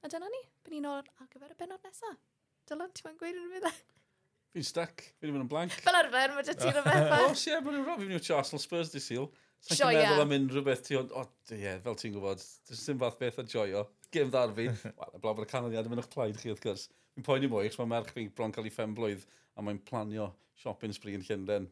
A 0.04 0.10
dyna 0.12 0.30
ni, 0.30 0.42
byn 0.64 0.78
ni'n 0.78 0.88
ôl 0.92 1.02
ar 1.02 1.30
gyfer 1.32 1.52
y 1.52 1.58
benod 1.58 1.82
nesaf. 1.84 2.18
Dylan, 2.66 2.92
ti'n 2.94 3.06
ma'n 3.08 3.18
gweud 3.20 3.40
yn 3.40 3.50
fydda? 3.54 3.72
Fi'n 4.56 4.64
stuck. 4.66 5.02
Fi'n 5.20 5.34
mynd 5.34 5.44
yn 5.44 5.50
blank. 5.50 5.74
Fel 5.84 5.98
arfer, 5.98 6.32
mae 6.34 6.46
dati 6.46 6.62
ti'n 6.62 6.80
y 6.80 6.84
beth. 6.86 7.10
Os 7.26 7.42
ie, 7.46 7.58
mae'n 7.62 7.82
rhaid. 7.82 8.00
Fi'n 8.00 8.12
mynd 8.12 8.30
i 8.30 8.36
Arsenal 8.36 8.62
Spurs 8.62 8.92
di 8.94 9.02
syl. 9.04 9.28
Sa'n 9.66 9.78
chi'n 9.80 9.90
meddwl 9.92 10.22
am 10.22 10.34
unrhyw 10.36 10.64
beth 10.66 10.82
ti, 10.86 10.96
ond, 10.98 11.12
o, 11.16 11.24
ie, 11.52 11.74
fel 11.84 11.98
ti'n 12.00 12.14
gwybod, 12.14 12.42
dwi'n 12.68 12.80
sy'n 12.80 13.00
fath 13.02 13.18
beth 13.20 13.40
a 13.42 13.46
joio. 13.52 13.82
Gym 14.14 14.30
ddar 14.32 14.54
fi. 14.56 14.68
Wel, 15.00 15.14
y 15.18 15.22
blaf 15.22 15.42
y 15.42 15.48
canoliad 15.50 15.88
yn 15.88 15.92
mynd 15.94 16.04
o'ch 16.04 16.10
plaid 16.12 16.38
chi, 16.40 16.52
wrth 16.52 16.62
gwrs. 16.64 16.86
Fi'n 17.16 17.26
poeni 17.26 17.50
mwy, 17.52 17.68
chos 17.70 17.80
mae 17.82 17.90
merch 17.94 18.12
fi'n 18.16 18.30
bron 18.36 18.54
cael 18.54 18.68
ei 18.68 18.74
ffem 18.74 18.94
blwydd, 18.96 19.26
a 19.56 19.64
mae'n 19.66 19.82
planio 19.88 20.30
shopping 20.62 20.94
spree 20.96 21.18
yn 21.18 21.26
Llynden. 21.26 21.68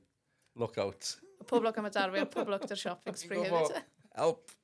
Look 0.60 0.76
out. 0.82 1.14
Pob 1.48 1.64
lwc 1.66 1.80
am 1.80 1.88
y 1.88 1.94
darfi, 1.94 2.22
a 2.22 2.28
pob 2.30 2.52
lwc 2.52 2.68
dy'r 2.70 2.82
shopping 2.86 3.18
spree 3.18 3.46
hefyd. 3.46 3.80
Help. 4.18 4.54